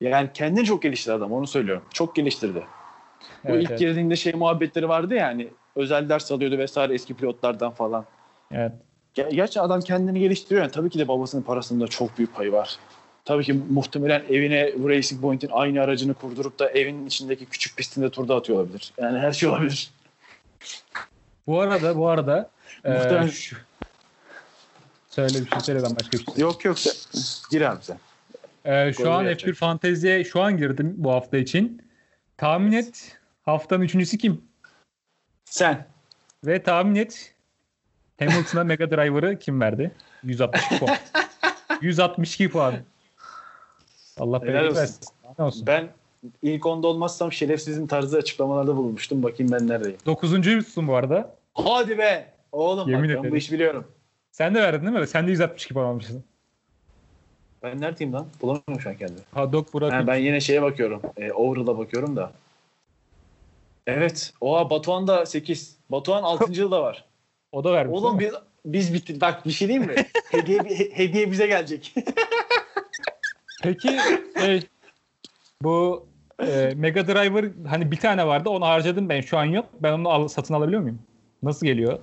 Yani 0.00 0.30
kendini 0.34 0.64
çok 0.64 0.82
geliştirdi 0.82 1.14
adam 1.14 1.32
onu 1.32 1.46
söylüyorum. 1.46 1.82
Çok 1.92 2.16
geliştirdi. 2.16 2.66
Bu 3.44 3.48
Evet, 3.48 3.62
ilk 3.62 3.70
evet. 3.70 3.78
girdiğinde 3.78 4.16
şey 4.16 4.32
muhabbetleri 4.32 4.88
vardı 4.88 5.14
ya 5.14 5.26
hani 5.26 5.48
özel 5.76 6.08
ders 6.08 6.32
alıyordu 6.32 6.58
vesaire 6.58 6.94
eski 6.94 7.14
pilotlardan 7.14 7.70
falan. 7.72 8.04
evet. 8.50 8.72
Ger- 9.14 9.34
Gerçekten 9.34 9.62
adam 9.62 9.80
kendini 9.80 10.20
geliştiriyor. 10.20 10.62
Yani 10.62 10.72
tabii 10.72 10.90
ki 10.90 10.98
de 10.98 11.08
babasının 11.08 11.42
parasında 11.42 11.86
çok 11.88 12.18
büyük 12.18 12.34
payı 12.34 12.52
var. 12.52 12.78
Tabii 13.24 13.44
ki 13.44 13.52
muhtemelen 13.70 14.22
evine 14.28 14.72
bu 14.78 14.88
Racing 14.88 15.20
Point'in 15.20 15.50
aynı 15.52 15.82
aracını 15.82 16.14
kurdurup 16.14 16.58
da 16.58 16.70
evin 16.70 17.06
içindeki 17.06 17.46
küçük 17.46 17.76
pistinde 17.76 18.10
turda 18.10 18.36
atıyor 18.36 18.58
olabilir. 18.58 18.92
Yani 18.98 19.18
her 19.18 19.32
şey 19.32 19.48
olabilir. 19.48 19.90
Bu 21.46 21.60
arada 21.60 21.96
bu 21.96 22.08
arada 22.08 22.50
e, 22.84 23.28
şu- 23.28 23.56
söyle 25.14 25.34
bir 25.44 25.50
şey 25.50 25.60
söyle 25.60 25.82
ben 25.82 25.96
başka 25.96 26.18
bir 26.18 26.24
şey. 26.24 26.34
Yok 26.36 26.64
yok 26.64 26.78
sen. 26.78 26.92
Gir 27.50 27.60
abi 27.60 27.84
sen. 27.84 27.98
Ee, 28.64 28.92
şu 28.92 29.02
Golü 29.02 29.12
an 29.12 29.22
yapacak. 29.22 29.50
F1 29.50 29.54
Fantezi'ye 29.54 30.24
şu 30.24 30.40
an 30.40 30.56
girdim 30.56 30.94
bu 30.96 31.10
hafta 31.12 31.36
için. 31.36 31.82
Tahmin 32.36 32.72
et 32.72 33.18
haftanın 33.42 33.82
üçüncüsü 33.82 34.18
kim? 34.18 34.44
Sen. 35.44 35.86
Ve 36.44 36.62
tahmin 36.62 36.94
et 36.94 37.34
Hamilton'a 38.18 38.64
Mega 38.64 38.90
Driver'ı 38.90 39.38
kim 39.38 39.60
verdi? 39.60 39.92
162 40.22 40.78
puan. 40.78 40.96
162 41.80 42.48
puan. 42.48 42.74
Allah 44.18 44.42
bereket 44.42 44.76
versin. 44.76 45.00
Ne 45.38 45.44
olsun. 45.44 45.66
Ben 45.66 45.88
ilk 46.42 46.66
onda 46.66 46.86
olmazsam 46.86 47.32
şerefsizin 47.32 47.86
tarzı 47.86 48.18
açıklamalarda 48.18 48.76
bulunmuştum. 48.76 49.22
Bakayım 49.22 49.52
ben 49.52 49.68
neredeyim. 49.68 49.98
Dokuzuncuysun 50.06 50.88
bu 50.88 50.94
arada. 50.94 51.34
Hadi 51.54 51.98
be. 51.98 52.32
Oğlum 52.52 52.90
Yemin 52.90 53.16
bak 53.16 53.24
ben 53.24 53.30
bu 53.32 53.36
işi 53.36 53.52
biliyorum. 53.52 53.86
Sen 54.32 54.54
de 54.54 54.62
verdin 54.62 54.86
değil 54.86 54.98
mi? 54.98 55.06
Sen 55.06 55.26
de 55.26 55.30
162 55.30 55.74
puan 55.74 55.84
almışsın. 55.84 56.24
Ben 57.62 57.80
neredeyim 57.80 58.12
lan? 58.12 58.26
Bulamıyorum 58.42 58.80
şu 58.80 58.88
an 58.90 58.96
kendimi. 58.96 59.20
Paddock 59.32 59.72
Burak. 59.74 59.92
Ha, 59.92 60.06
ben 60.06 60.16
yine 60.16 60.40
şeye 60.40 60.62
bakıyorum. 60.62 61.02
E, 61.16 61.32
overall'a 61.32 61.78
bakıyorum 61.78 62.16
da. 62.16 62.32
Evet. 63.86 64.32
Oha 64.40 64.70
Batuhan 64.70 65.06
da 65.06 65.26
8. 65.26 65.76
Batuhan 65.90 66.22
6. 66.22 66.52
yılda 66.52 66.82
var. 66.82 67.04
O 67.52 67.64
da 67.64 67.72
vermiş. 67.72 67.98
Oğlum 67.98 68.18
biz, 68.18 68.32
biz 68.64 68.94
bittik. 68.94 69.20
Bak 69.20 69.46
bir 69.46 69.50
şey 69.50 69.68
diyeyim 69.68 69.88
mi? 69.88 69.94
hediye, 70.30 70.58
he- 70.58 70.90
hediye 70.98 71.30
bize 71.30 71.46
gelecek. 71.46 71.94
Peki 73.62 73.98
şey, 74.40 74.62
bu 75.62 76.06
e, 76.42 76.72
Mega 76.76 77.06
Driver 77.06 77.44
hani 77.68 77.90
bir 77.90 77.96
tane 77.96 78.26
vardı 78.26 78.48
onu 78.50 78.66
harcadım 78.66 79.08
ben 79.08 79.20
şu 79.20 79.38
an 79.38 79.44
yok. 79.44 79.66
Ben 79.80 79.92
onu 79.92 80.08
al, 80.08 80.28
satın 80.28 80.54
alabiliyor 80.54 80.82
muyum? 80.82 80.98
Nasıl 81.42 81.66
geliyor? 81.66 81.98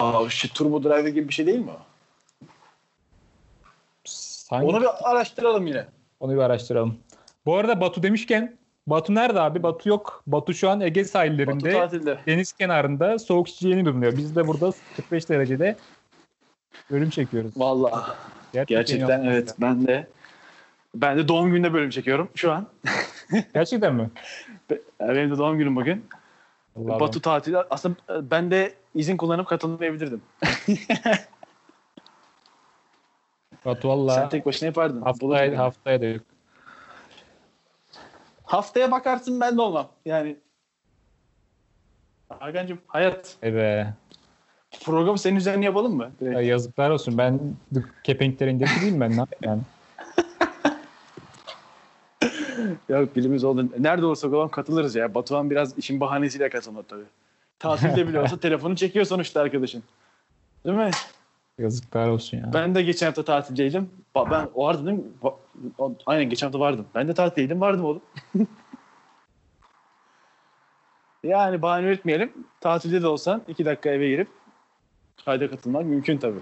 Aa, 0.00 0.28
şu 0.28 0.52
Turbo 0.52 0.82
Driver 0.82 1.08
gibi 1.08 1.28
bir 1.28 1.34
şey 1.34 1.46
değil 1.46 1.58
mi 1.58 1.70
o? 1.70 1.78
Sanki 4.04 4.66
Onu 4.66 4.80
bir 4.80 5.10
araştıralım 5.10 5.66
yine. 5.66 5.86
onu 6.20 6.32
bir 6.32 6.38
araştıralım. 6.38 6.98
Bu 7.46 7.56
arada 7.56 7.80
Batu 7.80 8.02
demişken 8.02 8.56
Batu 8.86 9.14
nerede 9.14 9.40
abi? 9.40 9.62
Batu 9.62 9.88
yok. 9.88 10.22
Batu 10.26 10.54
şu 10.54 10.70
an 10.70 10.80
Ege 10.80 11.04
sahillerinde 11.04 11.90
deniz 12.26 12.52
kenarında 12.52 13.18
soğuk 13.18 13.48
içeceğini 13.48 13.86
bulunuyor. 13.86 14.16
Biz 14.16 14.36
de 14.36 14.46
burada 14.46 14.72
45 14.96 15.28
derecede 15.28 15.76
bölüm 16.90 17.10
çekiyoruz. 17.10 17.52
Vallahi. 17.56 18.12
Gerçekten, 18.52 18.76
Gerçekten 18.76 19.24
evet. 19.24 19.48
ya. 19.48 19.54
Ben 19.58 19.86
de 19.86 20.06
ben 20.94 21.18
de 21.18 21.28
doğum 21.28 21.50
gününde 21.50 21.72
bölüm 21.72 21.90
çekiyorum 21.90 22.28
şu 22.34 22.52
an. 22.52 22.66
Gerçekten 23.54 23.94
mi? 23.94 24.10
Benim 25.00 25.30
de 25.30 25.38
doğum 25.38 25.58
günüm 25.58 25.76
bugün. 25.76 26.04
Allah 26.78 27.00
Batu 27.00 27.20
tatili. 27.20 27.56
Aslında 27.70 27.96
e, 28.10 28.30
ben 28.30 28.50
de 28.50 28.74
izin 28.94 29.16
kullanıp 29.16 29.46
katılmayabilirdim. 29.46 30.22
Batu 33.64 33.88
valla 33.88 34.14
Sen 34.14 34.28
tek 34.28 34.46
başına 34.46 34.66
yapardın. 34.66 35.02
haftaya, 35.02 35.58
haftaya 35.58 36.00
da 36.00 36.06
yok. 36.06 36.22
Haftaya 38.44 38.90
bakarsın 38.90 39.40
ben 39.40 39.56
de 39.56 39.60
olmam. 39.62 39.88
Yani 40.04 40.36
Hakan'cığım 42.28 42.78
hayat. 42.86 43.36
E 43.42 43.54
be. 43.54 43.94
Programı 44.84 45.18
senin 45.18 45.36
üzerine 45.36 45.64
yapalım 45.64 45.96
mı? 45.96 46.10
Direkt. 46.20 46.34
Ya 46.34 46.40
yazıklar 46.40 46.90
olsun. 46.90 47.18
Ben 47.18 47.40
kepenkleri 48.04 48.50
indirteyim 48.50 49.00
ben. 49.00 49.10
Ne 49.10 49.16
yapayım 49.16 49.42
yani? 49.42 49.60
Ya 52.88 53.14
bilimiz 53.16 53.44
oldu. 53.44 53.68
Nerede 53.78 54.06
olsak 54.06 54.32
olalım 54.32 54.48
katılırız 54.48 54.94
ya. 54.94 55.14
Batuhan 55.14 55.50
biraz 55.50 55.78
işin 55.78 56.00
bahanesiyle 56.00 56.48
katılmadı 56.50 56.86
tabii. 56.88 57.04
Tatilde 57.58 58.08
bile 58.08 58.20
olsa 58.20 58.36
telefonu 58.40 58.76
çekiyor 58.76 59.04
sonuçta 59.04 59.40
arkadaşın. 59.40 59.82
Değil 60.66 60.76
mi? 60.76 60.90
Yazıklar 61.58 62.08
olsun 62.08 62.36
ya. 62.38 62.50
Ben 62.54 62.74
de 62.74 62.82
geçen 62.82 63.06
hafta 63.06 63.24
tatildeydim. 63.24 63.90
Ben 64.16 64.48
vardım 64.54 64.86
değil 64.86 64.98
mi? 64.98 65.04
O- 65.78 65.94
Aynen 66.06 66.30
geçen 66.30 66.46
hafta 66.46 66.60
vardım. 66.60 66.86
Ben 66.94 67.08
de 67.08 67.14
tatildeydim 67.14 67.60
vardım 67.60 67.84
oğlum. 67.84 68.02
yani 71.24 71.62
bahane 71.62 71.86
üretmeyelim. 71.86 72.32
Tatilde 72.60 73.02
de 73.02 73.06
olsan 73.06 73.42
iki 73.48 73.64
dakika 73.64 73.90
eve 73.90 74.08
girip 74.08 74.28
kayda 75.24 75.50
katılmak 75.50 75.84
mümkün 75.84 76.18
tabii. 76.18 76.40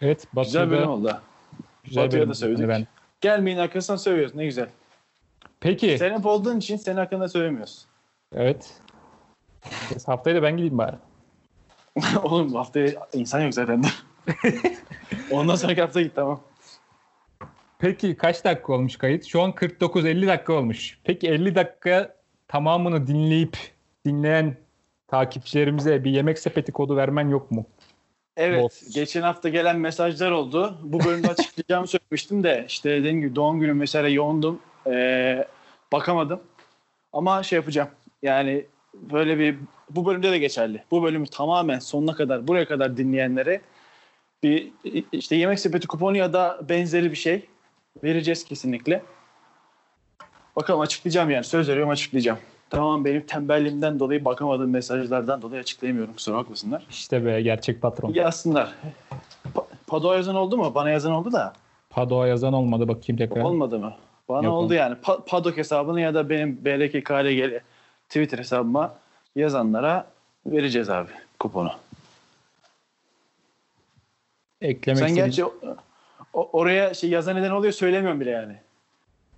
Evet 0.00 0.26
Batu'da 0.32 0.42
Güzel 0.64 0.70
bölüm 0.70 0.88
oldu. 0.88 1.20
güzel 1.84 2.12
bölüm 2.12 2.28
da 2.28 2.34
söyledik. 2.34 2.60
oldu 2.64 2.68
Ben. 2.68 2.86
Gelmeyin 3.22 3.58
arkasından 3.58 3.96
söylüyoruz. 3.96 4.34
Ne 4.34 4.44
güzel. 4.44 4.68
Peki. 5.60 5.98
Sen 5.98 6.18
hep 6.18 6.26
olduğun 6.26 6.58
için 6.58 6.76
senin 6.76 6.96
hakkında 6.96 7.28
söylemiyoruz. 7.28 7.86
Evet. 8.34 8.80
Haftaya 10.06 10.36
da 10.36 10.42
ben 10.42 10.56
gideyim 10.56 10.78
bari. 10.78 10.96
Oğlum 12.22 12.52
bu 12.52 12.58
haftaya 12.58 12.90
insan 13.12 13.40
yok 13.40 13.54
zaten. 13.54 13.82
Ondan 15.30 15.54
sonraki 15.54 15.80
hafta 15.80 16.02
git 16.02 16.14
tamam. 16.14 16.40
Peki 17.78 18.16
kaç 18.16 18.44
dakika 18.44 18.72
olmuş 18.72 18.96
kayıt? 18.96 19.24
Şu 19.24 19.42
an 19.42 19.50
49-50 19.50 20.26
dakika 20.26 20.52
olmuş. 20.52 20.98
Peki 21.04 21.28
50 21.28 21.54
dakika 21.54 22.14
tamamını 22.48 23.06
dinleyip 23.06 23.56
dinleyen 24.06 24.56
takipçilerimize 25.08 26.04
bir 26.04 26.10
yemek 26.10 26.38
sepeti 26.38 26.72
kodu 26.72 26.96
vermen 26.96 27.28
yok 27.28 27.50
mu? 27.50 27.66
Evet. 28.36 28.62
Boss. 28.62 28.94
Geçen 28.94 29.22
hafta 29.22 29.48
gelen 29.48 29.78
mesajlar 29.78 30.30
oldu. 30.30 30.78
Bu 30.82 31.04
bölümde 31.04 31.28
açıklayacağımı 31.30 31.86
söylemiştim 31.86 32.42
de 32.42 32.64
işte 32.68 32.90
dediğim 32.90 33.20
gibi 33.20 33.36
doğum 33.36 33.60
günüm 33.60 33.76
mesela 33.76 34.08
yoğundum. 34.08 34.60
Ee, 34.86 35.44
bakamadım. 35.92 36.40
Ama 37.12 37.42
şey 37.42 37.56
yapacağım. 37.56 37.88
Yani 38.22 38.66
böyle 38.94 39.38
bir 39.38 39.56
bu 39.90 40.06
bölümde 40.06 40.32
de 40.32 40.38
geçerli. 40.38 40.84
Bu 40.90 41.02
bölümü 41.02 41.26
tamamen 41.26 41.78
sonuna 41.78 42.14
kadar 42.14 42.48
buraya 42.48 42.68
kadar 42.68 42.96
dinleyenlere 42.96 43.60
bir 44.42 44.72
işte 45.12 45.36
yemek 45.36 45.60
sepeti 45.60 45.86
kuponu 45.86 46.16
ya 46.16 46.32
da 46.32 46.60
benzeri 46.68 47.10
bir 47.10 47.16
şey 47.16 47.48
vereceğiz 48.04 48.44
kesinlikle. 48.44 49.02
Bakalım 50.56 50.80
açıklayacağım 50.80 51.30
yani. 51.30 51.44
Söz 51.44 51.68
veriyorum 51.68 51.90
açıklayacağım. 51.90 52.38
Tamam 52.72 53.04
benim 53.04 53.26
tembelliğimden 53.26 54.00
dolayı 54.00 54.24
bakamadığım 54.24 54.70
mesajlardan 54.70 55.42
dolayı 55.42 55.60
açıklayamıyorum. 55.60 56.14
Kusura 56.14 56.36
bakmasınlar. 56.36 56.86
İşte 56.90 57.24
be 57.24 57.42
gerçek 57.42 57.82
patron. 57.82 58.12
Yazsınlar. 58.12 58.74
Pa- 59.54 59.64
Pado 59.86 60.12
yazan 60.12 60.34
oldu 60.36 60.56
mu? 60.56 60.74
Bana 60.74 60.90
yazan 60.90 61.12
oldu 61.12 61.32
da. 61.32 61.52
Pado'a 61.90 62.26
yazan 62.26 62.52
olmadı 62.52 62.88
bakayım 62.88 63.18
tekrar. 63.18 63.42
Olmadı 63.42 63.78
mı? 63.78 63.94
Bana 64.28 64.44
Yok, 64.46 64.52
oldu 64.54 64.58
olmadı. 64.58 64.74
yani. 64.74 64.94
Pa- 64.94 65.24
Padok 65.24 65.56
hesabını 65.56 66.00
ya 66.00 66.14
da 66.14 66.28
benim 66.30 66.64
BLK 66.64 67.04
KRG'li 67.04 67.60
Twitter 68.08 68.38
hesabıma 68.38 68.94
yazanlara 69.36 70.06
vereceğiz 70.46 70.90
abi 70.90 71.10
kuponu. 71.38 71.70
Eklemek 74.60 74.98
Sen 74.98 75.06
istediğin- 75.06 75.24
gerçi 75.24 75.44
o- 76.34 76.50
oraya 76.52 76.94
şey 76.94 77.10
yazan 77.10 77.36
neden 77.36 77.50
oluyor 77.50 77.72
söylemiyorum 77.72 78.20
bile 78.20 78.30
yani. 78.30 78.56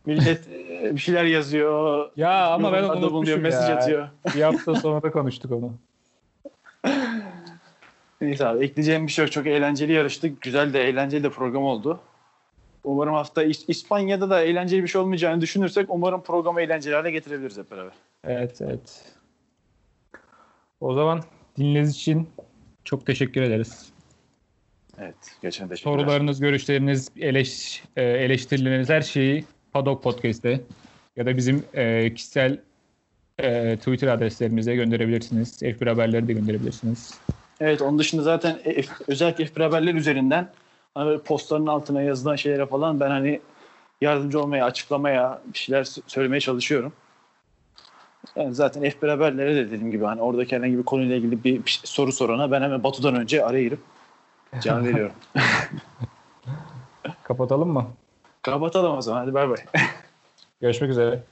Millet 0.06 0.48
e, 0.48 0.94
bir 0.94 1.00
şeyler 1.00 1.24
yazıyor. 1.24 2.10
Ya 2.16 2.46
ama 2.52 2.72
ben 2.72 2.82
onu 2.82 2.96
unutmuşum 2.96 3.40
mesaj 3.40 3.68
ya. 3.70 3.76
atıyor. 3.76 4.08
Bir 4.34 4.42
hafta 4.42 4.74
sonra 4.74 5.02
da 5.02 5.10
konuştuk 5.10 5.52
onu. 5.52 5.72
Neyse 8.20 8.46
abi 8.46 8.64
ekleyeceğim 8.64 9.06
bir 9.06 9.12
şey 9.12 9.24
yok. 9.24 9.32
Çok 9.32 9.46
eğlenceli 9.46 9.92
yarıştık. 9.92 10.40
Güzel 10.40 10.72
de 10.72 10.82
eğlenceli 10.88 11.22
de 11.24 11.30
program 11.30 11.62
oldu. 11.64 12.00
Umarım 12.84 13.14
hafta 13.14 13.44
İs- 13.44 13.64
İspanya'da 13.68 14.30
da 14.30 14.42
eğlenceli 14.42 14.82
bir 14.82 14.88
şey 14.88 15.00
olmayacağını 15.00 15.40
düşünürsek 15.40 15.86
umarım 15.88 16.22
programı 16.22 16.60
eğlenceli 16.60 16.94
hale 16.94 17.10
getirebiliriz 17.10 17.58
hep 17.58 17.70
beraber. 17.70 17.92
Evet 18.24 18.60
evet. 18.60 19.04
O 20.80 20.94
zaman 20.94 21.20
dinlediğiniz 21.58 21.90
için 21.90 22.28
çok 22.84 23.06
teşekkür 23.06 23.42
ederiz. 23.42 23.92
Evet. 24.98 25.14
Geçen 25.42 25.68
teşekkürler. 25.68 25.96
Sorularınız, 25.96 26.40
görüşleriniz, 26.40 27.08
eleş, 27.16 27.82
e, 27.96 28.02
eleştirileriniz 28.02 28.88
her 28.88 29.02
şeyi 29.02 29.44
Padok 29.74 30.02
Podcast'te 30.02 30.60
ya 31.16 31.26
da 31.26 31.36
bizim 31.36 31.64
e, 31.74 32.14
kişisel 32.14 32.58
e, 33.38 33.76
Twitter 33.76 34.08
adreslerimize 34.08 34.74
gönderebilirsiniz. 34.74 35.62
F1 35.62 35.88
haberleri 35.88 36.28
de 36.28 36.32
gönderebilirsiniz. 36.32 37.14
Evet 37.60 37.82
onun 37.82 37.98
dışında 37.98 38.22
zaten 38.22 38.58
F- 38.58 39.04
özellikle 39.08 39.44
F1 39.44 39.62
haberler 39.62 39.94
üzerinden 39.94 40.50
hani 40.94 41.06
böyle 41.06 41.22
postların 41.22 41.66
altına 41.66 42.02
yazılan 42.02 42.36
şeylere 42.36 42.66
falan 42.66 43.00
ben 43.00 43.10
hani 43.10 43.40
yardımcı 44.00 44.40
olmaya, 44.40 44.64
açıklamaya, 44.64 45.42
bir 45.52 45.58
şeyler 45.58 45.84
söylemeye 46.06 46.40
çalışıyorum. 46.40 46.92
Yani 48.36 48.54
zaten 48.54 48.82
F1 48.82 49.08
haberlere 49.08 49.56
de 49.56 49.66
dediğim 49.66 49.90
gibi 49.90 50.04
hani 50.04 50.22
oradaki 50.22 50.56
herhangi 50.56 50.78
bir 50.78 50.82
konuyla 50.82 51.16
ilgili 51.16 51.44
bir, 51.44 51.64
bir 51.64 51.80
soru 51.84 52.12
sorana 52.12 52.50
ben 52.50 52.62
hemen 52.62 52.84
Batu'dan 52.84 53.14
önce 53.14 53.44
araya 53.44 53.62
girip 53.62 53.80
cevap 54.60 54.84
veriyorum. 54.84 55.14
Kapatalım 57.22 57.68
mı? 57.68 57.86
Kapatalım 58.44 58.96
o 58.96 59.02
zaman 59.02 59.20
hadi 59.20 59.34
bay 59.34 59.48
bay. 59.48 59.56
Görüşmek 60.60 60.90
üzere. 60.90 61.22